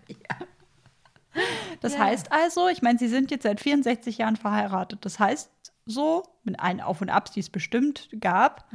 Das 1.81 1.93
Ja. 1.95 1.99
heißt 1.99 2.31
also, 2.31 2.69
ich 2.69 2.81
meine, 2.81 2.97
sie 2.97 3.09
sind 3.09 3.29
jetzt 3.29 3.43
seit 3.43 3.59
64 3.59 4.19
Jahren 4.19 4.37
verheiratet. 4.37 4.99
Das 5.03 5.19
heißt 5.19 5.49
so, 5.86 6.23
mit 6.43 6.59
allen 6.59 6.81
Auf 6.81 7.01
und 7.01 7.09
Abs, 7.09 7.31
die 7.31 7.39
es 7.39 7.49
bestimmt 7.49 8.09
gab, 8.19 8.69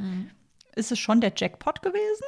ist 0.75 0.91
es 0.91 0.99
schon 0.99 1.21
der 1.21 1.33
Jackpot 1.35 1.81
gewesen? 1.81 2.25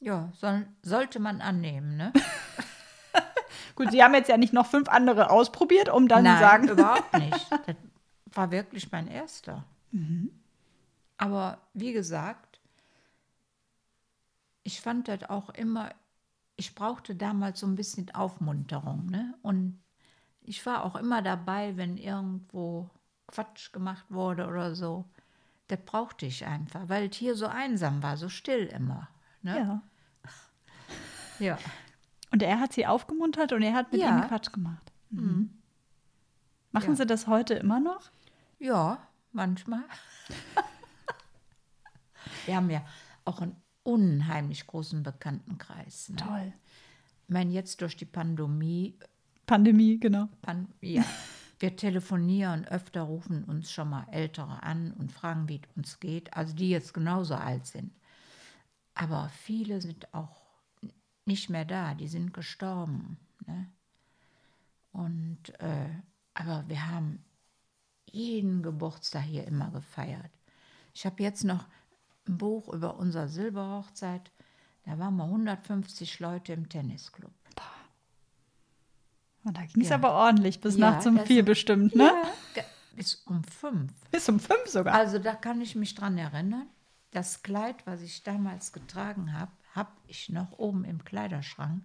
Ja, 0.00 0.32
soll, 0.34 0.66
sollte 0.82 1.18
man 1.18 1.40
annehmen, 1.40 1.96
ne? 1.96 2.12
Gut, 3.74 3.90
Sie 3.90 4.02
haben 4.02 4.14
jetzt 4.14 4.28
ja 4.28 4.36
nicht 4.36 4.52
noch 4.52 4.66
fünf 4.66 4.88
andere 4.88 5.30
ausprobiert, 5.30 5.88
um 5.88 6.08
dann 6.08 6.24
Nein, 6.24 6.36
zu 6.36 6.40
sagen, 6.42 6.68
überhaupt 6.70 7.18
nicht. 7.18 7.50
Das 7.50 7.76
war 8.32 8.50
wirklich 8.50 8.90
mein 8.92 9.08
erster. 9.08 9.64
Aber 11.16 11.58
wie 11.74 11.92
gesagt, 11.92 12.60
ich 14.62 14.80
fand 14.80 15.08
das 15.08 15.28
auch 15.28 15.50
immer, 15.50 15.90
ich 16.56 16.74
brauchte 16.74 17.14
damals 17.14 17.60
so 17.60 17.66
ein 17.66 17.76
bisschen 17.76 18.10
Aufmunterung. 18.14 19.06
Ne? 19.06 19.34
Und 19.42 19.82
ich 20.50 20.66
war 20.66 20.84
auch 20.84 20.96
immer 20.96 21.22
dabei, 21.22 21.76
wenn 21.76 21.96
irgendwo 21.96 22.90
Quatsch 23.28 23.72
gemacht 23.72 24.04
wurde 24.08 24.48
oder 24.48 24.74
so. 24.74 25.04
Das 25.68 25.78
brauchte 25.86 26.26
ich 26.26 26.44
einfach, 26.44 26.88
weil 26.88 27.08
es 27.08 27.16
hier 27.16 27.36
so 27.36 27.46
einsam 27.46 28.02
war, 28.02 28.16
so 28.16 28.28
still 28.28 28.66
immer. 28.66 29.08
Ne? 29.42 29.56
ja. 29.56 29.82
ja. 31.38 31.58
Und 32.32 32.42
er 32.42 32.58
hat 32.58 32.72
sie 32.72 32.84
aufgemuntert 32.86 33.52
und 33.52 33.62
er 33.62 33.74
hat 33.74 33.92
mit 33.92 34.00
Ja. 34.00 34.08
ihnen 34.10 34.26
Quatsch 34.28 34.52
gemacht. 34.52 34.92
Mhm. 35.10 35.56
Machen 36.72 36.90
Ja. 36.90 36.96
Sie 36.96 37.06
das 37.06 37.28
heute 37.28 37.54
immer 37.54 37.78
noch? 37.78 38.10
Ja, 38.58 38.98
manchmal. 39.32 39.84
Wir 42.46 42.56
haben 42.56 42.70
ja 42.70 42.84
auch 43.24 43.40
einen 43.40 43.54
unheimlich 43.84 44.66
großen 44.66 45.04
Bekanntenkreis. 45.04 46.08
Ne? 46.08 46.16
Toll. 46.16 46.52
Ich 47.28 47.32
meine, 47.32 47.52
jetzt 47.52 47.80
durch 47.80 47.96
die 47.96 48.04
Pandemie, 48.04 48.98
Pandemie, 49.50 49.98
genau. 49.98 50.28
Pan 50.42 50.68
ja, 50.80 51.04
wir 51.58 51.74
telefonieren 51.74 52.66
öfter, 52.66 53.02
rufen 53.02 53.42
uns 53.42 53.72
schon 53.72 53.90
mal 53.90 54.06
Ältere 54.12 54.62
an 54.62 54.92
und 54.92 55.10
fragen, 55.10 55.48
wie 55.48 55.56
es 55.56 55.76
uns 55.76 55.98
geht. 55.98 56.32
Also 56.36 56.54
die 56.54 56.70
jetzt 56.70 56.94
genauso 56.94 57.34
alt 57.34 57.66
sind. 57.66 57.90
Aber 58.94 59.28
viele 59.30 59.80
sind 59.80 60.14
auch 60.14 60.40
nicht 61.24 61.50
mehr 61.50 61.64
da, 61.64 61.94
die 61.94 62.06
sind 62.06 62.32
gestorben. 62.32 63.18
Ne? 63.48 63.66
Und, 64.92 65.58
äh, 65.58 65.88
aber 66.32 66.62
wir 66.68 66.86
haben 66.88 67.24
jeden 68.08 68.62
Geburtstag 68.62 69.24
hier 69.24 69.48
immer 69.48 69.72
gefeiert. 69.72 70.30
Ich 70.94 71.04
habe 71.06 71.24
jetzt 71.24 71.42
noch 71.42 71.66
ein 72.28 72.38
Buch 72.38 72.72
über 72.72 72.98
unsere 72.98 73.28
Silberhochzeit. 73.28 74.30
Da 74.84 74.96
waren 75.00 75.16
wir 75.16 75.24
150 75.24 76.20
Leute 76.20 76.52
im 76.52 76.68
Tennisclub. 76.68 77.39
Und 79.44 79.56
da 79.56 79.64
ging 79.64 79.82
es 79.82 79.88
Ja. 79.88 79.96
aber 79.96 80.12
ordentlich, 80.12 80.60
bis 80.60 80.76
Ja, 80.76 80.90
nachts 80.90 81.06
um 81.06 81.18
vier 81.20 81.44
bestimmt, 81.44 81.94
ne? 81.94 82.12
Ja, 82.56 82.62
bis 82.94 83.14
um 83.26 83.42
fünf. 83.44 83.92
Bis 84.10 84.28
um 84.28 84.38
fünf 84.38 84.66
sogar. 84.66 84.94
Also 84.94 85.18
da 85.18 85.34
kann 85.34 85.60
ich 85.60 85.74
mich 85.74 85.94
dran 85.94 86.18
erinnern. 86.18 86.66
Das 87.12 87.42
Kleid, 87.42 87.76
was 87.86 88.02
ich 88.02 88.22
damals 88.22 88.72
getragen 88.72 89.32
habe, 89.32 89.50
habe 89.74 89.90
ich 90.06 90.28
noch 90.28 90.58
oben 90.58 90.84
im 90.84 91.04
Kleiderschrank. 91.04 91.82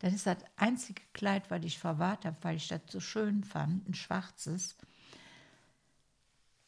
Das 0.00 0.12
ist 0.14 0.26
das 0.26 0.38
einzige 0.56 1.02
Kleid, 1.12 1.50
was 1.50 1.64
ich 1.64 1.78
verwahrt 1.78 2.24
habe, 2.24 2.36
weil 2.42 2.56
ich 2.56 2.68
das 2.68 2.80
so 2.88 3.00
schön 3.00 3.44
fand, 3.44 3.88
ein 3.88 3.94
schwarzes. 3.94 4.76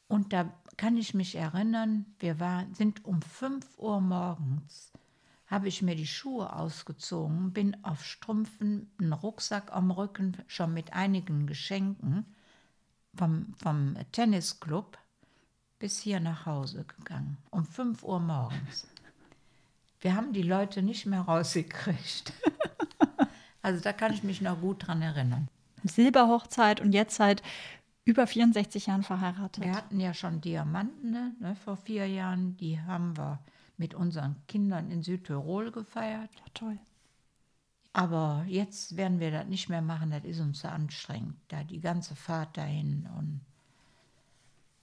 Und 0.09 0.33
da 0.33 0.53
kann 0.77 0.97
ich 0.97 1.15
mich 1.15 1.37
erinnern, 1.37 2.07
wir 2.19 2.39
waren, 2.41 2.75
sind 2.75 3.05
um 3.05 3.23
5 3.23 3.79
Uhr 3.79 4.01
morgens, 4.01 4.93
habe 5.53 5.69
ich 5.69 5.83
mir 5.83 5.95
die 5.95 6.07
Schuhe 6.07 6.51
ausgezogen, 6.57 7.53
bin 7.53 7.77
auf 7.85 8.07
Strümpfen, 8.07 8.91
einen 8.99 9.13
Rucksack 9.13 9.71
am 9.71 9.91
Rücken, 9.91 10.35
schon 10.47 10.73
mit 10.73 10.95
einigen 10.95 11.47
Geschenken 11.47 12.25
vom, 13.15 13.53
vom 13.63 13.95
Tennisclub 14.13 14.97
bis 15.79 16.01
hier 16.01 16.21
nach 16.21 16.47
Hause 16.47 16.87
gegangen, 16.97 17.37
um 17.51 17.67
5 17.67 18.03
Uhr 18.03 18.19
morgens. 18.19 18.87
Wir 20.01 20.17
haben 20.17 20.33
die 20.33 20.43
Leute 20.43 20.81
nicht 20.83 21.07
mehr 21.07 21.21
rausgekriegt. 21.21 22.33
Also 23.65 23.81
da 23.81 23.93
kann 23.93 24.13
ich 24.13 24.25
mich 24.25 24.41
noch 24.41 24.61
gut 24.61 24.89
dran 24.89 25.03
erinnern. 25.03 25.47
Silberhochzeit 25.85 26.81
und 26.81 26.91
jetzt 26.91 27.15
seit 27.15 27.45
über 28.05 28.27
64 28.27 28.87
Jahren 28.87 29.05
verheiratet. 29.05 29.63
Wir 29.63 29.77
hatten 29.77 30.01
ja 30.01 30.15
schon 30.15 30.41
Diamanten 30.41 31.13
ne, 31.13 31.33
ne, 31.39 31.55
vor 31.55 31.77
vier 31.77 32.09
Jahren, 32.09 32.57
die 32.57 32.81
haben 32.81 33.17
wir 33.17 33.39
mit 33.77 33.95
unseren 33.95 34.37
Kindern 34.49 34.91
in 34.91 35.03
Südtirol 35.03 35.71
gefeiert. 35.73 36.31
Ja, 36.35 36.45
toll. 36.55 36.79
Aber 37.95 38.45
jetzt 38.49 38.97
werden 38.97 39.21
wir 39.21 39.31
das 39.31 39.47
nicht 39.47 39.69
mehr 39.69 39.83
machen, 39.83 40.11
das 40.11 40.25
ist 40.25 40.41
uns 40.41 40.61
zu 40.61 40.71
anstrengend. 40.71 41.35
Da 41.49 41.63
die 41.63 41.81
ganze 41.81 42.17
Fahrt 42.17 42.57
dahin 42.57 43.07
und 43.19 43.41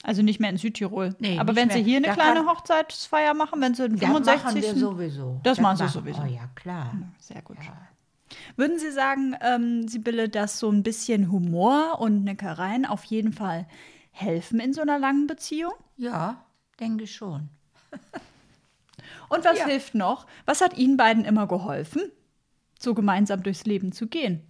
Also 0.04 0.22
nicht 0.22 0.40
mehr 0.40 0.52
in 0.52 0.58
Südtirol. 0.58 1.16
Nee, 1.20 1.40
aber 1.40 1.56
wenn 1.56 1.70
Sie 1.70 1.78
mehr. 1.80 1.86
hier 1.86 1.98
eine 1.98 2.08
Da 2.08 2.14
kleine 2.14 2.46
Hochzeitsfeier 2.46 3.34
machen, 3.34 3.62
wenn 3.62 3.74
Sie 3.74 3.90
den 3.90 3.98
das 4.00 4.10
machen 4.10 4.24
65. 4.26 4.64
wir 4.64 4.76
sowieso. 4.80 5.40
Das 5.44 5.60
machen 5.60 5.78
Sie 5.78 5.88
sowieso. 5.88 6.22
Oh 6.22 6.26
ja, 6.26 6.48
klar. 6.56 6.94
Sehr 7.18 7.42
gut. 7.42 7.58
Ja. 7.64 7.76
Würden 8.56 8.78
Sie 8.78 8.92
sagen, 8.92 9.36
ähm, 9.42 9.88
Sibylle, 9.88 10.30
dass 10.30 10.60
so 10.60 10.70
ein 10.70 10.84
bisschen 10.84 11.32
Humor 11.32 12.00
und 12.00 12.24
Neckereien 12.24 12.86
auf 12.86 13.04
jeden 13.06 13.34
Fall 13.34 13.68
helfen 14.12 14.60
in 14.60 14.72
so 14.74 14.82
einer 14.82 15.00
langen 15.00 15.26
Beziehung? 15.26 15.74
Ja, 15.98 16.46
denke 16.80 17.08
schon. 17.08 17.50
Und 19.30 19.46
was 19.46 19.60
Ja. 19.60 19.66
hilft 19.68 19.96
noch? 19.96 20.26
Was 20.46 20.62
hat 20.62 20.78
Ihnen 20.78 20.98
beiden 20.98 21.24
immer 21.26 21.48
geholfen, 21.48 22.02
so 22.80 22.94
gemeinsam 22.94 23.44
durchs 23.44 23.66
Leben 23.66 23.92
zu 23.92 24.08
gehen? 24.08 24.42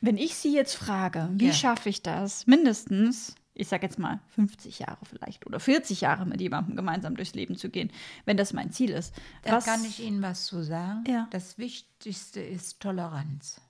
Wenn 0.00 0.16
ich 0.16 0.34
Sie 0.36 0.54
jetzt 0.54 0.74
frage, 0.74 1.28
wie 1.32 1.48
Ja. 1.48 1.52
schaffe 1.52 1.88
ich 1.88 2.02
das, 2.02 2.46
mindestens, 2.46 3.34
ich 3.54 3.68
sage 3.68 3.84
jetzt 3.86 3.98
mal 3.98 4.20
50 4.34 4.78
Jahre 4.78 5.04
vielleicht 5.04 5.46
oder 5.46 5.60
40 5.60 6.00
Jahre 6.02 6.24
mit 6.24 6.40
jemandem 6.40 6.76
gemeinsam 6.76 7.16
durchs 7.16 7.34
Leben 7.34 7.56
zu 7.56 7.68
gehen, 7.68 7.90
wenn 8.24 8.36
das 8.36 8.52
mein 8.52 8.72
Ziel 8.72 8.90
ist. 8.90 9.14
Da 9.42 9.52
was, 9.52 9.64
kann 9.64 9.84
ich 9.84 10.00
Ihnen 10.00 10.22
was 10.22 10.46
zu 10.46 10.62
sagen. 10.62 11.04
Ja. 11.06 11.26
Das 11.30 11.58
Wichtigste 11.58 12.40
ist 12.40 12.80
Toleranz. 12.80 13.60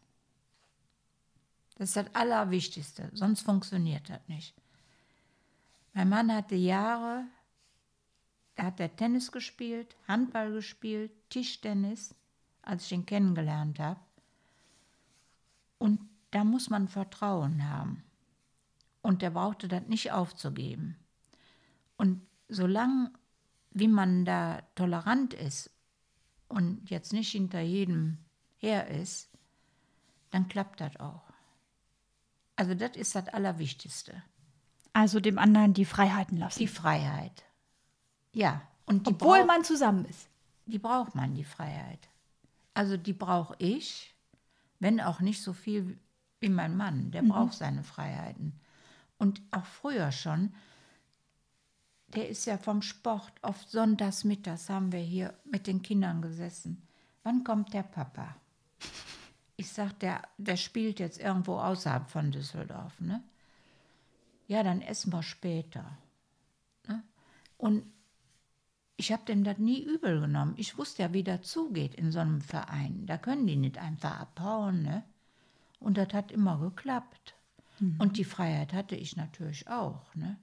Das 1.78 1.88
ist 1.88 1.96
das 1.96 2.14
Allerwichtigste, 2.14 3.10
sonst 3.14 3.40
funktioniert 3.40 4.08
das 4.10 4.20
nicht. 4.28 4.54
Mein 5.94 6.08
Mann 6.10 6.32
hatte 6.32 6.54
Jahre, 6.54 7.24
da 8.60 8.66
hat 8.66 8.78
er 8.78 8.94
Tennis 8.94 9.32
gespielt, 9.32 9.96
Handball 10.06 10.52
gespielt, 10.52 11.10
Tischtennis, 11.30 12.14
als 12.60 12.84
ich 12.84 12.92
ihn 12.92 13.06
kennengelernt 13.06 13.78
habe. 13.78 13.98
Und 15.78 15.98
da 16.30 16.44
muss 16.44 16.68
man 16.68 16.86
Vertrauen 16.86 17.66
haben. 17.66 18.04
Und 19.00 19.22
er 19.22 19.30
brauchte 19.30 19.66
das 19.66 19.86
nicht 19.86 20.12
aufzugeben. 20.12 20.98
Und 21.96 22.20
solange, 22.50 23.10
wie 23.70 23.88
man 23.88 24.26
da 24.26 24.60
tolerant 24.74 25.32
ist 25.32 25.70
und 26.48 26.90
jetzt 26.90 27.14
nicht 27.14 27.32
hinter 27.32 27.60
jedem 27.60 28.18
her 28.58 28.88
ist, 28.88 29.30
dann 30.32 30.48
klappt 30.48 30.82
das 30.82 31.00
auch. 31.00 31.22
Also 32.56 32.74
das 32.74 32.94
ist 32.94 33.14
das 33.14 33.28
Allerwichtigste. 33.28 34.22
also 34.92 35.18
dem 35.18 35.38
anderen 35.38 35.72
die 35.72 35.86
Freiheiten 35.86 36.36
lassen. 36.36 36.58
Die 36.58 36.68
Freiheit. 36.68 37.46
Ja. 38.32 38.62
Und 38.86 39.06
die, 39.06 39.12
obwohl 39.12 39.44
man 39.44 39.64
zusammen 39.64 40.04
ist. 40.04 40.28
die 40.66 40.78
braucht 40.78 41.14
man, 41.14 41.34
die 41.34 41.44
Freiheit. 41.44 42.08
Also 42.74 42.96
die 42.96 43.12
brauche 43.12 43.54
ich, 43.58 44.14
wenn 44.78 45.00
auch 45.00 45.20
nicht 45.20 45.42
so 45.42 45.52
viel 45.52 45.98
wie 46.40 46.48
mein 46.48 46.76
Mann. 46.76 47.10
Der 47.10 47.22
braucht 47.22 47.54
seine 47.54 47.82
Freiheiten. 47.82 48.58
Und 49.18 49.42
auch 49.50 49.66
früher 49.66 50.10
schon, 50.12 50.54
der 52.08 52.28
ist 52.28 52.46
ja 52.46 52.58
vom 52.58 52.82
Sport, 52.82 53.32
oft 53.42 53.70
sonntags 53.70 54.24
mittags 54.24 54.68
haben 54.68 54.92
wir 54.92 55.00
hier 55.00 55.34
mit 55.44 55.66
den 55.66 55.82
Kindern 55.82 56.22
gesessen. 56.22 56.82
Wann 57.22 57.44
kommt 57.44 57.74
der 57.74 57.82
Papa? 57.82 58.36
Ich 59.56 59.70
sag, 59.70 59.98
der, 60.00 60.22
der 60.38 60.56
spielt 60.56 60.98
jetzt 60.98 61.20
irgendwo 61.20 61.58
außerhalb 61.58 62.08
von 62.08 62.32
Düsseldorf, 62.32 62.98
ne? 63.00 63.22
Ja, 64.48 64.62
dann 64.64 64.80
essen 64.80 65.12
wir 65.12 65.22
später. 65.22 65.84
Ne? 66.88 67.04
Und 67.58 67.84
ich 69.00 69.12
habe 69.12 69.24
dem 69.24 69.44
das 69.44 69.56
nie 69.56 69.82
übel 69.82 70.20
genommen. 70.20 70.52
Ich 70.58 70.76
wusste 70.76 71.02
ja, 71.02 71.12
wie 71.14 71.24
das 71.24 71.40
zugeht 71.42 71.94
in 71.94 72.12
so 72.12 72.18
einem 72.18 72.42
Verein. 72.42 73.06
Da 73.06 73.16
können 73.16 73.46
die 73.46 73.56
nicht 73.56 73.78
einfach 73.78 74.20
abhauen. 74.20 74.82
Ne? 74.82 75.02
Und 75.78 75.96
das 75.96 76.12
hat 76.12 76.30
immer 76.30 76.58
geklappt. 76.58 77.34
Und 77.98 78.18
die 78.18 78.24
Freiheit 78.24 78.74
hatte 78.74 78.94
ich 78.94 79.16
natürlich 79.16 79.66
auch. 79.68 80.14
Ne? 80.14 80.36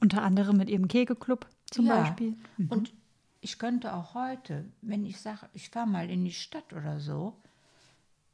Unter 0.00 0.22
anderem 0.22 0.56
mit 0.56 0.70
ihrem 0.70 0.86
Kegelclub 0.86 1.48
zum 1.72 1.86
Ja. 1.86 2.02
Beispiel. 2.02 2.36
Und 2.68 2.94
ich 3.40 3.58
könnte 3.58 3.92
auch 3.94 4.14
heute, 4.14 4.64
wenn 4.80 5.04
ich 5.04 5.20
sage, 5.20 5.48
ich 5.52 5.70
fahre 5.70 5.88
mal 5.88 6.08
in 6.08 6.24
die 6.24 6.32
Stadt 6.32 6.72
oder 6.72 7.00
so, 7.00 7.42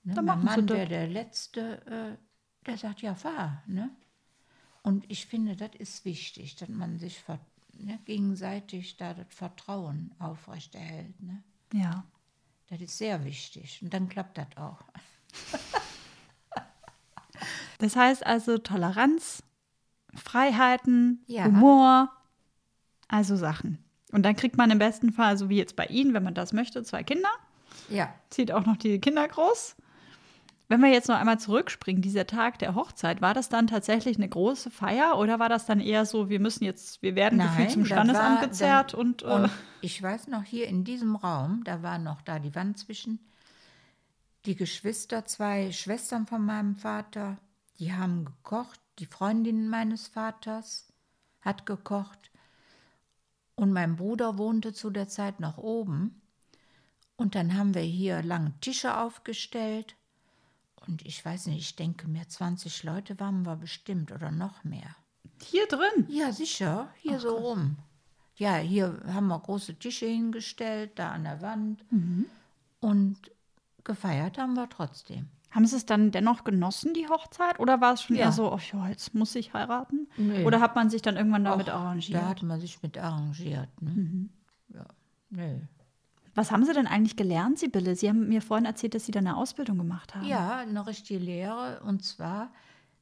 ne, 0.05 0.13
Dann 0.13 0.27
mein 0.27 0.45
Mann 0.45 0.69
wäre 0.69 0.89
der 0.89 1.09
Letzte, 1.09 1.81
äh, 1.87 2.67
der 2.67 2.77
sagt, 2.77 3.01
ja, 3.01 3.15
fahr. 3.15 3.63
Ne? 3.67 3.89
Und 4.83 5.11
ich 5.11 5.25
finde, 5.25 5.57
das 5.57 5.75
ist 5.79 6.05
wichtig, 6.05 6.57
dass 6.57 6.69
man 6.69 6.99
sich 6.99 7.19
ver 7.19 7.41
ne, 7.85 7.99
gegenseitig 8.05 8.97
da 8.97 9.15
das 9.15 9.27
Vertrauen 9.31 10.13
aufrechterhält. 10.19 11.21
Ne? 11.23 11.43
Ja. 11.73 12.05
Das 12.69 12.81
ist 12.81 12.99
sehr 12.99 13.25
wichtig. 13.25 13.81
Und 13.83 13.93
dann 13.93 14.09
klappt 14.09 14.39
das 14.39 14.47
auch. 14.57 14.79
Das 17.79 17.97
heißt 17.97 18.27
also 18.27 18.59
Toleranz, 18.59 19.43
Freiheiten, 20.15 21.23
Ja. 21.27 21.45
Humor, 21.47 22.11
also 23.09 23.37
Sachen. 23.37 23.79
Und 24.13 24.23
dann 24.25 24.37
kriegt 24.37 24.57
man 24.59 24.71
im 24.71 24.79
besten 24.79 25.13
Fall, 25.13 25.39
so 25.39 25.49
wie 25.49 25.57
jetzt 25.57 25.77
bei 25.77 25.87
Ihnen, 25.87 26.13
wenn 26.13 26.23
man 26.23 26.35
das 26.35 26.53
möchte, 26.53 26.83
zwei 26.83 27.03
Kinder, 27.03 27.31
Ja. 27.89 28.13
zieht 28.29 28.53
auch 28.53 28.67
noch 28.67 28.77
die 28.77 28.99
Kinder 29.01 29.27
groß. 29.27 29.77
Wenn 30.71 30.83
wir 30.83 30.89
jetzt 30.89 31.09
noch 31.09 31.17
einmal 31.17 31.41
zurückspringen, 31.41 32.01
dieser 32.01 32.29
Tag 32.29 32.61
der 32.61 32.77
Hochzeit, 32.77 33.21
war 33.21 33.35
das 33.35 33.49
dann 33.49 33.67
tatsächlich 33.67 34.19
eine 34.19 34.29
große 34.29 34.71
Feier 34.71 35.19
oder 35.19 35.41
war 35.41 35.49
das 35.49 35.67
dann 35.67 35.81
eher 35.81 36.07
so, 36.07 36.29
wir 36.29 36.39
müssen 36.39 36.63
jetzt, 36.63 37.03
wir 37.03 37.17
werden 37.17 37.41
gefühlt 37.41 37.73
zum 37.73 37.85
Standesamt 37.85 38.41
war 38.41 38.47
gezerrt 38.47 38.93
dann- 38.93 39.01
und, 39.01 39.23
äh, 39.23 39.27
und 39.27 39.51
ich 39.81 40.01
weiß 40.01 40.29
noch, 40.29 40.45
hier 40.45 40.69
in 40.69 40.85
diesem 40.85 41.17
Raum, 41.17 41.65
da 41.65 41.83
war 41.83 41.99
noch 41.99 42.23
da 42.23 42.39
die 42.39 42.55
Wand 42.55 42.79
zwischen, 42.79 43.19
die 44.47 44.55
Geschwister, 44.55 45.27
zwei 45.27 45.73
Schwestern 45.73 46.29
von 46.29 46.45
meinem 46.45 46.77
Vater, 46.77 47.39
die 47.81 47.93
haben 47.93 48.25
gekocht, 48.25 48.81
die 49.01 49.07
Freundin 49.07 49.69
meines 49.71 50.07
Vaters 50.07 50.93
hat 51.41 51.67
gekocht 51.67 52.31
und 53.57 53.73
mein 53.73 53.97
Bruder 53.97 54.39
wohnte 54.39 54.73
zu 54.73 54.91
der 54.91 55.09
Zeit 55.09 55.41
noch 55.41 55.59
oben. 55.59 56.23
Und 57.17 57.35
dann 57.35 57.59
haben 57.59 57.75
wir 57.75 57.83
hier 57.83 58.23
lange 58.23 58.55
Tische 58.61 58.97
aufgestellt. 58.97 59.97
Und 60.87 61.05
ich 61.07 61.25
weiß 61.25 61.47
nicht, 61.47 61.59
ich 61.61 61.77
denke 61.77 62.09
mir, 62.09 62.27
20 62.29 62.83
Leute 62.85 63.19
waren 63.21 63.45
wir 63.45 63.57
bestimmt 63.57 64.13
oder 64.13 64.31
noch 64.31 64.65
mehr. 64.65 64.97
hier 65.43 65.67
drin. 65.67 66.07
Ja, 66.09 66.33
sicher, 66.33 66.89
hier 66.97 67.21
so 67.21 67.37
rum. 67.37 67.77
Ja, 68.37 68.57
hier 68.57 69.01
haben 69.07 69.29
wir 69.29 69.39
große 69.39 69.75
Tische 69.79 70.07
hingestellt, 70.07 70.93
da 70.99 71.11
an 71.13 71.25
der 71.25 71.43
Wand. 71.43 71.85
Und 72.81 73.19
gefeiert 73.85 74.39
haben 74.39 74.55
wir 74.55 74.69
trotzdem. 74.69 75.29
Haben 75.51 75.67
Sie 75.67 75.77
es 75.77 75.85
dann 75.85 76.11
dennoch 76.13 76.45
genossen, 76.45 76.95
die 76.95 77.09
Hochzeit? 77.09 77.59
Oder 77.59 77.81
war 77.81 77.95
es 77.95 78.03
schon 78.03 78.17
Ja. 78.17 78.27
eher 78.27 78.33
so, 78.33 78.53
oh 78.53 78.61
ja, 78.73 78.89
jetzt 78.89 79.15
muss 79.15 79.35
ich 79.35 79.53
heiraten? 79.53 80.09
Nee. 80.17 80.45
Oder 80.45 80.61
hat 80.61 80.77
man 80.77 80.89
sich 80.91 81.03
dann 81.03 81.17
irgendwann 81.17 81.45
damit 81.45 81.69
Och, 81.69 81.75
arrangiert? 81.75 82.23
Da 82.23 82.29
hat 82.29 82.43
man 82.43 82.61
sich 82.61 82.81
mit 82.83 82.97
arrangiert. 82.97 83.69
Ne? 83.83 84.29
Ja, 84.73 84.87
nö. 85.31 85.59
Was 86.35 86.51
haben 86.51 86.65
Sie 86.65 86.73
denn 86.73 86.87
eigentlich 86.87 87.17
gelernt, 87.17 87.59
Sibylle? 87.59 87.97
Sie 87.97 88.09
haben 88.09 88.29
mir 88.29 88.43
vorhin 88.43 88.65
erzählt, 88.65 88.95
dass 88.95 89.07
Sie 89.07 89.13
da 89.13 89.19
eine 89.19 89.37
Ausbildung 89.37 89.79
gemacht 89.79 90.15
haben. 90.15 90.27
Ja, 90.27 90.59
eine 90.59 90.87
richtige 90.87 91.19
Lehre. 91.19 91.81
Und 91.85 92.05
zwar, 92.05 92.53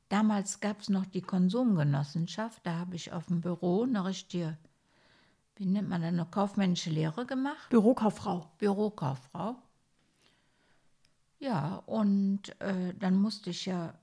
damals 0.08 0.60
gab 0.60 0.80
es 0.80 0.88
noch 0.88 1.06
die 1.06 1.20
Konsumgenossenschaft. 1.20 2.64
Da 2.64 2.78
habe 2.78 2.96
ich 2.96 3.12
auf 3.12 3.26
dem 3.26 3.40
Büro 3.40 3.82
eine 3.82 4.04
richtige, 4.04 4.56
wie 5.56 5.66
nennt 5.66 5.88
man 5.88 6.00
das, 6.00 6.08
eine 6.08 6.26
kaufmännische 6.26 6.90
Lehre 6.90 7.26
gemacht. 7.26 7.68
Bürokauffrau. 7.70 8.50
Bürokauffrau. 8.58 9.56
Ja, 11.38 11.76
und 11.86 12.60
äh, 12.60 12.94
dann 12.98 13.14
musste 13.14 13.50
ich 13.50 13.66
ja, 13.66 13.94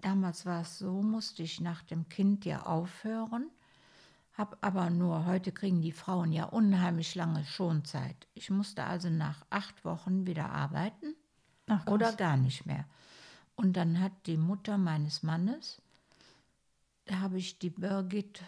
damals 0.00 0.44
war 0.46 0.62
es 0.62 0.78
so, 0.78 1.02
musste 1.02 1.42
ich 1.42 1.60
nach 1.60 1.82
dem 1.82 2.08
Kind 2.08 2.44
ja 2.44 2.64
aufhören. 2.66 3.50
Hab 4.40 4.56
aber 4.62 4.88
nur, 4.88 5.26
heute 5.26 5.52
kriegen 5.52 5.82
die 5.82 5.92
Frauen 5.92 6.32
ja 6.32 6.46
unheimlich 6.46 7.14
lange 7.14 7.44
Schonzeit. 7.44 8.26
Ich 8.32 8.48
musste 8.48 8.84
also 8.84 9.10
nach 9.10 9.44
acht 9.50 9.84
Wochen 9.84 10.26
wieder 10.26 10.48
arbeiten 10.48 11.14
Ach, 11.66 11.86
oder 11.86 12.14
gar 12.14 12.38
nicht 12.38 12.64
mehr. 12.64 12.86
Und 13.54 13.74
dann 13.76 14.00
hat 14.00 14.12
die 14.24 14.38
Mutter 14.38 14.78
meines 14.78 15.22
Mannes, 15.22 15.82
da 17.04 17.18
habe 17.18 17.36
ich 17.36 17.58
die 17.58 17.68
Birgit 17.68 18.42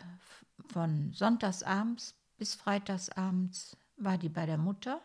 von 0.72 1.12
sonntagsabends 1.12 2.14
bis 2.38 2.54
freitagsabends 2.54 3.76
war 3.98 4.16
die 4.16 4.30
bei 4.30 4.46
der 4.46 4.56
Mutter. 4.56 4.98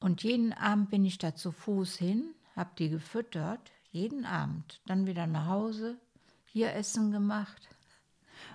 Und 0.00 0.24
jeden 0.24 0.52
Abend 0.54 0.90
bin 0.90 1.04
ich 1.04 1.18
da 1.18 1.36
zu 1.36 1.52
Fuß 1.52 1.94
hin, 1.98 2.34
habe 2.56 2.70
die 2.76 2.88
gefüttert, 2.88 3.70
jeden 3.92 4.24
Abend. 4.24 4.80
Dann 4.86 5.06
wieder 5.06 5.28
nach 5.28 5.46
Hause, 5.46 5.98
hier 6.46 6.74
Essen 6.74 7.12
gemacht. 7.12 7.68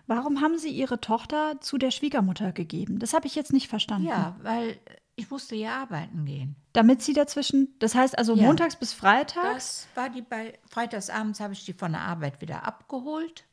Warum 0.07 0.41
haben 0.41 0.57
Sie 0.57 0.69
Ihre 0.69 1.01
Tochter 1.01 1.59
zu 1.61 1.77
der 1.77 1.91
Schwiegermutter 1.91 2.51
gegeben? 2.51 2.99
Das 2.99 3.13
habe 3.13 3.27
ich 3.27 3.35
jetzt 3.35 3.53
nicht 3.53 3.67
verstanden. 3.67 4.07
Ja, 4.07 4.35
weil 4.41 4.77
ich 5.15 5.29
musste 5.31 5.55
ja 5.55 5.81
arbeiten 5.81 6.25
gehen. 6.25 6.55
Damit 6.73 7.01
Sie 7.01 7.13
dazwischen, 7.13 7.73
das 7.79 7.95
heißt 7.95 8.17
also 8.17 8.35
Ja. 8.35 8.43
montags 8.43 8.75
bis 8.75 8.93
freitags? 8.93 9.53
Das 9.55 9.87
war 9.95 10.09
die 10.09 10.21
bei 10.21 10.59
Freitagsabends 10.69 11.39
habe 11.39 11.53
ich 11.53 11.65
die 11.65 11.73
von 11.73 11.93
der 11.93 12.01
Arbeit 12.01 12.41
wieder 12.41 12.65
abgeholt. 12.67 13.45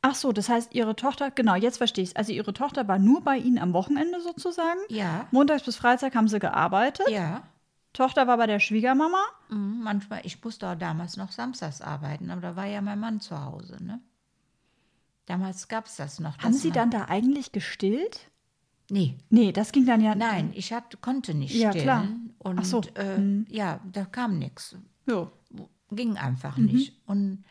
Ach 0.00 0.14
so, 0.14 0.30
das 0.32 0.48
heißt 0.48 0.74
Ihre 0.74 0.94
Tochter, 0.94 1.32
genau, 1.32 1.56
jetzt 1.56 1.78
verstehe 1.78 2.04
ich 2.04 2.10
es. 2.10 2.16
Also 2.16 2.32
Ihre 2.32 2.52
Tochter 2.54 2.86
war 2.86 2.98
nur 2.98 3.20
bei 3.22 3.36
Ihnen 3.36 3.58
am 3.58 3.72
Wochenende 3.72 4.20
sozusagen? 4.20 4.78
Ja. 4.88 5.26
Montags 5.32 5.64
bis 5.64 5.76
Freitag 5.76 6.14
haben 6.14 6.28
Sie 6.28 6.38
gearbeitet. 6.38 7.08
Ja. 7.10 7.42
Tochter 7.92 8.28
war 8.28 8.36
bei 8.36 8.46
der 8.46 8.60
Schwiegermama. 8.60 9.18
Mhm, 9.48 9.80
Manchmal, 9.82 10.20
ich 10.22 10.42
musste 10.44 10.68
auch 10.68 10.76
damals 10.76 11.16
noch 11.16 11.32
samstags 11.32 11.80
arbeiten, 11.80 12.30
aber 12.30 12.40
da 12.40 12.54
war 12.56 12.66
ja 12.66 12.80
mein 12.80 13.00
Mann 13.00 13.20
zu 13.20 13.44
Hause. 13.44 13.82
Ne? 13.82 14.00
Damals 15.28 15.68
gab 15.68 15.86
es 15.86 15.96
das 15.96 16.20
noch. 16.20 16.38
Haben 16.38 16.54
Sie 16.54 16.70
dann 16.70 16.90
da 16.90 17.04
eigentlich 17.08 17.52
gestillt? 17.52 18.30
Nee, 18.90 19.18
Nee, 19.28 19.52
das 19.52 19.72
ging 19.72 19.84
dann 19.84 20.00
ja. 20.00 20.14
nein, 20.14 20.50
ich 20.54 20.72
hatte, 20.72 20.96
konnte 20.96 21.34
nicht 21.34 21.54
Ja, 21.54 21.70
stillen. 21.70 21.84
klar. 21.84 22.06
Und 22.38 22.58
Ach 22.60 22.64
so. 22.64 22.80
Mhm. 22.96 23.46
äh, 23.50 23.54
ja, 23.54 23.80
da 23.92 24.06
kam 24.06 24.38
nichts. 24.38 24.74
Ja. 25.06 25.30
Ging 25.90 26.16
einfach 26.16 26.56
Mhm. 26.56 26.64
nicht. 26.64 26.94
Und 27.06 27.44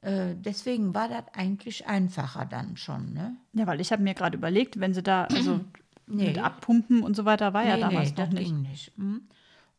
äh, 0.00 0.34
deswegen 0.34 0.92
war 0.92 1.08
das 1.08 1.24
eigentlich 1.34 1.86
einfacher 1.86 2.44
dann 2.46 2.76
schon. 2.76 3.12
Ne? 3.12 3.36
Ja, 3.52 3.68
weil 3.68 3.80
ich 3.80 3.92
habe 3.92 4.02
mir 4.02 4.14
gerade 4.14 4.36
überlegt, 4.36 4.80
wenn 4.80 4.92
sie 4.92 5.02
da, 5.02 5.24
also 5.26 5.60
Nee. 6.08 6.26
mit 6.28 6.38
Abpumpen 6.38 7.02
und 7.04 7.14
so 7.14 7.24
weiter, 7.24 7.54
war 7.54 7.64
ja 7.64 7.76
Nee, 7.76 7.82
damals 7.82 8.10
nee, 8.10 8.16
noch 8.16 8.24
das 8.26 8.34
nicht. 8.34 8.44
ging 8.46 8.62
nicht. 8.62 8.92
hm. 8.96 9.28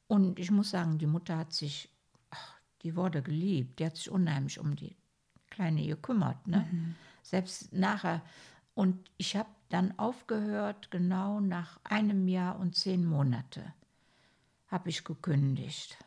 Und 0.07 0.39
ich 0.39 0.49
muss 0.51 0.69
sagen, 0.69 0.97
die 0.97 1.07
Mutter 1.07 1.37
hat 1.37 1.51
sich, 1.51 1.89
ach, 2.29 2.55
die 2.83 2.95
wurde 2.95 3.21
geliebt, 3.21 3.79
die 3.79 3.85
hat 3.85 3.97
sich 3.97 4.09
unheimlich 4.09 4.57
um 4.59 4.75
die 4.77 4.95
Kleine 5.49 5.85
gekümmert. 5.85 6.47
Ne? 6.47 6.65
Mhm. 6.71 6.95
Selbst 7.21 7.71
nachher. 7.73 8.21
Und 8.73 8.97
ich 9.17 9.35
habe 9.35 9.49
dann 9.69 9.97
aufgehört, 9.99 10.91
genau 10.91 11.39
nach 11.39 11.79
einem 11.83 12.27
Jahr 12.27 12.59
und 12.59 12.75
zehn 12.75 13.05
Monate 13.05 13.61
habe 14.67 14.89
ich 14.89 15.03
gekündigt. 15.03 15.97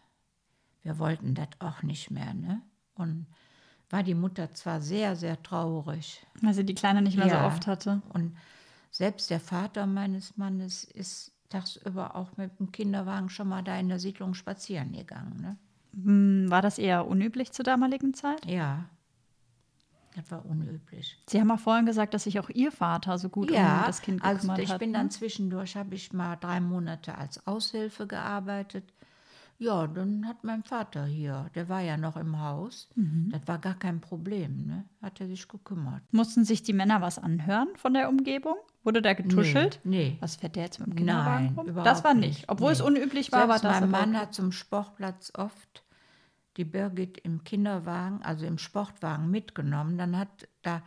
Wir 0.83 0.99
wollten 0.99 1.35
das 1.35 1.49
auch 1.61 1.83
nicht 1.83 2.11
mehr. 2.11 2.35
Ne? 2.35 2.63
Und 2.95 3.27
war 3.91 4.03
die 4.03 4.15
Mutter 4.15 4.53
zwar 4.53 4.81
sehr, 4.81 5.17
sehr 5.17 5.43
traurig. 5.43 6.27
Weil 6.41 6.55
sie 6.55 6.65
die 6.65 6.75
Kleine 6.75 7.03
nicht 7.03 7.17
mehr 7.17 7.27
Ja. 7.27 7.41
so 7.41 7.47
oft 7.47 7.67
hatte. 7.67 8.03
Und 8.13 8.37
selbst 8.91 9.31
der 9.31 9.41
Vater 9.41 9.87
meines 9.87 10.37
Mannes 10.37 10.85
ist 10.85 11.33
tagsüber 11.49 12.17
auch 12.17 12.37
mit 12.37 12.59
dem 12.59 12.73
Kinderwagen 12.73 13.29
schon 13.29 13.49
mal 13.49 13.63
da 13.63 13.79
in 13.79 13.89
der 13.89 13.99
Siedlung 13.99 14.35
spazieren 14.35 14.93
gegangen. 14.93 15.41
Ne? 15.41 15.57
Hm, 16.03 16.51
War 16.51 16.63
das 16.63 16.79
eher 16.79 17.07
unüblich 17.07 17.53
zur 17.53 17.65
damaligen 17.65 18.15
Zeit? 18.15 18.45
Ja, 18.47 18.87
das 20.15 20.31
war 20.31 20.45
unüblich. 20.47 21.19
Sie 21.29 21.41
haben 21.41 21.51
auch 21.51 21.59
vorhin 21.59 21.87
gesagt, 21.87 22.15
dass 22.15 22.25
sich 22.25 22.39
auch 22.41 22.49
Ihr 22.51 22.71
Vater 22.73 23.19
so 23.19 23.29
gut 23.29 23.51
um 23.51 23.57
ja, 23.57 23.85
das 23.87 24.01
Kind 24.03 24.23
also 24.23 24.37
gekümmert 24.43 24.59
ich 24.61 24.71
hat. 24.73 24.79
bin 24.79 24.93
ne? 24.93 24.99
dann 24.99 25.11
zwischendurch, 25.11 25.77
habe 25.77 25.95
ich 25.95 26.13
mal 26.13 26.37
drei 26.37 26.61
Monate 26.61 27.17
als 27.19 27.47
Aushilfe 27.47 28.07
gearbeitet. 28.07 28.85
Ja, 29.57 29.87
dann 29.87 30.27
hat 30.27 30.43
mein 30.43 30.65
Vater 30.65 31.05
hier, 31.07 31.49
der 31.55 31.69
war 31.69 31.81
ja 31.81 31.97
noch 31.97 32.17
im 32.17 32.41
Haus, 32.41 32.89
Mhm. 32.97 33.31
das 33.31 33.43
war 33.47 33.59
gar 33.59 33.75
kein 33.75 34.01
Problem, 34.01 34.67
ne? 34.67 34.85
hat 35.01 35.21
er 35.21 35.29
sich 35.29 35.47
gekümmert. 35.47 36.03
Mussten 36.11 36.45
sich 36.45 36.65
die 36.65 36.73
Männer 36.73 37.01
was 37.01 37.21
anhören 37.21 37.69
von 37.77 37.95
der 37.95 38.09
Umgebung? 38.09 38.57
Wurde 38.83 39.01
da 39.01 39.15
getuschelt? 39.15 39.79
Nee, 39.85 39.97
nee. 40.11 40.17
Was 40.21 40.37
fährt 40.37 40.57
der 40.57 40.65
jetzt 40.65 40.81
mit 40.81 40.89
dem 40.89 40.97
Kinderwagen 40.97 41.55
Nein, 41.55 41.69
rum? 41.69 41.85
Das 41.85 42.03
war 42.05 42.15
nicht. 42.15 42.49
Obwohl 42.49 42.73
es 42.73 42.81
Nee. 42.81 42.87
unüblich 42.87 43.31
war, 43.31 43.49
war 43.49 43.59
Selbst 43.61 43.65
das. 43.65 43.81
mein 43.81 43.91
Mann 43.91 44.17
hat 44.21 44.35
zum 44.35 44.51
Sportplatz 44.53 45.33
oft 45.39 45.84
die 46.57 46.65
Birgit 46.65 47.19
im 47.19 47.45
Kinderwagen, 47.45 48.23
also 48.23 48.47
im 48.47 48.59
Sportwagen 48.59 49.31
mitgenommen. 49.31 49.99
Dann 49.99 50.17
hat 50.17 50.49
da 50.63 50.83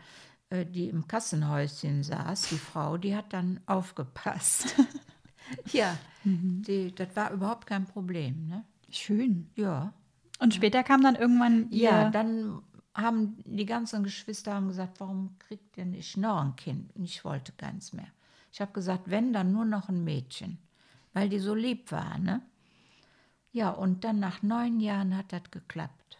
äh, 0.49 0.65
die 0.65 0.88
im 0.89 1.07
Kassenhäuschen 1.07 2.03
saß, 2.03 2.49
die 2.49 2.57
Frau, 2.57 2.97
die 2.97 3.15
hat 3.15 3.34
dann 3.34 3.59
aufgepasst. 3.65 4.76
ja, 5.72 5.97
Mhm. 6.28 6.61
die, 6.63 6.93
das 6.93 7.15
war 7.15 7.32
überhaupt 7.32 7.68
kein 7.68 7.86
Problem. 7.86 8.47
Ne? 8.47 8.65
Schön. 8.89 9.49
Ja. 9.55 9.93
Und 10.39 10.53
später 10.53 10.84
kam 10.84 11.01
dann 11.01 11.15
irgendwann 11.15 11.70
ihr. 11.72 11.84
ja, 11.89 12.09
dann 12.09 12.61
haben 12.93 13.38
die 13.45 13.65
ganzen 13.65 14.03
Geschwister 14.03 14.53
haben 14.55 14.68
gesagt, 14.68 14.99
warum 14.99 15.38
kriegt 15.39 15.78
ihr 15.78 15.86
nicht 15.86 16.18
noch 16.18 16.41
ein 16.41 16.55
Kind? 16.55 16.95
Und 16.95 17.05
ich 17.05 17.24
wollte 17.24 17.51
keins 17.53 17.93
mehr. 17.93 18.07
Ich 18.51 18.59
habe 18.59 18.72
gesagt, 18.74 19.09
wenn, 19.09 19.34
dann 19.34 19.51
nur 19.51 19.65
noch 19.65 19.88
ein 19.88 20.03
Mädchen, 20.03 20.57
weil 21.13 21.30
die 21.30 21.39
so 21.39 21.53
lieb 21.55 21.91
war. 21.91 22.18
Ne? 22.18 22.41
Ja, 23.52 23.70
und 23.72 24.04
dann 24.04 24.20
nach 24.20 24.43
neun 24.43 24.80
Jahren 24.80 25.16
hat 25.18 25.32
das 25.32 25.50
geklappt. 25.52 26.18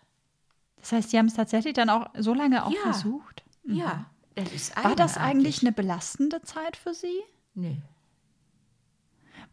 das 0.80 0.92
heißt, 0.92 1.10
Sie 1.12 1.18
haben 1.18 1.26
es 1.28 1.34
tatsächlich 1.36 1.74
dann 1.74 1.90
auch 1.90 2.08
so 2.18 2.34
lange 2.34 2.66
auch 2.66 2.72
Ja. 2.72 2.80
versucht. 2.82 3.44
Ja, 3.64 4.06
das 4.36 4.52
ist 4.54 4.76
War 4.84 4.96
das 4.96 5.18
eigentlich 5.18 5.62
eine 5.62 5.72
belastende 5.74 6.42
Zeit 6.42 6.78
für 6.78 6.94
Sie? 6.94 7.22
Nee. 7.54 7.82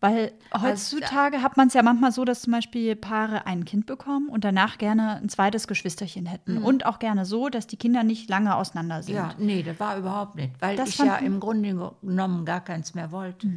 Weil 0.01 0.33
heutzutage 0.61 1.41
hat 1.43 1.57
man 1.57 1.69
es 1.69 1.75
ja 1.75 1.83
manchmal 1.83 2.13
so, 2.13 2.25
dass 2.25 2.43
zum 2.43 2.53
Beispiel 2.53 2.95
Paare 2.95 3.47
ein 3.47 3.65
Kind 3.65 3.87
bekommen 3.87 4.29
und 4.29 4.45
danach 4.45 4.77
gerne 4.79 5.17
ein 5.17 5.29
zweites 5.29 5.67
Geschwisterchen 5.67 6.27
hätten. 6.27 6.59
Und 6.59 6.85
auch 6.85 6.99
gerne 6.99 7.25
so, 7.25 7.49
dass 7.49 7.67
die 7.67 7.77
Kinder 7.77 8.03
nicht 8.03 8.29
lange 8.29 8.55
auseinander 8.55 9.03
sind. 9.03 9.15
Mhm. 9.15 9.21
Ja, 9.21 9.35
nee, 9.39 9.63
das 9.63 9.81
war 9.81 9.97
überhaupt 9.97 10.35
nicht, 10.37 10.53
weil 10.61 10.77
Das 10.77 10.91
ich 10.91 10.99
ja 10.99 11.17
im 11.17 11.41
Grunde 11.41 11.93
genommen 12.03 12.45
gar 12.45 12.61
keins 12.63 12.95
mehr 12.95 13.13
wollte. 13.13 13.49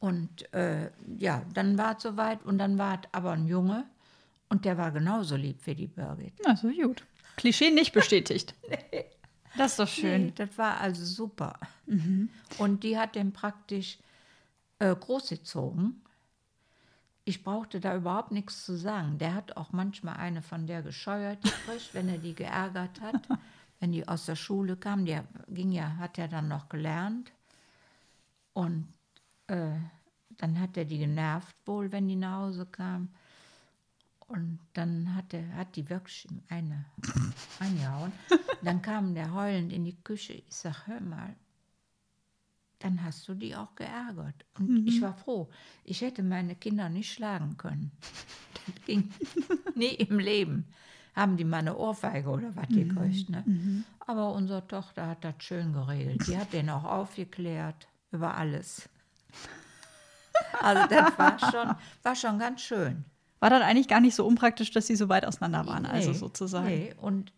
Und 0.00 0.52
äh, 0.54 0.90
ja, 1.18 1.42
dann 1.54 1.76
war 1.76 1.96
es 1.96 2.02
soweit 2.02 2.44
und 2.44 2.58
dann 2.58 2.78
war 2.78 2.94
es 2.94 3.08
aber 3.12 3.32
ein 3.32 3.46
Junge 3.46 3.84
und 4.48 4.64
der 4.64 4.78
war 4.78 4.92
genauso 4.92 5.36
lieb 5.36 5.58
wie 5.64 5.74
die 5.74 5.88
Birgit. 5.88 6.34
Also 6.46 6.68
gut. 6.68 7.04
Klischee 7.36 7.70
nicht 7.70 7.92
bestätigt. 7.92 8.54
Das 9.56 9.72
ist 9.72 9.78
doch 9.80 9.88
schön. 9.88 10.26
Nee, 10.26 10.32
das 10.36 10.56
war 10.56 10.78
also 10.78 11.04
super. 11.04 11.58
Und 12.58 12.84
die 12.84 12.98
hat 12.98 13.16
den 13.16 13.32
praktisch 13.32 13.98
äh, 14.78 14.94
großgezogen. 14.94 16.00
Ich 17.24 17.42
brauchte 17.42 17.80
da 17.80 17.96
überhaupt 17.96 18.30
nichts 18.30 18.64
zu 18.64 18.76
sagen. 18.76 19.18
Der 19.18 19.34
hat 19.34 19.56
auch 19.56 19.72
manchmal 19.72 20.16
eine 20.16 20.42
von 20.42 20.66
der 20.66 20.82
gescheuert 20.82 21.42
gekriegt, 21.42 21.90
wenn 21.92 22.08
er 22.08 22.18
die 22.18 22.34
geärgert 22.34 23.00
hat. 23.00 23.28
Wenn 23.80 23.92
die 23.92 24.08
aus 24.08 24.26
der 24.26 24.34
Schule 24.34 24.76
kam, 24.76 25.06
der 25.06 25.24
ging 25.46 25.70
ja, 25.70 25.98
hat 25.98 26.18
er 26.18 26.26
dann 26.26 26.48
noch 26.48 26.68
gelernt. 26.68 27.30
Und 28.52 28.92
äh, 29.48 29.72
dann 30.36 30.60
hat 30.60 30.76
er 30.76 30.84
die 30.84 30.98
genervt 30.98 31.56
wohl, 31.66 31.90
wenn 31.92 32.08
die 32.08 32.16
nach 32.16 32.38
Hause 32.42 32.66
kam. 32.66 33.08
Und 34.28 34.58
dann 34.74 35.14
hat, 35.14 35.32
er, 35.32 35.56
hat 35.56 35.74
die 35.74 35.88
wirklich 35.88 36.28
eine 36.48 36.84
eingehauen. 37.58 38.12
Dann 38.62 38.82
kam 38.82 39.14
der 39.14 39.32
heulend 39.32 39.72
in 39.72 39.84
die 39.84 39.96
Küche. 39.96 40.34
Ich 40.34 40.54
sag, 40.54 40.86
hör 40.86 41.00
mal, 41.00 41.34
dann 42.78 43.02
hast 43.02 43.26
du 43.26 43.34
die 43.34 43.56
auch 43.56 43.74
geärgert. 43.74 44.44
Und 44.58 44.86
ich 44.86 45.00
war 45.00 45.14
froh. 45.14 45.48
Ich 45.82 46.02
hätte 46.02 46.22
meine 46.22 46.54
Kinder 46.54 46.88
nicht 46.88 47.12
schlagen 47.12 47.56
können. 47.56 47.90
Das 48.66 48.84
ging 48.84 49.10
nie 49.74 49.94
im 49.94 50.18
Leben. 50.18 50.66
Haben 51.14 51.38
die 51.38 51.44
mal 51.44 51.60
eine 51.60 51.74
Ohrfeige 51.74 52.28
oder 52.28 52.54
was 52.54 52.68
gekriegt. 52.68 53.30
Ne? 53.30 53.82
Aber 54.00 54.34
unsere 54.34 54.66
Tochter 54.66 55.06
hat 55.06 55.24
das 55.24 55.36
schön 55.38 55.72
geregelt. 55.72 56.26
Die 56.26 56.36
hat 56.36 56.52
den 56.52 56.68
auch 56.68 56.84
aufgeklärt 56.84 57.88
über 58.12 58.36
alles. 58.36 58.90
Also 60.60 60.86
das 60.88 61.18
war 61.18 61.38
schon, 61.38 61.76
war 62.02 62.14
schon 62.14 62.38
ganz 62.38 62.62
schön. 62.62 63.04
War 63.40 63.50
dann 63.50 63.62
eigentlich 63.62 63.88
gar 63.88 64.00
nicht 64.00 64.14
so 64.14 64.26
unpraktisch, 64.26 64.70
dass 64.70 64.86
sie 64.86 64.96
so 64.96 65.08
weit 65.08 65.24
auseinander 65.24 65.66
waren, 65.66 65.84
also 65.86 66.10
Nee, 66.10 66.16
sozusagen. 66.16 66.66
Nee, 66.66 66.94
und 67.00 67.32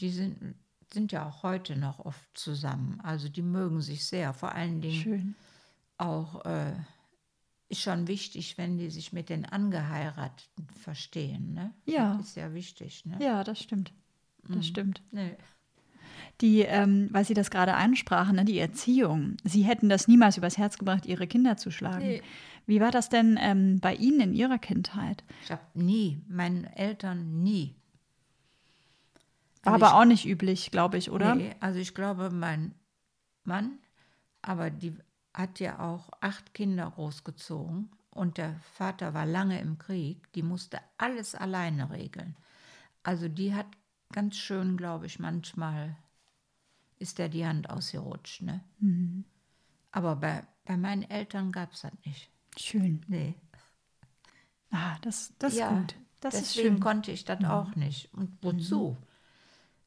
die 0.00 0.10
sind, 0.10 0.54
sind 0.92 1.12
ja 1.12 1.28
auch 1.28 1.42
heute 1.42 1.76
noch 1.76 1.98
oft 2.00 2.24
zusammen. 2.34 3.00
Also 3.02 3.28
die 3.28 3.42
mögen 3.42 3.80
sich 3.80 4.06
sehr. 4.06 4.32
Vor 4.32 4.52
allen 4.52 4.80
Dingen 4.80 5.02
Schön. 5.02 5.34
auch 5.98 6.44
äh, 6.44 6.72
ist 7.68 7.82
schon 7.82 8.08
wichtig, 8.08 8.58
wenn 8.58 8.78
die 8.78 8.90
sich 8.90 9.12
mit 9.12 9.28
den 9.28 9.44
Angeheirateten 9.44 10.68
verstehen. 10.80 11.54
Ne? 11.54 11.72
Ja. 11.86 12.16
Das 12.16 12.28
ist 12.28 12.36
ja 12.36 12.52
wichtig. 12.54 13.04
Ne? 13.04 13.18
Ja, 13.20 13.44
das 13.44 13.60
stimmt. 13.60 13.92
Das 14.48 14.66
stimmt. 14.66 15.02
Nee. 15.10 15.36
Die, 16.40 16.60
ähm, 16.60 17.08
weil 17.12 17.24
Sie 17.24 17.34
das 17.34 17.50
gerade 17.50 17.74
ansprachen, 17.74 18.36
ne, 18.36 18.44
die 18.44 18.58
Erziehung. 18.58 19.36
Sie 19.44 19.62
hätten 19.62 19.88
das 19.88 20.08
niemals 20.08 20.36
übers 20.36 20.58
Herz 20.58 20.78
gebracht, 20.78 21.06
Ihre 21.06 21.26
Kinder 21.26 21.56
zu 21.56 21.70
schlagen. 21.70 22.04
Nee. 22.06 22.22
Wie 22.66 22.80
war 22.80 22.90
das 22.90 23.08
denn 23.08 23.38
ähm, 23.40 23.78
bei 23.80 23.94
Ihnen 23.94 24.20
in 24.20 24.34
Ihrer 24.34 24.58
Kindheit? 24.58 25.22
Ich 25.44 25.52
habe 25.52 25.62
nie, 25.74 26.20
meinen 26.28 26.64
Eltern 26.64 27.42
nie. 27.42 27.76
War 29.62 29.74
Also 29.74 29.86
aber 29.86 30.00
auch 30.00 30.04
nicht 30.04 30.26
üblich, 30.26 30.70
glaube 30.70 30.98
ich, 30.98 31.10
oder? 31.10 31.34
Nee, 31.34 31.54
also 31.60 31.78
ich 31.78 31.94
glaube, 31.94 32.30
mein 32.30 32.74
Mann, 33.44 33.78
aber 34.42 34.70
die 34.70 34.94
hat 35.32 35.60
ja 35.60 35.78
auch 35.78 36.10
acht 36.20 36.54
Kinder 36.54 36.90
großgezogen 36.94 37.90
und 38.10 38.38
der 38.38 38.54
Vater 38.74 39.14
war 39.14 39.26
lange 39.26 39.60
im 39.60 39.78
Krieg. 39.78 40.32
Die 40.32 40.42
musste 40.42 40.78
alles 40.98 41.34
alleine 41.34 41.90
regeln. 41.90 42.36
Also 43.02 43.28
die 43.28 43.54
hat 43.54 43.66
ganz 44.12 44.36
schön, 44.36 44.76
glaube 44.76 45.06
ich, 45.06 45.18
manchmal 45.18 45.96
ist 47.04 47.18
der 47.18 47.28
die 47.28 47.46
Hand 47.46 47.68
ausgerutscht. 47.68 48.40
Ne? 48.40 48.64
Mhm. 48.80 49.24
Aber 49.92 50.16
bei, 50.16 50.42
bei 50.64 50.78
meinen 50.78 51.02
Eltern 51.02 51.52
gab 51.52 51.72
es 51.72 51.82
das 51.82 51.92
nicht. 52.06 52.30
Schön. 52.56 53.04
Nee. 53.06 53.34
Ah, 54.70 54.96
das, 55.02 55.34
das 55.38 55.54
ja, 55.54 55.68
ist 55.68 55.76
gut. 55.76 55.96
Das 56.20 56.34
ist 56.34 56.56
deswegen 56.56 56.76
schön. 56.76 56.80
konnte 56.80 57.12
ich 57.12 57.26
das 57.26 57.44
auch 57.44 57.76
nicht. 57.76 58.12
Und 58.14 58.38
wozu? 58.40 58.96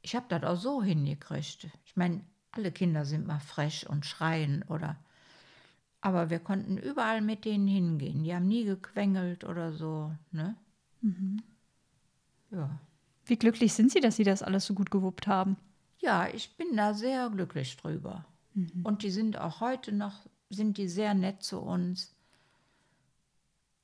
Ich 0.03 0.15
habe 0.15 0.27
das 0.29 0.43
auch 0.43 0.61
so 0.61 0.83
hingekriegt. 0.83 1.67
Ich 1.85 1.95
meine, 1.95 2.21
alle 2.51 2.71
Kinder 2.71 3.03
sind 3.03 3.25
mal 3.25 3.39
frech 3.39 3.89
und 3.89 4.05
schreien 4.05 4.63
oder. 4.69 4.95
Aber 5.99 6.29
wir 6.29 6.39
konnten 6.39 6.77
überall 6.77 7.21
mit 7.21 7.45
denen 7.45 7.67
hingehen. 7.67 8.23
Die 8.23 8.35
haben 8.35 8.47
nie 8.47 8.63
gequengelt 8.63 9.43
oder 9.43 9.73
so. 9.73 10.13
Ne? 10.31 10.55
Ja. 12.51 12.79
Wie 13.25 13.37
glücklich 13.37 13.73
sind 13.73 13.91
Sie, 13.91 14.01
dass 14.01 14.17
Sie 14.17 14.23
das 14.23 14.43
alles 14.43 14.67
so 14.67 14.75
gut 14.75 14.91
gewuppt 14.91 15.25
haben? 15.25 15.57
Ja, 15.99 16.27
ich 16.27 16.55
bin 16.57 16.75
da 16.75 16.93
sehr 16.93 17.29
glücklich 17.29 17.77
drüber. 17.77 18.25
Und 18.83 19.03
die 19.03 19.11
sind 19.11 19.37
auch 19.37 19.59
heute 19.61 19.91
noch, 19.91 20.25
sind 20.49 20.77
die 20.77 20.87
sehr 20.87 21.13
nett 21.13 21.43
zu 21.43 21.59
uns. 21.59 22.15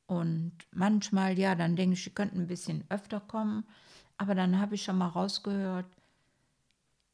Und 0.06 0.54
manchmal, 0.72 1.38
ja, 1.40 1.56
dann 1.56 1.76
denke 1.76 1.96
ich, 1.96 2.04
die 2.06 2.10
könnten 2.12 2.42
ein 2.42 2.48
bisschen 2.48 2.84
öfter 2.90 3.20
kommen. 3.20 3.66
Aber 4.18 4.36
dann 4.36 4.60
habe 4.60 4.76
ich 4.76 4.84
schon 4.84 4.98
mal 4.98 5.08
rausgehört, 5.08 5.86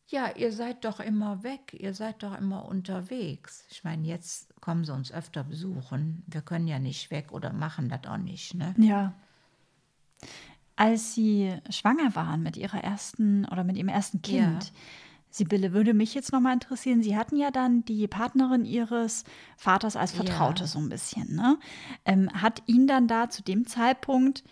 Ja, 0.08 0.36
ihr 0.36 0.52
seid 0.52 0.84
doch 0.86 1.00
immer 1.00 1.44
weg, 1.44 1.74
ihr 1.80 1.94
seid 1.94 2.22
doch 2.24 2.36
immer 2.38 2.66
unterwegs. 2.66 3.66
Ich 3.70 3.84
meine, 3.84 4.06
jetzt 4.08 4.60
kommen 4.60 4.84
sie 4.84 4.92
uns 4.94 5.12
öfter 5.12 5.44
besuchen. 5.44 6.24
Wir 6.28 6.42
können 6.42 6.68
ja 6.68 6.80
nicht 6.80 7.12
weg 7.12 7.32
oder 7.32 7.54
machen 7.54 7.88
das 7.90 8.06
auch 8.08 8.18
nicht, 8.18 8.56
ne? 8.56 8.74
Ja. 8.78 9.14
Als 10.80 11.14
Sie 11.14 11.54
schwanger 11.70 12.16
waren 12.16 12.42
mit 12.42 12.56
Ihrer 12.56 12.82
ersten 12.82 13.44
oder 13.44 13.66
mit 13.66 13.76
Ihrem 13.76 13.90
ersten 13.90 14.22
Kind, 14.22 14.64
Ja. 14.64 14.70
Sibylle, 15.30 15.74
würde 15.74 15.94
mich 15.94 16.14
jetzt 16.14 16.32
nochmal 16.32 16.54
interessieren, 16.54 17.04
Sie 17.04 17.18
hatten 17.18 17.36
ja 17.36 17.52
dann 17.52 17.84
die 17.84 18.08
Partnerin 18.08 18.64
Ihres 18.64 19.26
Vaters 19.58 19.98
als 19.98 20.14
Ja. 20.14 20.24
Vertraute 20.24 20.68
so 20.68 20.80
ein 20.80 20.88
bisschen, 20.88 21.36
ne? 21.36 21.60
Ähm, 22.06 22.30
hat 22.34 22.64
Ihnen 22.66 22.88
dann 22.88 23.10
da 23.10 23.30
zu 23.30 23.44
dem 23.44 23.68
Zeitpunkt 23.68 24.46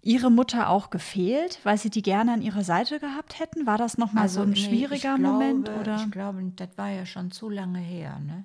Ihre 0.00 0.30
Mutter 0.30 0.70
auch 0.70 0.88
gefehlt, 0.88 1.60
weil 1.62 1.76
Sie 1.76 1.90
die 1.90 2.00
gerne 2.00 2.32
an 2.32 2.40
Ihrer 2.40 2.64
Seite 2.64 2.98
gehabt 2.98 3.38
hätten? 3.38 3.66
War 3.66 3.76
das 3.76 3.98
nochmal 3.98 4.30
so 4.30 4.40
ein 4.40 4.50
Also, 4.50 4.62
nee, 4.62 4.66
schwieriger 4.68 5.16
ich 5.16 5.20
Moment? 5.20 5.66
Glaube, 5.66 5.80
Oder? 5.80 5.96
Ich 5.96 6.10
glaube, 6.10 6.52
das 6.56 6.70
war 6.78 6.88
ja 6.88 7.04
schon 7.04 7.30
zu 7.32 7.50
lange 7.50 7.80
her, 7.80 8.18
ne? 8.18 8.44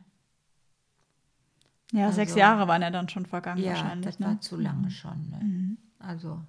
ja, 1.93 2.11
sechs 2.11 2.31
also- 2.31 2.39
Jahre 2.41 2.67
waren 2.67 2.81
ja 2.81 2.89
dann 2.91 3.07
schon 3.07 3.25
vergangen 3.25 3.63
Ja, 3.63 3.69
wahrscheinlich. 3.69 4.05
das 4.05 4.19
ne? 4.19 4.25
war 4.25 4.41
zu 4.41 4.57
lange 4.57 4.91
schon, 4.91 5.29
ne? 5.29 5.77
Also, 5.99 6.41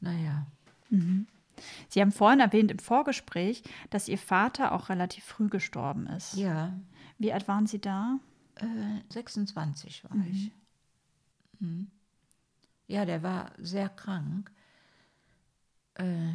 naja. 0.00 0.46
Sie 1.88 2.00
haben 2.00 2.12
vorhin 2.12 2.40
erwähnt 2.40 2.70
im 2.70 2.78
Vorgespräch, 2.78 3.62
dass 3.90 4.08
Ihr 4.08 4.18
Vater 4.18 4.72
auch 4.72 4.88
relativ 4.88 5.24
früh 5.24 5.48
gestorben 5.48 6.06
ist. 6.08 6.34
Ja, 6.34 6.72
Wie 7.18 7.32
alt 7.32 7.46
waren 7.48 7.66
Sie 7.66 7.80
da? 7.80 8.18
äh, 8.56 8.64
26 9.12 10.04
war 10.04 10.16
ich. 10.30 10.50
Mhm. 11.60 11.90
Ja, 12.86 13.04
der 13.04 13.22
war 13.22 13.52
sehr 13.58 13.88
krank. 13.88 14.50
Äh, 15.94 16.32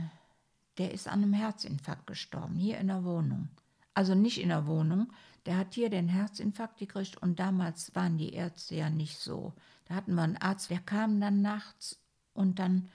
der 0.77 0.91
ist 0.93 1.07
an 1.07 1.23
einem 1.23 1.33
Herzinfarkt 1.33 2.07
gestorben, 2.07 2.55
hier 2.55 2.77
in 2.79 2.87
der 2.87 3.03
Wohnung. 3.03 3.49
Also 3.93 4.13
nicht 4.15 4.39
in 4.41 4.49
der 4.49 4.67
Wohnung. 4.67 5.11
Der 5.45 5.57
hat 5.57 5.73
hier 5.73 5.89
den 5.89 6.07
Herzinfarkt 6.09 6.77
gekriegt 6.77 7.17
und 7.17 7.39
damals 7.39 7.93
waren 7.95 8.17
die 8.17 8.33
Ärzte 8.33 8.75
ja 8.75 8.89
nicht 8.89 9.17
so. 9.19 9.53
Da 9.85 9.95
hatten 9.95 10.15
wir 10.15 10.23
einen 10.23 10.37
Arzt, 10.37 10.69
der 10.69 10.79
kam 10.79 11.19
dann 11.21 11.41
nachts 11.41 11.99
und 12.33 12.59
dann 12.59 12.89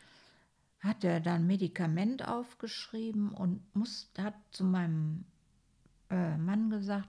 hat 0.81 1.05
er 1.05 1.20
dann 1.20 1.47
Medikament 1.47 2.26
aufgeschrieben 2.26 3.31
und 3.33 3.62
muss, 3.74 4.11
hat 4.18 4.35
zu 4.51 4.64
meinem 4.64 5.24
äh, 6.09 6.37
Mann 6.39 6.70
gesagt, 6.70 7.09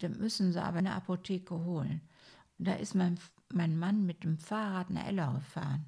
den 0.00 0.18
müssen 0.18 0.52
sie 0.52 0.62
aber 0.62 0.78
in 0.78 0.86
der 0.86 0.96
Apotheke 0.96 1.54
holen. 1.54 2.00
Und 2.58 2.68
da 2.68 2.74
ist 2.74 2.94
mein, 2.94 3.18
mein 3.52 3.78
Mann 3.78 4.06
mit 4.06 4.24
dem 4.24 4.38
Fahrrad 4.38 4.90
nach 4.90 5.06
Ellau 5.06 5.34
gefahren. 5.34 5.84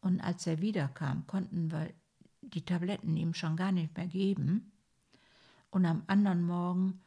Und 0.00 0.20
als 0.20 0.46
er 0.46 0.60
wiederkam, 0.60 1.26
konnten 1.26 1.72
wir 1.72 1.90
die 2.42 2.64
Tabletten 2.64 3.16
ihm 3.16 3.34
schon 3.34 3.56
gar 3.56 3.72
nicht 3.72 3.96
mehr 3.96 4.06
geben. 4.06 4.70
Und 5.70 5.86
am 5.86 6.02
anderen 6.06 6.42
Morgen, 6.42 7.00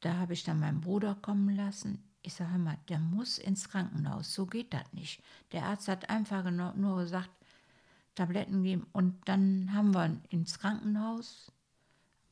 da 0.00 0.14
habe 0.14 0.32
ich 0.32 0.44
dann 0.44 0.60
meinen 0.60 0.80
Bruder 0.80 1.14
kommen 1.14 1.56
lassen. 1.56 2.04
Ich 2.22 2.34
sage, 2.34 2.50
hör 2.52 2.58
mal, 2.58 2.78
der 2.88 2.98
muss 2.98 3.38
ins 3.38 3.68
Krankenhaus, 3.68 4.34
so 4.34 4.46
geht 4.46 4.74
das 4.74 4.92
nicht. 4.92 5.22
Der 5.52 5.64
Arzt 5.64 5.88
hat 5.88 6.10
einfach 6.10 6.50
nur 6.50 6.98
gesagt, 6.98 7.30
Tabletten 8.18 8.64
geben. 8.64 8.86
Und 8.92 9.16
dann 9.28 9.72
haben 9.72 9.94
wir 9.94 10.20
ins 10.28 10.58
Krankenhaus, 10.58 11.52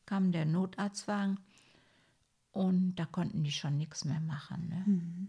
kam 0.05 0.33
der 0.33 0.45
Notarztwagen 0.45 1.39
und 2.51 2.97
da 2.97 3.07
konnten 3.07 3.45
die 3.45 3.53
schon 3.53 3.77
nichts 3.77 4.05
mehr 4.05 4.21
machen. 4.21 4.69
Ne? 4.69 5.29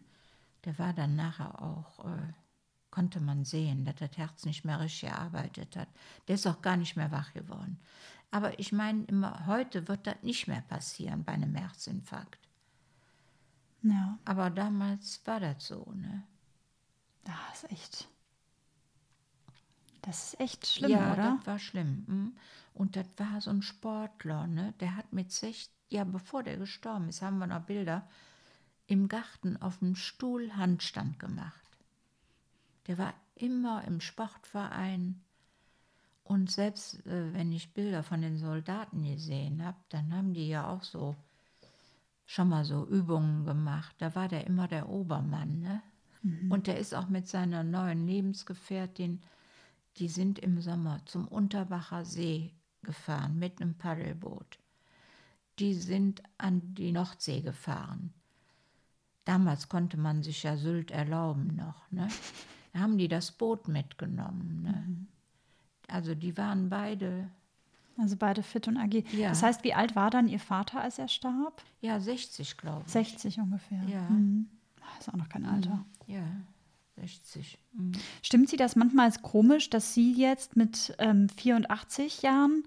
Der 0.66 0.80
war 0.80 0.94
dann 0.94 1.16
nachher 1.16 1.62
auch, 1.62 2.06
äh, 2.06 2.34
konnte 2.90 3.20
man 3.20 3.46
sehen, 3.46 3.86
dass 3.86 3.98
das 3.98 4.18
Herz 4.18 4.46
nicht 4.46 4.66
mehr 4.66 4.80
richtig 4.80 5.10
gearbeitet 5.10 5.76
hat. 5.76 5.90
Der 6.28 6.36
ist 6.36 6.48
auch 6.48 6.62
gar 6.62 6.76
nicht 6.76 6.96
mehr 6.96 7.12
wach 7.12 7.34
geworden. 7.34 7.80
Aber 8.32 8.60
ich 8.60 8.72
meine 8.72 9.04
immer, 9.04 9.46
heute 9.46 9.88
wird 9.88 10.08
das 10.08 10.24
nicht 10.24 10.48
mehr 10.48 10.62
passieren 10.62 11.24
bei 11.24 11.34
einem 11.34 11.54
Herzinfarkt. 11.54 12.40
Ja, 13.84 14.18
Aber 14.26 14.50
damals 14.50 15.22
war 15.26 15.40
das 15.40 15.68
so, 15.68 15.86
ne? 15.96 16.24
das 17.24 17.64
ist 17.64 17.72
echt. 17.72 18.08
Das 20.08 20.24
ist 20.34 20.40
echt 20.40 20.66
schlimm, 20.66 20.92
ja, 20.92 21.12
oder? 21.12 21.36
das 21.38 21.48
war 21.48 21.60
schlimm. 21.60 22.06
hm. 22.08 22.38
Und 22.74 22.96
das 22.96 23.08
war 23.18 23.42
so 23.42 23.50
ein 23.50 23.62
Sportler, 23.62 24.48
ne? 24.48 24.74
Der 24.80 24.96
hat 24.96 25.12
mit 25.12 25.34
60, 25.34 25.70
ja, 25.90 26.06
bevor 26.06 26.44
der 26.44 26.56
gestorben 26.58 27.10
ist, 27.10 27.22
haben 27.22 27.40
wir 27.40 27.48
noch 27.48 27.64
Bilder, 27.64 28.08
im 28.86 29.10
Garten 29.10 29.58
auf 29.58 29.80
dem 29.80 29.96
Stuhl 29.96 30.56
Handstand 30.56 31.20
gemacht. 31.20 31.62
Der 32.88 32.98
war 32.98 33.14
immer 33.36 33.84
im 33.84 34.00
Sportverein. 34.00 35.22
Und 36.24 36.52
selbst 36.52 37.06
äh, 37.06 37.34
wenn 37.34 37.52
ich 37.52 37.74
Bilder 37.74 38.02
von 38.02 38.22
den 38.22 38.38
Soldaten 38.38 39.04
gesehen 39.04 39.66
habe, 39.66 39.78
dann 39.90 40.14
haben 40.14 40.34
die 40.34 40.48
ja 40.48 40.70
auch 40.70 40.84
so 40.84 41.18
schon 42.26 42.48
mal 42.48 42.64
so 42.64 42.86
Übungen 42.86 43.44
gemacht. 43.44 43.96
Da 43.98 44.16
war 44.16 44.30
der 44.30 44.48
immer 44.48 44.70
der 44.70 44.88
Obermann, 44.88 45.60
ne? 45.60 45.82
Und 46.50 46.68
der 46.68 46.78
ist 46.78 46.94
auch 46.94 47.10
mit 47.10 47.28
seiner 47.28 47.64
neuen 47.64 48.06
Lebensgefährtin, 48.06 49.22
die 50.00 50.10
sind 50.10 50.40
im 50.40 50.62
Sommer 50.62 51.00
zum 51.06 51.28
Unterbacher 51.28 52.06
See 52.06 52.54
gefahren 52.84 53.38
mit 53.40 53.62
einem 53.62 53.76
Paddelboot. 53.76 54.60
Die 55.60 55.74
sind 55.74 56.22
an 56.38 56.62
die 56.76 56.92
Nordsee 56.92 57.42
gefahren. 57.42 58.14
Damals 59.26 59.68
konnte 59.70 59.98
man 59.98 60.24
sich 60.24 60.44
ja 60.44 60.56
Sylt 60.56 60.92
erlauben 60.92 61.56
noch. 61.56 61.92
Ne? 61.92 62.08
Da 62.74 62.80
haben 62.80 62.98
die 62.98 63.08
das 63.08 63.32
Boot 63.32 63.68
mitgenommen. 63.68 64.62
Ne? 64.64 65.08
Also 65.88 66.16
die 66.16 66.38
waren 66.38 66.70
beide, 66.70 67.30
Also 67.98 68.16
beide 68.16 68.44
fit 68.44 68.68
und 68.68 68.78
agil. 68.78 69.04
Ja. 69.12 69.30
Das 69.30 69.42
heißt, 69.44 69.64
wie 69.64 69.74
alt 69.74 69.96
war 69.96 70.12
dann 70.12 70.28
Ihr 70.28 70.40
Vater, 70.40 70.82
als 70.82 71.00
er 71.00 71.08
starb? 71.08 71.62
ja, 71.82 72.00
60, 72.00 72.56
glaube 72.58 72.84
ich. 72.86 72.92
60 72.92 73.40
ungefähr. 73.40 73.84
Ja. 73.84 74.02
Mhm. 74.10 74.48
Ist 75.00 75.10
auch 75.10 75.18
noch 75.18 75.28
kein 75.30 75.46
Alter. 75.46 75.84
Ja, 76.06 76.22
60. 77.00 77.60
Mhm. 77.74 77.92
Stimmt 78.24 78.50
Sie 78.50 78.58
das 78.58 78.76
manchmal 78.76 79.06
als 79.06 79.22
komisch, 79.22 79.70
dass 79.70 79.94
Sie 79.94 80.14
jetzt 80.14 80.56
mit 80.56 80.96
ähm, 80.98 81.30
84 81.30 82.22
Jahren 82.24 82.64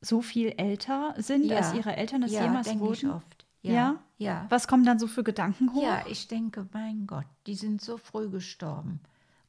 so 0.00 0.20
viel 0.22 0.48
älter 0.58 1.14
sind, 1.18 1.44
Ja. 1.46 1.56
als 1.58 1.72
Ihre 1.74 1.96
Eltern 1.96 2.20
das 2.20 2.32
ja, 2.32 2.42
jemals 2.44 2.66
denke 2.68 2.84
ich 2.92 3.02
wurden? 3.04 3.10
oft. 3.14 3.46
Ja? 3.62 3.72
Ja, 3.72 4.02
ja. 4.18 4.46
Was 4.50 4.68
kommen 4.68 4.84
dann 4.84 4.98
so 4.98 5.06
für 5.06 5.24
Gedanken 5.24 5.72
hoch? 5.72 5.82
Ja, 5.82 6.04
ich 6.06 6.28
denke, 6.28 6.68
mein 6.72 7.06
Gott, 7.06 7.24
die 7.46 7.54
sind 7.54 7.80
so 7.80 7.96
früh 7.96 8.28
gestorben. 8.28 9.00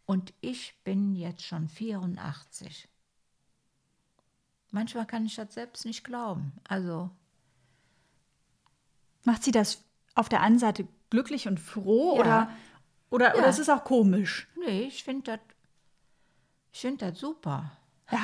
Und 0.06 0.34
ich 0.40 0.76
bin 0.86 1.16
jetzt 1.16 1.42
schon 1.44 1.68
84. 1.68 2.88
Manchmal 4.72 5.06
kann 5.06 5.26
ich 5.26 5.36
das 5.36 5.54
selbst 5.54 5.86
nicht 5.86 6.04
glauben. 6.04 6.54
Also, 6.68 7.10
Macht 9.24 9.44
Sie 9.44 9.52
das 9.52 9.84
auf 10.14 10.30
der 10.30 10.42
einen 10.42 10.60
Seite 10.60 10.88
glücklich 11.10 11.48
und 11.48 11.60
froh 11.60 12.14
Ja. 12.16 12.22
oder, 12.22 12.50
oder, 13.16 13.34
Ja. 13.34 13.40
oder 13.40 13.50
ist 13.50 13.60
es 13.60 13.70
auch 13.70 13.84
komisch? 13.84 14.48
nee, 14.58 14.82
ich 14.84 15.04
finde 15.04 15.24
das 15.32 15.40
ich 16.72 16.82
find 16.82 17.02
das 17.02 17.18
super. 17.20 17.72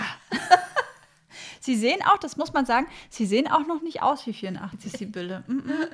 Sie 1.61 1.75
sehen 1.75 2.01
auch, 2.03 2.17
das 2.17 2.35
muss 2.37 2.51
man 2.53 2.65
sagen, 2.65 2.87
Sie 3.09 3.25
sehen 3.25 3.47
auch 3.49 3.65
noch 3.65 3.81
nicht 3.81 4.01
aus 4.01 4.25
wie 4.27 4.33
84, 4.33 4.91
Sibylle. 4.91 5.43
Mm, 5.47 5.53
mm. 5.57 5.87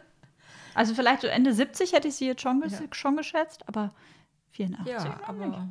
Also 0.73 0.95
vielleicht 0.95 1.21
so 1.21 1.27
Ende 1.27 1.53
70 1.53 1.93
hätte 1.93 2.07
ich 2.07 2.15
Sie 2.15 2.25
jetzt 2.25 2.41
schon, 2.41 2.63
Ja. 2.67 2.79
schon 2.91 3.15
geschätzt, 3.17 3.67
aber 3.67 3.93
84 4.51 4.91
Ja, 4.93 5.03
nicht. 5.03 5.29
aber 5.29 5.69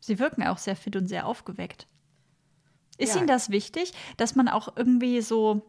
Sie 0.00 0.18
wirken 0.18 0.42
auch 0.46 0.58
sehr 0.58 0.74
fit 0.76 0.96
und 0.96 1.06
sehr 1.06 1.26
aufgeweckt. 1.26 1.86
Ist 2.98 3.14
Ja. 3.14 3.18
Ihnen 3.18 3.28
das 3.28 3.50
wichtig, 3.50 3.92
dass 4.16 4.34
man 4.34 4.48
auch 4.48 4.76
irgendwie 4.76 5.20
so 5.20 5.62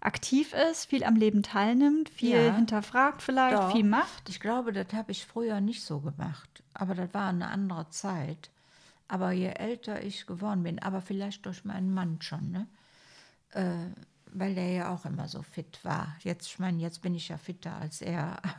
aktiv 0.00 0.52
ist, 0.70 0.86
viel 0.86 1.04
am 1.04 1.16
Leben 1.16 1.42
teilnimmt, 1.42 2.08
viel 2.08 2.30
Ja. 2.46 2.54
hinterfragt 2.54 3.22
vielleicht, 3.22 3.56
Doch. 3.56 3.72
viel 3.72 3.84
macht? 3.84 4.28
ich 4.28 4.40
glaube, 4.40 4.72
das 4.72 4.92
habe 4.92 5.12
ich 5.12 5.26
früher 5.26 5.60
nicht 5.60 5.82
so 5.82 6.00
gemacht. 6.00 6.62
Aber 6.74 6.94
das 6.94 7.12
war 7.14 7.28
eine 7.28 7.48
andere 7.48 7.88
Zeit. 7.90 8.50
Aber 9.08 9.32
je 9.32 9.48
älter 9.48 10.02
ich 10.02 10.26
geworden 10.26 10.62
bin, 10.62 10.78
aber 10.80 11.00
vielleicht 11.00 11.46
durch 11.46 11.64
meinen 11.64 11.92
Mann 11.94 12.20
schon, 12.20 12.50
ne? 12.50 12.66
Äh, 13.50 13.72
weil 14.32 14.54
der 14.54 14.70
ja 14.70 14.92
auch 14.94 15.06
immer 15.06 15.26
so 15.26 15.40
fit 15.42 15.82
war. 15.84 16.14
Jetzt, 16.20 16.46
ich 16.48 16.58
meine, 16.58 16.78
jetzt 16.82 17.00
bin 17.00 17.14
ich 17.14 17.28
ja 17.28 17.38
fitter 17.38 17.74
als 17.76 18.00
er. 18.02 18.40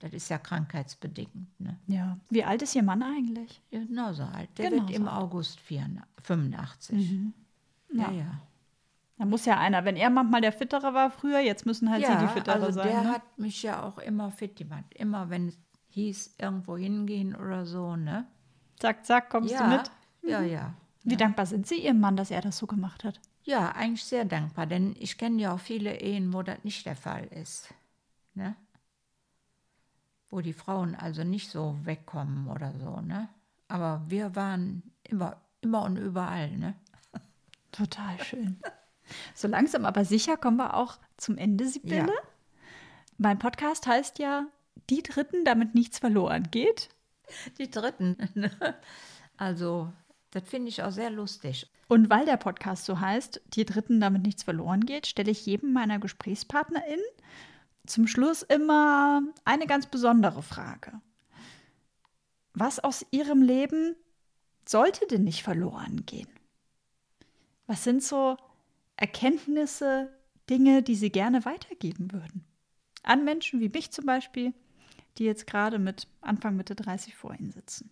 Das 0.00 0.12
ist 0.12 0.28
ja 0.28 0.36
krankheitsbedingt. 0.36 1.58
Ne? 1.60 1.78
Ja. 1.86 2.18
Wie 2.28 2.44
alt 2.44 2.60
ist 2.60 2.74
Ihr 2.74 2.82
Mann 2.82 3.02
eigentlich? 3.02 3.62
Ja, 3.70 3.78
Genauso 3.78 4.24
alt. 4.24 4.50
Der 4.58 4.68
Genauso 4.68 4.88
wird 4.88 4.98
im 4.98 5.08
alt. 5.08 5.22
August 5.22 5.60
84, 5.60 6.04
85. 6.24 7.10
Ja. 7.90 8.02
Ja, 8.02 8.10
ja. 8.10 8.40
Da 9.16 9.24
muss 9.24 9.44
ja 9.44 9.58
einer, 9.58 9.84
wenn 9.84 9.96
er 9.96 10.10
manchmal 10.10 10.40
der 10.40 10.52
Fittere 10.52 10.92
war 10.92 11.10
früher, 11.10 11.38
jetzt 11.38 11.66
müssen 11.66 11.90
halt 11.90 12.04
Sie 12.04 12.16
die 12.16 12.28
Fittere 12.28 12.56
also 12.56 12.72
sein. 12.72 12.88
der 12.88 13.02
ne? 13.02 13.12
hat 13.12 13.38
mich 13.38 13.62
ja 13.62 13.82
auch 13.82 13.98
immer 13.98 14.30
fit 14.30 14.56
gemacht. 14.56 14.84
Immer 14.94 15.30
wenn 15.30 15.48
es 15.48 15.58
hieß, 15.90 16.34
irgendwo 16.38 16.76
hingehen 16.76 17.36
oder 17.36 17.64
so, 17.64 17.94
ne? 17.94 18.26
Zack, 18.80 19.06
zack, 19.06 19.30
kommst 19.30 19.52
ja, 19.52 19.62
du 19.62 19.76
mit? 19.76 19.90
Ja, 20.22 20.42
ja. 20.42 20.74
Wie 21.04 21.16
dankbar 21.16 21.46
sind 21.46 21.66
Sie 21.66 21.84
Ihrem 21.84 22.00
Mann, 22.00 22.16
dass 22.16 22.30
er 22.30 22.40
das 22.40 22.58
so 22.58 22.66
gemacht 22.66 23.04
hat? 23.04 23.20
Ja, 23.44 23.70
eigentlich 23.72 24.04
sehr 24.04 24.24
dankbar, 24.24 24.66
denn 24.66 24.96
ich 24.98 25.18
kenne 25.18 25.40
ja 25.40 25.54
auch 25.54 25.60
viele 25.60 26.00
Ehen, 26.00 26.32
wo 26.32 26.42
das 26.42 26.64
nicht 26.64 26.86
der 26.86 26.96
Fall 26.96 27.26
ist. 27.26 27.72
Ne? 28.34 28.56
Wo 30.30 30.40
die 30.40 30.54
Frauen 30.54 30.94
also 30.94 31.22
nicht 31.22 31.50
so 31.50 31.76
wegkommen 31.84 32.48
oder 32.48 32.72
so, 32.80 33.00
ne? 33.00 33.28
Aber 33.68 34.02
wir 34.08 34.34
waren 34.34 34.82
immer, 35.04 35.36
immer 35.60 35.82
und 35.82 35.98
überall, 35.98 36.56
ne? 36.56 36.74
Total 37.70 38.20
schön. 38.22 38.60
So 39.34 39.48
langsam 39.48 39.84
aber 39.84 40.04
sicher 40.04 40.36
kommen 40.36 40.56
wir 40.56 40.74
auch 40.74 40.98
zum 41.16 41.36
Ende, 41.36 41.66
Sibylle. 41.68 42.06
Ja. 42.08 42.28
Mein 43.18 43.38
Podcast 43.38 43.86
heißt 43.86 44.18
ja 44.18 44.46
Die 44.90 45.02
Dritten, 45.02 45.44
damit 45.44 45.74
nichts 45.74 45.98
verloren 45.98 46.50
geht. 46.50 46.88
Die 47.58 47.70
dritten. 47.70 48.16
Also, 49.36 49.92
das 50.30 50.44
finde 50.48 50.68
ich 50.68 50.82
auch 50.84 50.92
sehr 50.92 51.10
lustig. 51.10 51.68
Und 51.88 52.08
weil 52.08 52.24
der 52.24 52.36
Podcast 52.36 52.84
so 52.84 53.00
heißt, 53.00 53.40
Die 53.54 53.64
Dritten, 53.64 54.00
damit 54.00 54.22
nichts 54.22 54.44
verloren 54.44 54.86
geht, 54.86 55.06
stelle 55.06 55.30
ich 55.30 55.44
jedem 55.44 55.72
meiner 55.72 55.98
GesprächspartnerInnen 55.98 57.04
zum 57.86 58.06
Schluss 58.06 58.42
immer 58.42 59.22
eine 59.44 59.66
ganz 59.66 59.86
besondere 59.86 60.42
Frage. 60.42 61.00
Was 62.52 62.78
aus 62.78 63.04
ihrem 63.10 63.42
Leben 63.42 63.96
sollte 64.66 65.06
denn 65.06 65.24
nicht 65.24 65.42
verloren 65.42 66.06
gehen? 66.06 66.28
Was 67.66 67.84
sind 67.84 68.02
so 68.02 68.36
Erkenntnisse, 68.96 70.12
Dinge, 70.48 70.82
die 70.82 70.94
sie 70.94 71.10
gerne 71.10 71.44
weitergeben 71.44 72.12
würden? 72.12 72.44
An 73.02 73.24
Menschen 73.24 73.60
wie 73.60 73.68
mich 73.68 73.90
zum 73.90 74.06
Beispiel, 74.06 74.52
die 75.18 75.24
jetzt 75.24 75.46
gerade 75.46 75.78
mit 75.78 76.06
Anfang 76.20 76.56
Mitte 76.56 76.74
30 76.74 77.14
vor 77.14 77.34
ihnen 77.34 77.50
sitzen. 77.50 77.90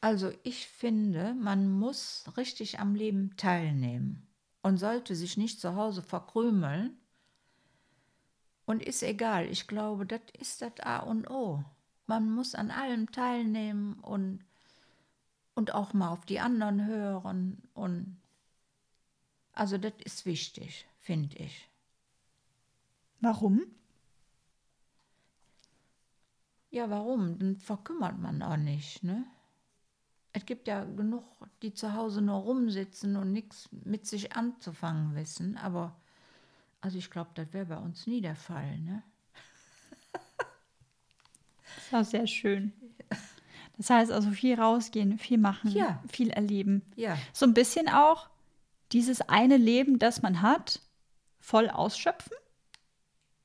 Also 0.00 0.32
ich 0.42 0.66
finde, 0.66 1.32
man 1.32 1.70
muss 1.70 2.24
richtig 2.36 2.78
am 2.78 2.94
Leben 2.94 3.38
teilnehmen 3.38 4.26
und 4.60 4.76
sollte 4.76 5.14
sich 5.14 5.38
nicht 5.38 5.60
zu 5.60 5.76
Hause 5.76 6.02
verkrümeln. 6.02 6.98
Und 8.66 8.82
ist 8.82 9.02
egal, 9.02 9.46
ich 9.46 9.66
glaube, 9.66 10.04
das 10.04 10.20
ist 10.38 10.60
das 10.60 10.78
A 10.80 10.98
und 10.98 11.30
O. 11.30 11.64
Man 12.06 12.30
muss 12.30 12.54
an 12.54 12.70
allem 12.70 13.12
teilnehmen 13.12 13.94
und, 14.00 14.44
und 15.54 15.74
auch 15.74 15.92
mal 15.92 16.10
auf 16.10 16.24
die 16.26 16.40
anderen 16.40 16.86
hören. 16.86 17.62
Und 17.74 18.20
also 19.52 19.78
das 19.78 19.94
ist 20.04 20.26
wichtig, 20.26 20.86
finde 21.00 21.36
ich. 21.36 21.68
Warum? 23.20 23.62
Ja, 26.70 26.90
warum? 26.90 27.38
Dann 27.38 27.56
verkümmert 27.56 28.18
man 28.18 28.42
auch 28.42 28.56
nicht, 28.56 29.04
ne? 29.04 29.24
Es 30.32 30.44
gibt 30.44 30.66
ja 30.66 30.82
genug, 30.84 31.24
die 31.62 31.72
zu 31.72 31.94
Hause 31.94 32.20
nur 32.20 32.40
rumsitzen 32.40 33.16
und 33.16 33.32
nichts 33.32 33.68
mit 33.70 34.06
sich 34.06 34.34
anzufangen 34.34 35.14
wissen, 35.14 35.56
aber 35.56 35.94
also 36.80 36.98
ich 36.98 37.08
glaube, 37.10 37.30
das 37.34 37.52
wäre 37.52 37.66
bei 37.66 37.78
uns 37.78 38.08
nie 38.08 38.20
der 38.20 38.34
Fall, 38.34 38.78
ne? 38.80 39.04
Das 41.76 41.92
war 41.92 42.04
sehr 42.04 42.26
schön. 42.26 42.72
Das 43.76 43.90
heißt 43.90 44.12
also 44.12 44.30
viel 44.30 44.54
rausgehen, 44.60 45.18
viel 45.18 45.38
machen, 45.38 45.70
Ja. 45.72 46.00
viel 46.08 46.30
erleben. 46.30 46.82
Ja, 46.96 47.18
So 47.32 47.44
ein 47.46 47.54
bisschen 47.54 47.88
auch 47.88 48.28
dieses 48.92 49.20
eine 49.22 49.56
Leben, 49.56 49.98
das 49.98 50.22
man 50.22 50.42
hat, 50.42 50.80
voll 51.40 51.68
ausschöpfen. 51.68 52.36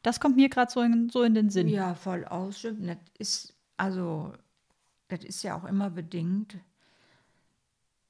Das 0.04 0.20
kommt 0.20 0.36
mir 0.36 0.50
gerade 0.50 0.72
so 0.72 0.82
in, 0.82 1.10
so 1.10 1.24
in 1.24 1.34
den 1.34 1.50
Sinn. 1.50 1.68
ja, 1.68 1.96
voll 1.96 2.26
ausschöpfen. 2.26 2.88
Das 2.88 2.98
ist, 3.18 3.54
also, 3.78 4.34
das 5.08 5.24
ist 5.24 5.44
ja 5.44 5.58
auch 5.58 5.66
immer 5.66 5.90
bedingt, 5.90 6.58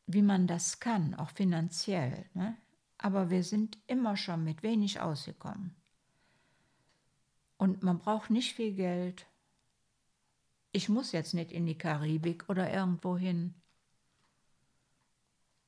wie 0.05 0.21
man 0.21 0.45
das 0.47 0.79
kann, 0.79 1.15
auch 1.15 1.29
finanziell, 1.31 2.25
ne? 2.33 2.55
Aber 2.97 3.29
wir 3.29 3.43
sind 3.43 3.77
immer 3.87 4.17
schon 4.17 4.43
mit 4.43 4.61
wenig 4.61 4.99
ausgekommen. 4.99 5.73
Und 7.57 7.81
man 7.83 7.99
braucht 7.99 8.29
nicht 8.29 8.53
viel 8.55 8.73
Geld. 8.73 9.25
Ich 10.71 10.89
muss 10.89 11.11
jetzt 11.11 11.33
nicht 11.33 11.51
in 11.51 11.65
die 11.65 11.77
Karibik 11.77 12.47
oder 12.49 12.71
irgendwo 12.71 13.17
hin. 13.17 13.55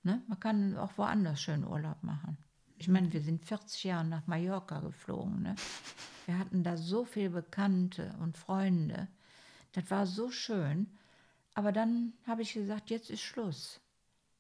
Ne? 0.03 0.21
Man 0.27 0.39
kann 0.39 0.77
auch 0.77 0.97
woanders 0.97 1.41
schön 1.41 1.65
Urlaub 1.65 2.01
machen. 2.03 2.37
Ich 2.77 2.87
meine, 2.87 3.11
wir 3.13 3.21
sind 3.21 3.45
40 3.45 3.83
Jahre 3.83 4.05
nach 4.05 4.27
Mallorca 4.27 4.79
geflogen. 4.79 5.43
Ne? 5.43 5.55
Wir 6.25 6.37
hatten 6.37 6.63
da 6.63 6.77
so 6.77 7.05
viele 7.05 7.29
Bekannte 7.29 8.15
und 8.19 8.37
Freunde. 8.37 9.07
Das 9.73 9.89
war 9.89 10.05
so 10.05 10.31
schön. 10.31 10.87
Aber 11.53 11.71
dann 11.71 12.13
habe 12.25 12.41
ich 12.41 12.53
gesagt, 12.53 12.89
jetzt 12.89 13.09
ist 13.09 13.21
Schluss. 13.21 13.79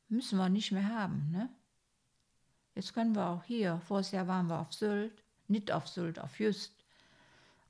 Müssen 0.09 0.37
wir 0.37 0.49
nicht 0.49 0.71
mehr 0.71 0.87
haben. 0.87 1.29
Ne? 1.31 1.49
Jetzt 2.75 2.93
können 2.93 3.15
wir 3.15 3.27
auch 3.27 3.43
hier. 3.43 3.79
Voriges 3.87 4.11
Jahr 4.11 4.27
waren 4.27 4.47
wir 4.47 4.59
auf 4.59 4.73
Sylt. 4.73 5.23
Nicht 5.47 5.71
auf 5.71 5.87
Sylt, 5.87 6.19
auf 6.19 6.39
Just. 6.39 6.80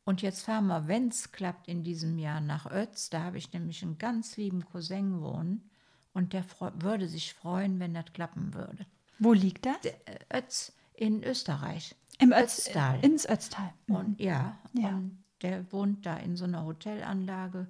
Und 0.04 0.22
jetzt 0.22 0.44
fahren 0.44 0.68
wir, 0.68 0.88
wenn 0.88 1.10
es 1.10 1.32
klappt, 1.32 1.68
in 1.68 1.84
diesem 1.84 2.18
Jahr 2.18 2.42
nach 2.42 2.66
Ötz. 2.70 3.10
Da 3.10 3.24
habe 3.24 3.38
ich 3.38 3.54
nämlich 3.54 3.84
einen 3.84 3.98
ganz 3.98 4.36
lieben 4.38 4.66
Cousin 4.66 5.22
wohnen. 5.22 5.70
Und 6.14 6.34
der 6.34 6.44
würde 6.76 7.08
sich 7.08 7.34
freuen, 7.34 7.80
wenn 7.80 7.94
das 7.94 8.12
klappen 8.14 8.54
würde. 8.54 8.86
Wo 9.20 9.34
liegt 9.34 9.66
das? 9.66 9.80
Der, 9.82 10.08
äh, 10.34 10.40
Ötz 10.40 10.74
in 10.94 11.24
Österreich. 11.24 11.96
Im 12.20 12.32
Ötz, 12.34 12.68
Ötztal. 12.68 13.00
Ins 13.06 13.30
Ötztal. 13.30 13.74
Und 13.88 14.20
ja, 14.20 14.58
Ja. 14.74 14.90
und 14.90 15.24
der 15.42 15.72
wohnt 15.72 16.06
da 16.06 16.18
in 16.18 16.36
so 16.36 16.44
einer 16.46 16.66
Hotelanlage. 16.66 17.68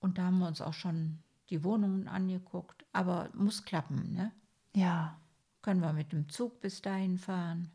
Und 0.00 0.18
da 0.18 0.24
haben 0.24 0.38
wir 0.38 0.48
uns 0.48 0.60
auch 0.60 0.72
schon 0.74 1.18
die 1.50 1.62
Wohnungen 1.64 2.08
angeguckt. 2.08 2.84
Aber 2.92 3.28
muss 3.34 3.64
klappen, 3.64 4.14
ne? 4.14 4.32
Ja. 4.74 5.16
Können 5.62 5.80
wir 5.80 5.92
mit 5.92 6.12
dem 6.12 6.28
Zug 6.28 6.60
bis 6.60 6.82
dahin 6.82 7.18
fahren? 7.18 7.70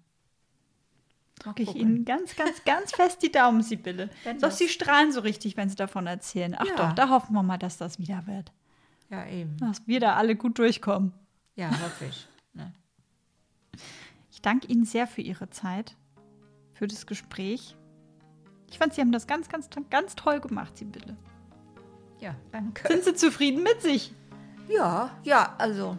Drücke 1.39 1.63
ich. 1.63 1.75
Ihnen 1.75 2.05
ganz, 2.05 2.35
ganz, 2.35 2.63
ganz 2.63 2.91
fest 2.91 3.21
die 3.23 3.31
Daumen, 3.31 3.61
Sibylle. 3.63 4.09
Doch 4.41 4.51
Sie 4.51 4.69
strahlen 4.69 5.11
so 5.11 5.19
richtig, 5.21 5.57
wenn 5.57 5.69
Sie 5.69 5.75
davon 5.75 6.07
erzählen. 6.07 6.55
Ach 6.57 6.65
Ja. 6.65 6.75
doch, 6.75 6.93
da 6.93 7.09
hoffen 7.09 7.33
wir 7.33 7.43
mal, 7.43 7.57
dass 7.57 7.77
das 7.77 7.99
wieder 7.99 8.25
wird. 8.27 8.51
Ja, 9.09 9.25
eben. 9.27 9.57
Dass 9.57 9.85
wir 9.87 9.99
da 9.99 10.15
alle 10.15 10.35
gut 10.35 10.57
durchkommen. 10.57 11.11
Ja, 11.55 11.69
hoffe 11.69 12.05
ich. 12.05 12.27
Ne? 12.53 12.73
Ich 14.31 14.41
danke 14.41 14.67
Ihnen 14.67 14.85
sehr 14.85 15.05
für 15.07 15.21
Ihre 15.21 15.49
Zeit, 15.49 15.95
für 16.73 16.87
das 16.87 17.05
Gespräch. 17.05 17.75
Ich 18.69 18.77
fand, 18.79 18.93
Sie 18.93 19.01
haben 19.01 19.11
das 19.11 19.27
ganz, 19.27 19.49
ganz, 19.49 19.69
ganz 19.89 20.15
toll 20.15 20.39
gemacht, 20.39 20.77
Sibylle. 20.77 21.15
Ja, 22.19 22.35
danke. 22.51 22.87
Sind 22.87 23.03
Sie 23.03 23.13
zufrieden 23.13 23.61
mit 23.63 23.81
sich? 23.81 24.13
Ja, 24.69 25.11
ja, 25.23 25.55
also. 25.57 25.97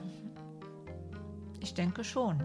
Ich 1.60 1.74
denke 1.74 2.02
schon. 2.02 2.42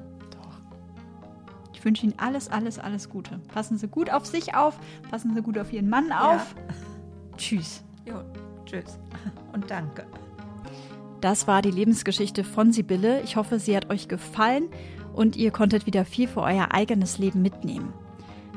Ich 1.80 1.86
wünsche 1.86 2.03
Ihnen 2.03 2.15
alles, 2.17 2.49
alles, 2.49 2.77
alles 2.77 3.09
Gute. 3.09 3.39
Passen 3.53 3.77
Sie 3.77 3.88
gut 3.88 4.11
auf 4.11 4.25
sich 4.25 4.53
auf, 4.53 4.77
passen 5.09 5.34
Sie 5.34 5.41
gut 5.41 5.57
auf 5.57 5.71
Ihren 5.71 5.88
Mann 5.88 6.11
auf. 6.11 6.53
Tschüss. 7.38 7.86
Jo, 8.05 8.15
tschüss. 8.65 8.99
Und 9.53 9.71
danke. 9.71 10.05
Das 11.21 11.47
war 11.47 11.61
die 11.61 11.71
Lebensgeschichte 11.71 12.43
von 12.43 12.73
Sibylle. 12.73 13.21
Ich 13.21 13.38
hoffe, 13.38 13.59
sie 13.59 13.77
hat 13.77 13.89
euch 13.89 14.09
gefallen 14.09 14.67
und 15.13 15.38
ihr 15.38 15.51
konntet 15.51 15.86
wieder 15.86 16.03
viel 16.03 16.27
für 16.27 16.41
euer 16.41 16.73
eigenes 16.73 17.17
Leben 17.17 17.41
mitnehmen. 17.41 17.93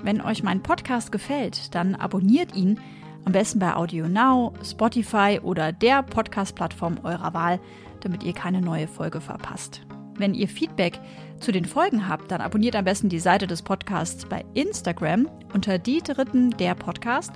Wenn 0.03 0.21
euch 0.21 0.43
mein 0.43 0.61
Podcast 0.61 1.13
gefällt, 1.13 1.77
dann 1.77 1.95
abonniert 1.95 2.57
ihn 2.57 2.81
am 3.25 3.31
besten 3.31 3.61
bei 3.61 3.77
Audio 3.77 4.09
Now, 4.09 4.53
Spotify 4.65 5.39
oder 5.41 5.71
der 5.71 6.03
Podcast-Plattform 6.03 6.99
eurer 7.05 7.35
Wahl, 7.35 7.61
damit 8.01 8.25
ihr 8.25 8.33
keine 8.33 8.61
neue 8.61 8.89
Folge 8.89 9.21
verpasst. 9.21 9.83
Wenn 10.17 10.35
ihr 10.35 10.49
Feedback 10.49 10.99
zu 11.43 11.53
den 11.53 11.65
Folgen 11.65 12.09
habt, 12.09 12.31
dann 12.31 12.41
abonniert 12.41 12.77
am 12.77 12.85
besten 12.85 13.09
die 13.09 13.19
Seite 13.19 13.47
des 13.47 13.63
Podcasts 13.63 14.27
bei 14.27 14.45
Instagram 14.55 15.29
unter 15.53 15.79
die 15.79 15.99
Dritten 15.99 16.51
der 16.53 16.77
Podcast 16.77 17.33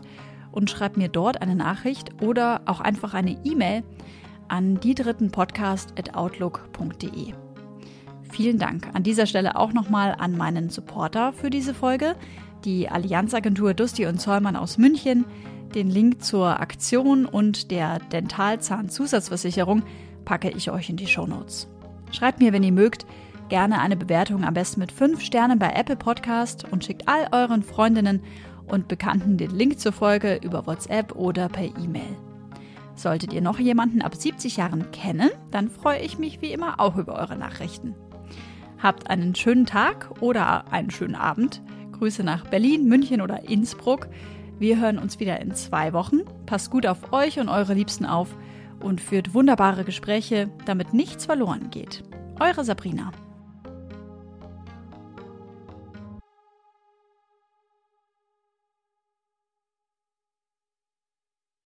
und 0.53 0.71
schreibt 0.71 0.97
mir 0.97 1.09
dort 1.09 1.43
eine 1.43 1.57
Nachricht 1.57 2.23
oder 2.23 2.63
auch 2.67 2.81
einfach 2.81 3.15
eine 3.15 3.37
E-Mail 3.45 3.83
an 4.49 4.79
die 4.79 4.95
dritten 4.95 5.33
Podcast@outlook.de. 5.33 7.35
Vielen 8.31 8.59
Dank 8.59 8.89
an 8.95 9.03
dieser 9.03 9.27
Stelle 9.27 9.57
auch 9.57 9.73
nochmal 9.73 10.15
an 10.17 10.37
meinen 10.37 10.71
Supporter 10.71 11.33
für 11.33 11.51
diese 11.51 11.75
Folge, 11.75 12.15
die 12.65 12.89
Allianzagentur 12.89 13.75
Dusti 13.75 14.07
und 14.07 14.21
Zollmann 14.21 14.55
aus 14.57 14.79
München. 14.79 15.25
Den 15.75 15.91
Link 15.91 16.23
zur 16.23 16.61
Aktion 16.61 17.27
und 17.27 17.73
der 17.73 17.99
Dentalzahnzusatzversicherung 17.99 19.83
packe 20.25 20.51
ich 20.51 20.71
euch 20.71 20.91
in 20.91 20.97
die 20.97 21.09
Shownotes. 21.09 21.67
Schreibt 22.13 22.39
mir, 22.41 22.53
wenn 22.53 22.63
ihr 22.63 22.73
mögt, 22.73 23.05
gerne 23.49 23.81
eine 23.81 23.97
Bewertung, 23.97 24.45
am 24.45 24.55
besten 24.55 24.81
mit 24.81 24.93
5 24.93 25.21
Sternen 25.21 25.59
bei 25.59 25.71
Apple 25.71 25.97
Podcast 25.97 26.65
und 26.71 26.85
schickt 26.85 27.09
all 27.09 27.29
euren 27.33 27.63
Freundinnen 27.63 28.23
und 28.67 28.89
Bekannten 28.89 29.37
den 29.37 29.51
Link 29.51 29.79
zur 29.79 29.93
Folge 29.93 30.41
über 30.43 30.67
WhatsApp 30.67 31.15
oder 31.15 31.49
per 31.49 31.65
E-Mail. 31.65 32.17
Solltet 32.95 33.33
ihr 33.33 33.43
noch 33.43 33.59
jemanden 33.59 34.03
ab 34.03 34.15
70 34.15 34.57
Jahren 34.57 34.91
kennen, 34.91 35.31
dann 35.51 35.71
freue 35.71 36.01
ich 36.01 36.19
mich 36.19 36.41
wie 36.41 36.53
immer 36.53 36.81
auch 36.81 36.97
über 36.97 37.15
eure 37.15 37.37
Nachrichten. 37.37 37.95
Habt 38.83 39.09
einen 39.09 39.35
schönen 39.35 39.67
Tag 39.67 40.11
oder 40.21 40.71
einen 40.73 40.91
schönen 40.91 41.15
Abend. 41.15 41.63
Grüße 41.93 42.23
nach 42.25 42.47
Berlin, 42.47 42.89
München 42.89 43.21
oder 43.21 43.49
Innsbruck. 43.49 44.09
Wir 44.59 44.81
hören 44.81 44.99
uns 44.99 45.21
wieder 45.21 45.41
in 45.41 45.55
zwei 45.55 45.93
Wochen. 45.93 46.21
Passt 46.47 46.71
gut 46.71 46.87
auf 46.87 47.13
euch 47.13 47.39
und 47.39 47.49
eure 47.49 47.75
Liebsten 47.75 48.07
auf 48.07 48.35
und 48.81 49.01
führt 49.01 49.35
wunderbare 49.35 49.85
Gespräche, 49.85 50.51
damit 50.67 50.93
nichts 50.93 51.27
verloren 51.27 51.71
geht. 51.71 52.03
Eure 52.39 52.65
Sabrina. 52.65 53.13